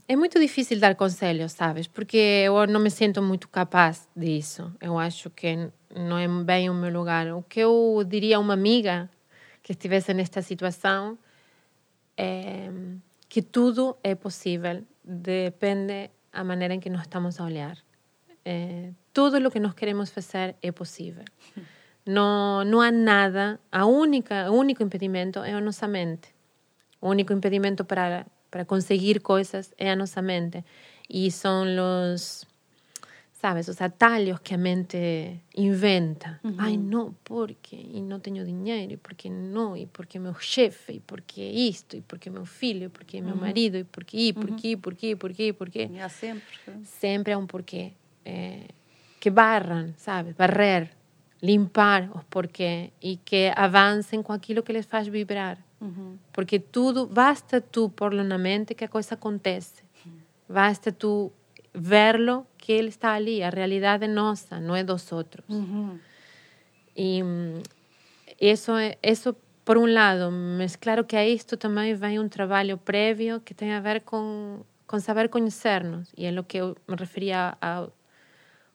é 0.06 0.14
muito 0.14 0.38
difícil 0.38 0.78
dar 0.78 0.94
conselhos, 0.94 1.52
sabes? 1.52 1.88
Porque 1.88 2.16
eu 2.16 2.66
não 2.68 2.78
me 2.78 2.88
sinto 2.88 3.20
muito 3.20 3.48
capaz 3.48 4.08
disso. 4.14 4.72
Eu 4.80 4.96
acho 4.96 5.28
que 5.30 5.70
não 5.94 6.16
é 6.16 6.28
bem 6.44 6.70
o 6.70 6.74
meu 6.74 6.92
lugar. 6.92 7.32
O 7.32 7.42
que 7.42 7.58
eu 7.58 8.04
diria 8.06 8.36
a 8.36 8.40
uma 8.40 8.54
amiga 8.54 9.10
que 9.60 9.72
estivesse 9.72 10.14
nesta 10.14 10.40
situação 10.40 11.18
é 12.16 12.70
que 13.28 13.42
tudo 13.42 13.96
é 14.02 14.14
possível, 14.14 14.82
depende 15.04 16.10
a 16.32 16.42
maneira 16.42 16.74
em 16.74 16.80
que 16.80 16.88
nós 16.88 17.02
estamos 17.02 17.38
a 17.40 17.44
olhar. 17.44 17.76
É, 18.44 18.90
tudo 19.12 19.36
o 19.46 19.50
que 19.50 19.60
nós 19.60 19.74
queremos 19.74 20.10
fazer 20.10 20.56
é 20.62 20.72
possível. 20.72 21.24
Não, 22.06 22.64
não 22.64 22.80
há 22.80 22.90
nada, 22.90 23.60
a 23.70 23.84
única, 23.84 24.50
o 24.50 24.54
único 24.54 24.82
impedimento 24.82 25.40
é 25.40 25.52
a 25.52 25.60
nossa 25.60 25.86
mente. 25.86 26.37
O 27.00 27.08
único 27.08 27.32
impedimento 27.32 27.84
para, 27.84 28.26
para 28.50 28.64
conseguir 28.64 29.20
coisas 29.20 29.72
é 29.78 29.92
a 29.92 29.96
nossa 29.96 30.20
mente. 30.20 30.64
E 31.08 31.30
são 31.30 31.64
os, 32.14 32.46
sabes, 33.32 33.68
os 33.68 33.80
atalhos 33.80 34.40
que 34.40 34.54
a 34.54 34.58
mente 34.58 35.40
inventa. 35.56 36.40
Ai, 36.58 36.76
não, 36.76 37.14
porque 37.24 37.76
e 37.76 38.00
não 38.02 38.18
tenho 38.20 38.44
dinheiro, 38.44 38.94
e 38.94 38.96
porque 38.96 39.30
não, 39.30 39.76
e 39.76 39.86
porque 39.86 40.18
meu 40.18 40.34
chefe, 40.34 40.94
e 40.94 41.00
porque 41.00 41.40
isto, 41.40 41.96
e 41.96 42.00
porque 42.00 42.28
meu 42.28 42.44
filho, 42.44 42.86
e 42.86 42.88
porque 42.88 43.20
meu 43.20 43.36
marido, 43.36 43.76
e 43.76 43.84
porque, 43.84 44.16
e 44.16 44.32
porque, 44.32 44.68
e 44.68 44.76
porque, 44.76 45.10
e 45.10 45.16
porque, 45.16 45.42
e 45.48 45.52
porque. 45.52 45.88
E 45.92 46.00
há 46.00 46.08
sempre. 46.08 46.44
Sempre 46.84 47.32
há 47.32 47.38
um 47.38 47.46
porquê. 47.46 47.92
É, 48.24 48.64
que 49.20 49.30
barram, 49.30 49.94
sabe? 49.96 50.32
Barrer, 50.34 50.90
limpar 51.42 52.10
os 52.14 52.24
porquê 52.24 52.92
e 53.00 53.16
que 53.16 53.52
avancem 53.56 54.22
com 54.22 54.32
aquilo 54.32 54.62
que 54.62 54.72
les 54.72 54.86
faz 54.86 55.06
vibrar. 55.06 55.58
Porque 56.32 56.58
tudo, 56.58 57.06
basta 57.06 57.60
tu 57.60 57.88
pôr-lo 57.90 58.22
na 58.24 58.38
mente 58.38 58.74
que 58.74 58.84
a 58.84 58.88
coisa 58.88 59.14
acontece. 59.14 59.82
Basta 60.48 60.90
tu 60.92 61.32
verlo 61.74 62.46
que 62.56 62.72
ele 62.72 62.88
está 62.88 63.12
ali. 63.12 63.42
A 63.42 63.50
realidade 63.50 64.04
é 64.04 64.08
nossa, 64.08 64.58
não 64.60 64.74
é 64.74 64.82
dos 64.82 65.10
outros. 65.12 65.44
E 66.96 67.22
hum, 67.22 67.62
isso, 68.40 68.72
é- 68.72 68.96
isso 69.02 69.36
por 69.64 69.76
um 69.76 69.86
lado, 69.86 70.30
mas 70.58 70.76
claro 70.76 71.04
que 71.04 71.14
a 71.16 71.26
isto 71.26 71.56
também 71.56 71.94
vem 71.94 72.18
um 72.18 72.28
trabalho 72.28 72.78
prévio 72.78 73.40
que 73.40 73.52
tem 73.52 73.72
a 73.74 73.80
ver 73.80 74.00
com, 74.00 74.60
com 74.86 74.98
saber 74.98 75.28
conhecer-nos. 75.28 76.08
E 76.16 76.24
é 76.24 76.40
o 76.40 76.42
que 76.42 76.56
eu 76.58 76.74
me 76.88 76.96
referia 76.96 77.56
a, 77.60 77.86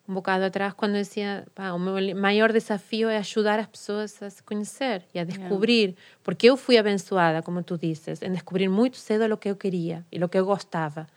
um 0.08 0.14
bocado 0.14 0.44
atrás 0.44 0.74
quando 0.74 0.94
dizia 0.94 1.46
pá, 1.56 1.72
o 1.72 1.80
meu 1.80 2.16
maior 2.16 2.52
desafio 2.52 3.10
é 3.10 3.18
ajudar 3.18 3.60
as 3.60 3.68
pessoas 3.68 4.22
a 4.22 4.30
se 4.30 4.44
conhecer 4.44 5.04
e 5.14 5.20
a 5.20 5.24
descobrir. 5.24 5.96
Porque 6.22 6.50
eu 6.50 6.58
fui 6.58 6.78
abençoada, 6.78 7.42
como 7.42 7.64
tu 7.64 7.78
dizes, 7.78 8.22
em 8.22 8.32
descobrir 8.32 8.68
muito 8.68 8.98
cedo 8.98 9.32
o 9.34 9.38
que 9.38 9.50
eu 9.50 9.56
queria 9.56 10.06
e 10.12 10.24
o 10.24 10.28
que 10.28 10.38
eu 10.38 10.46
gostava. 10.46 11.08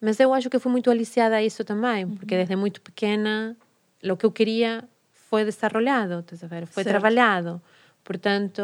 Mas 0.00 0.20
eu 0.20 0.32
acho 0.34 0.50
que 0.50 0.58
fui 0.58 0.70
muito 0.70 0.90
aliciada 0.90 1.36
a 1.36 1.42
isso 1.42 1.64
também, 1.64 2.06
porque 2.06 2.36
desde 2.36 2.54
muito 2.54 2.80
pequena 2.82 3.56
o 4.04 4.16
que 4.16 4.26
eu 4.26 4.30
queria 4.30 4.84
foi 5.12 5.44
desarrollado, 5.44 6.20
estás 6.20 6.44
a 6.44 6.46
ver? 6.46 6.66
foi 6.66 6.84
Certo. 6.84 6.94
trabalhado. 6.94 7.60
Portanto, 8.04 8.62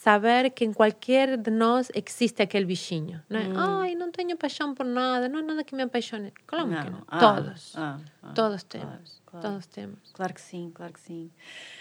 saber 0.00 0.50
que 0.50 0.64
em 0.64 0.72
qualquer 0.72 1.36
de 1.36 1.50
nós 1.50 1.90
existe 1.94 2.40
aquele 2.40 2.64
bichinho. 2.64 3.22
Não 3.28 3.38
é? 3.38 3.44
Ai, 3.54 3.94
não 3.94 4.10
tenho 4.10 4.34
paixão 4.34 4.74
por 4.74 4.86
nada, 4.86 5.28
não 5.28 5.40
há 5.40 5.42
nada 5.42 5.62
que 5.62 5.74
me 5.74 5.82
apaixone. 5.82 6.32
Claro 6.46 6.68
que 6.68 6.90
Não. 6.90 7.02
Ah, 7.06 7.18
todos. 7.18 7.74
ah, 7.76 7.98
ah, 8.22 8.32
todos 8.32 8.62
temos. 8.62 9.19
Claro. 9.30 9.48
Todos 9.48 9.66
temos. 9.66 9.98
Claro 10.12 10.34
que 10.34 10.40
sim, 10.40 10.70
claro 10.74 10.92
que 10.92 11.00
sim. 11.00 11.30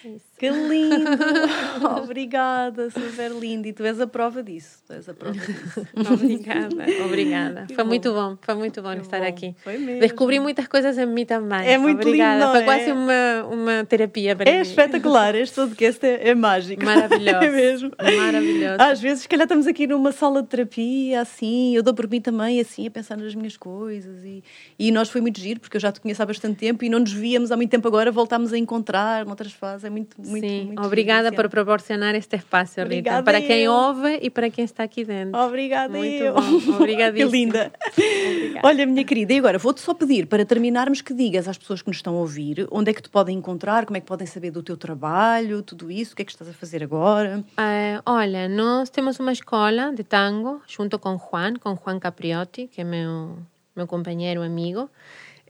Isso. 0.05 0.25
Que 0.37 0.49
lindo! 0.49 0.95
Obrigada, 2.03 2.89
super 2.89 3.31
lindo. 3.31 3.67
E 3.67 3.73
tu 3.73 3.83
és 3.83 3.99
a 3.99 4.07
prova 4.07 4.41
disso. 4.43 4.79
Tu 4.87 4.93
és 4.93 5.09
a 5.09 5.13
prova 5.13 5.33
disso. 5.37 5.87
Obrigada, 6.13 6.75
obrigada. 7.05 7.65
Que 7.67 7.75
foi 7.75 7.83
bom. 7.83 7.89
muito 7.89 8.13
bom, 8.13 8.37
foi 8.41 8.55
muito 8.55 8.81
bom 8.81 8.91
Que 8.95 9.01
estar 9.01 9.19
bom. 9.19 9.27
aqui. 9.27 9.55
Foi 9.63 9.77
mesmo. 9.77 9.99
Descobri 10.01 10.39
muitas 10.39 10.67
coisas 10.67 10.97
em 10.97 11.05
mim 11.05 11.25
também. 11.25 11.67
É 11.67 11.77
muito 11.77 11.97
lindo, 11.99 12.07
Obrigada. 12.09 12.39
não 12.45 12.51
foi 12.51 12.61
é? 12.61 12.65
quase 12.65 12.91
uma, 12.91 13.43
uma 13.51 13.85
terapia 13.85 14.35
para 14.35 14.49
É 14.49 14.55
mim. 14.55 14.61
espetacular, 14.61 15.35
este 15.35 15.55
podcast 15.55 16.05
é, 16.05 16.29
é 16.29 16.35
mágico. 16.35 16.83
Maravilhoso. 16.83 17.29
É 17.39 17.49
mesmo. 17.51 17.91
Maravilhoso. 18.17 18.75
Às 18.79 18.99
vezes, 19.01 19.23
se 19.23 19.29
calhar, 19.29 19.45
estamos 19.45 19.65
aqui 19.67 19.87
numa 19.87 20.11
sala 20.11 20.41
de 20.41 20.49
terapia, 20.49 21.21
assim, 21.21 21.75
eu 21.75 21.81
dou 21.83 21.93
por 21.93 22.07
mim 22.09 22.19
também, 22.19 22.59
assim, 22.59 22.85
a 22.87 22.91
pensar 22.91 23.17
nas 23.17 23.33
minhas 23.33 23.55
coisas. 23.55 24.23
E, 24.23 24.43
e 24.77 24.91
nós 24.91 25.09
foi 25.09 25.21
muito 25.21 25.39
giro, 25.39 25.59
porque 25.59 25.77
eu 25.77 25.81
já 25.81 25.91
te 25.91 26.01
conheço 26.01 26.21
há 26.21 26.25
bastante 26.25 26.57
tempo 26.57 26.83
e 26.83 26.89
não 26.89 26.99
nos 26.99 27.11
víamos 27.13 27.38
há 27.51 27.55
muito 27.55 27.69
tempo 27.69 27.87
agora, 27.87 28.11
voltámos 28.11 28.51
a 28.51 28.57
encontrar 28.57 29.25
noutras 29.25 29.53
fases. 29.53 29.85
É 29.85 29.89
muito, 29.89 30.15
muito, 30.19 30.47
Sim, 30.47 30.65
muito 30.65 30.81
obrigada 30.83 31.29
giro, 31.29 31.35
por 31.35 31.49
proporcionar 31.49 32.15
este 32.15 32.35
espaço, 32.35 32.73
Rita. 32.81 32.85
Obrigada 32.85 33.23
Para 33.23 33.41
quem 33.41 33.67
ouve 33.69 34.19
e 34.21 34.29
para 34.29 34.49
quem 34.49 34.65
está 34.65 34.83
aqui 34.83 35.05
dentro. 35.05 35.39
Obrigada, 35.39 35.97
Muito 35.97 36.23
eu. 36.23 36.33
bom, 36.33 36.41
que 37.13 37.23
linda. 37.25 37.71
Obrigada. 37.93 38.67
Olha, 38.67 38.85
minha 38.85 39.03
querida, 39.03 39.33
e 39.33 39.39
agora 39.39 39.57
vou-te 39.57 39.81
só 39.81 39.93
pedir 39.93 40.27
para 40.27 40.45
terminarmos 40.45 41.01
que 41.01 41.13
digas 41.13 41.47
às 41.47 41.57
pessoas 41.57 41.81
que 41.81 41.87
nos 41.87 41.97
estão 41.97 42.15
a 42.15 42.19
ouvir 42.19 42.67
onde 42.71 42.91
é 42.91 42.93
que 42.93 43.01
te 43.01 43.09
podem 43.09 43.37
encontrar, 43.37 43.85
como 43.85 43.97
é 43.97 43.99
que 43.99 44.05
podem 44.07 44.27
saber 44.27 44.51
do 44.51 44.61
teu 44.61 44.75
trabalho, 44.75 45.61
tudo 45.61 45.89
isso, 45.91 46.13
o 46.13 46.15
que 46.15 46.21
é 46.21 46.25
que 46.25 46.31
estás 46.31 46.49
a 46.49 46.53
fazer 46.53 46.83
agora. 46.83 47.43
Eh, 47.57 48.01
olha, 48.05 48.47
nós 48.49 48.89
temos 48.89 49.19
uma 49.19 49.31
escola 49.31 49.93
de 49.93 50.03
tango 50.03 50.61
junto 50.67 50.97
com 50.99 51.17
Juan, 51.17 51.53
com 51.55 51.75
Juan 51.75 51.99
Capriotti, 51.99 52.67
que 52.67 52.81
é 52.81 52.83
meu, 52.83 53.37
meu 53.75 53.87
companheiro, 53.87 54.41
amigo, 54.41 54.89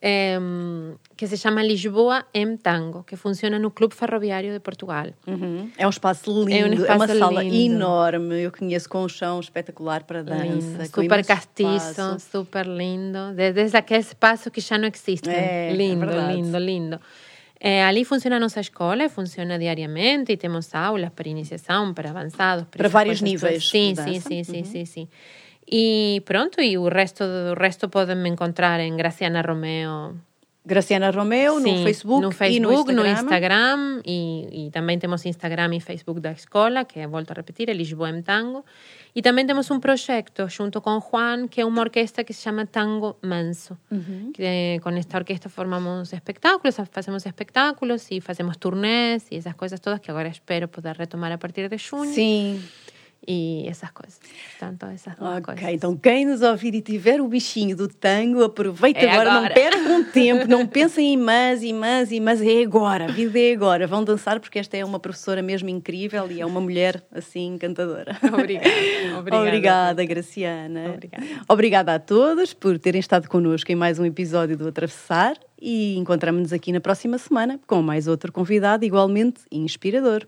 eh, 0.01 0.39
que 1.17 1.27
se 1.27 1.37
chama 1.37 1.61
Lisboa 1.61 2.25
M 2.33 2.57
Tango, 2.57 3.03
que 3.03 3.15
funciona 3.15 3.59
no 3.59 3.71
Clube 3.71 3.93
Ferroviário 3.93 4.53
de 4.53 4.59
Portugal. 4.59 5.07
Uhum. 5.27 5.69
É 5.77 5.85
um 5.85 5.89
espaço 5.89 6.31
lindo, 6.43 6.53
é, 6.53 6.65
um 6.65 6.73
espaço 6.73 6.91
é 6.91 6.95
uma 6.95 7.07
sala 7.07 7.43
lindo. 7.43 7.75
enorme. 7.75 8.41
Eu 8.41 8.51
conheço 8.51 8.87
com 8.87 9.03
um 9.03 9.09
chão 9.09 9.39
espetacular 9.39 10.03
para 10.03 10.23
dança. 10.23 10.43
Lindo. 10.45 10.85
Super 10.85 11.25
castiço, 11.25 12.19
super 12.19 12.65
lindo. 12.65 13.33
Desde 13.35 13.75
aquele 13.75 13.99
espaço 14.01 14.49
que 14.49 14.61
já 14.61 14.77
não 14.77 14.87
existe. 14.87 15.29
É, 15.29 15.73
lindo, 15.73 16.09
é 16.09 16.33
lindo, 16.33 16.57
lindo. 16.57 16.99
É, 17.59 17.83
ali 17.83 18.05
funciona 18.05 18.37
a 18.37 18.39
nossa 18.39 18.61
escola, 18.61 19.09
funciona 19.09 19.59
diariamente 19.59 20.31
e 20.31 20.37
temos 20.37 20.73
aulas 20.73 21.09
para 21.09 21.27
iniciação, 21.27 21.93
para 21.93 22.09
avançados. 22.09 22.65
Para, 22.71 22.77
para 22.77 22.87
vários 22.87 23.21
níveis. 23.21 23.67
Sim, 23.67 23.93
sim, 23.95 24.21
sim, 24.21 24.43
sim, 24.45 24.59
uhum. 24.59 24.63
sim, 24.65 24.85
sim. 24.85 25.07
E 25.71 26.21
pronto, 26.25 26.59
e 26.61 26.77
o 26.77 26.89
resto, 26.89 27.23
o 27.23 27.53
resto 27.53 27.89
podem 27.89 28.15
me 28.15 28.29
encontrar 28.29 28.79
em 28.79 28.95
Graciana 28.97 29.41
Romeo. 29.41 30.15
Graciana 30.65 31.09
Romeo 31.09 31.59
Sim, 31.61 31.77
no 31.77 31.83
Facebook, 31.83 32.21
no 32.21 32.31
Facebook, 32.31 32.91
no 32.91 33.05
Instagram, 33.05 33.77
no 33.77 33.97
Instagram 33.97 34.01
e, 34.05 34.67
e, 34.67 34.71
também 34.71 34.99
temos 34.99 35.25
Instagram 35.25 35.75
e 35.75 35.79
Facebook 35.79 36.19
da 36.19 36.31
escola, 36.31 36.85
que 36.85 37.05
volto 37.07 37.31
a 37.31 37.33
repetir, 37.35 37.69
é 37.69 37.73
Lisboa 37.73 38.09
em 38.09 38.21
Tango. 38.21 38.65
E 39.15 39.21
também 39.21 39.45
temos 39.47 39.71
um 39.71 39.79
projeto 39.79 40.47
junto 40.49 40.81
com 40.81 40.99
Juan, 40.99 41.47
que 41.47 41.61
é 41.61 41.65
uma 41.65 41.81
orquestra 41.81 42.23
que 42.23 42.33
se 42.33 42.43
chama 42.43 42.65
Tango 42.65 43.17
Manso. 43.21 43.77
Uhum. 43.89 44.31
Que, 44.33 44.79
com 44.83 44.89
esta 44.89 45.17
orquestra 45.17 45.49
formamos 45.49 46.13
espetáculos, 46.13 46.75
fazemos 46.91 47.25
espetáculos 47.25 48.11
e 48.11 48.21
fazemos 48.21 48.57
turnés 48.57 49.25
e 49.31 49.37
essas 49.37 49.53
coisas 49.53 49.79
todas 49.79 49.99
que 49.99 50.11
agora 50.11 50.27
espero 50.27 50.67
poder 50.67 50.95
retomar 50.95 51.31
a 51.31 51.37
partir 51.37 51.67
de 51.69 51.77
junho. 51.77 52.13
Sim 52.13 52.61
e 53.27 53.65
essas 53.67 53.91
coisas. 53.91 54.19
Portanto, 54.57 54.85
essas 54.87 55.13
Ok, 55.19 55.41
coisas. 55.41 55.73
então 55.73 55.95
quem 55.95 56.25
nos 56.25 56.41
ouvir 56.41 56.73
e 56.73 56.81
tiver 56.81 57.21
o 57.21 57.27
bichinho 57.27 57.75
do 57.75 57.87
tango, 57.87 58.43
aproveita 58.43 58.99
é 58.99 59.11
agora, 59.11 59.31
agora, 59.31 59.47
não 59.49 59.53
percam 59.53 60.03
tempo, 60.11 60.47
não 60.47 60.65
pensem 60.65 61.13
em 61.13 61.17
mas 61.17 61.61
e 61.61 61.73
mas 61.73 62.11
e 62.11 62.19
mas, 62.19 62.41
é 62.41 62.63
agora, 62.63 63.05
a 63.05 63.11
vida 63.11 63.39
é 63.39 63.51
agora. 63.53 63.85
Vão 63.87 64.03
dançar 64.03 64.39
porque 64.39 64.59
esta 64.59 64.77
é 64.77 64.83
uma 64.83 64.99
professora 64.99 65.41
mesmo 65.41 65.69
incrível 65.69 66.29
e 66.31 66.41
é 66.41 66.45
uma 66.45 66.61
mulher 66.61 67.03
assim 67.11 67.53
encantadora. 67.55 68.17
Obrigada. 68.33 68.69
Obrigada, 69.19 69.47
Obrigada 69.47 70.05
Graciana. 70.05 70.89
Obrigada. 70.93 71.25
Obrigada 71.47 71.95
a 71.95 71.99
todos 71.99 72.53
por 72.53 72.77
terem 72.79 72.99
estado 72.99 73.27
connosco 73.27 73.71
em 73.71 73.75
mais 73.75 73.99
um 73.99 74.05
episódio 74.05 74.57
do 74.57 74.67
Atravessar 74.67 75.35
e 75.61 75.97
encontramos-nos 75.97 76.53
aqui 76.53 76.71
na 76.71 76.79
próxima 76.79 77.17
semana 77.17 77.59
com 77.67 77.81
mais 77.81 78.07
outro 78.07 78.31
convidado 78.31 78.85
igualmente 78.85 79.41
inspirador. 79.51 80.27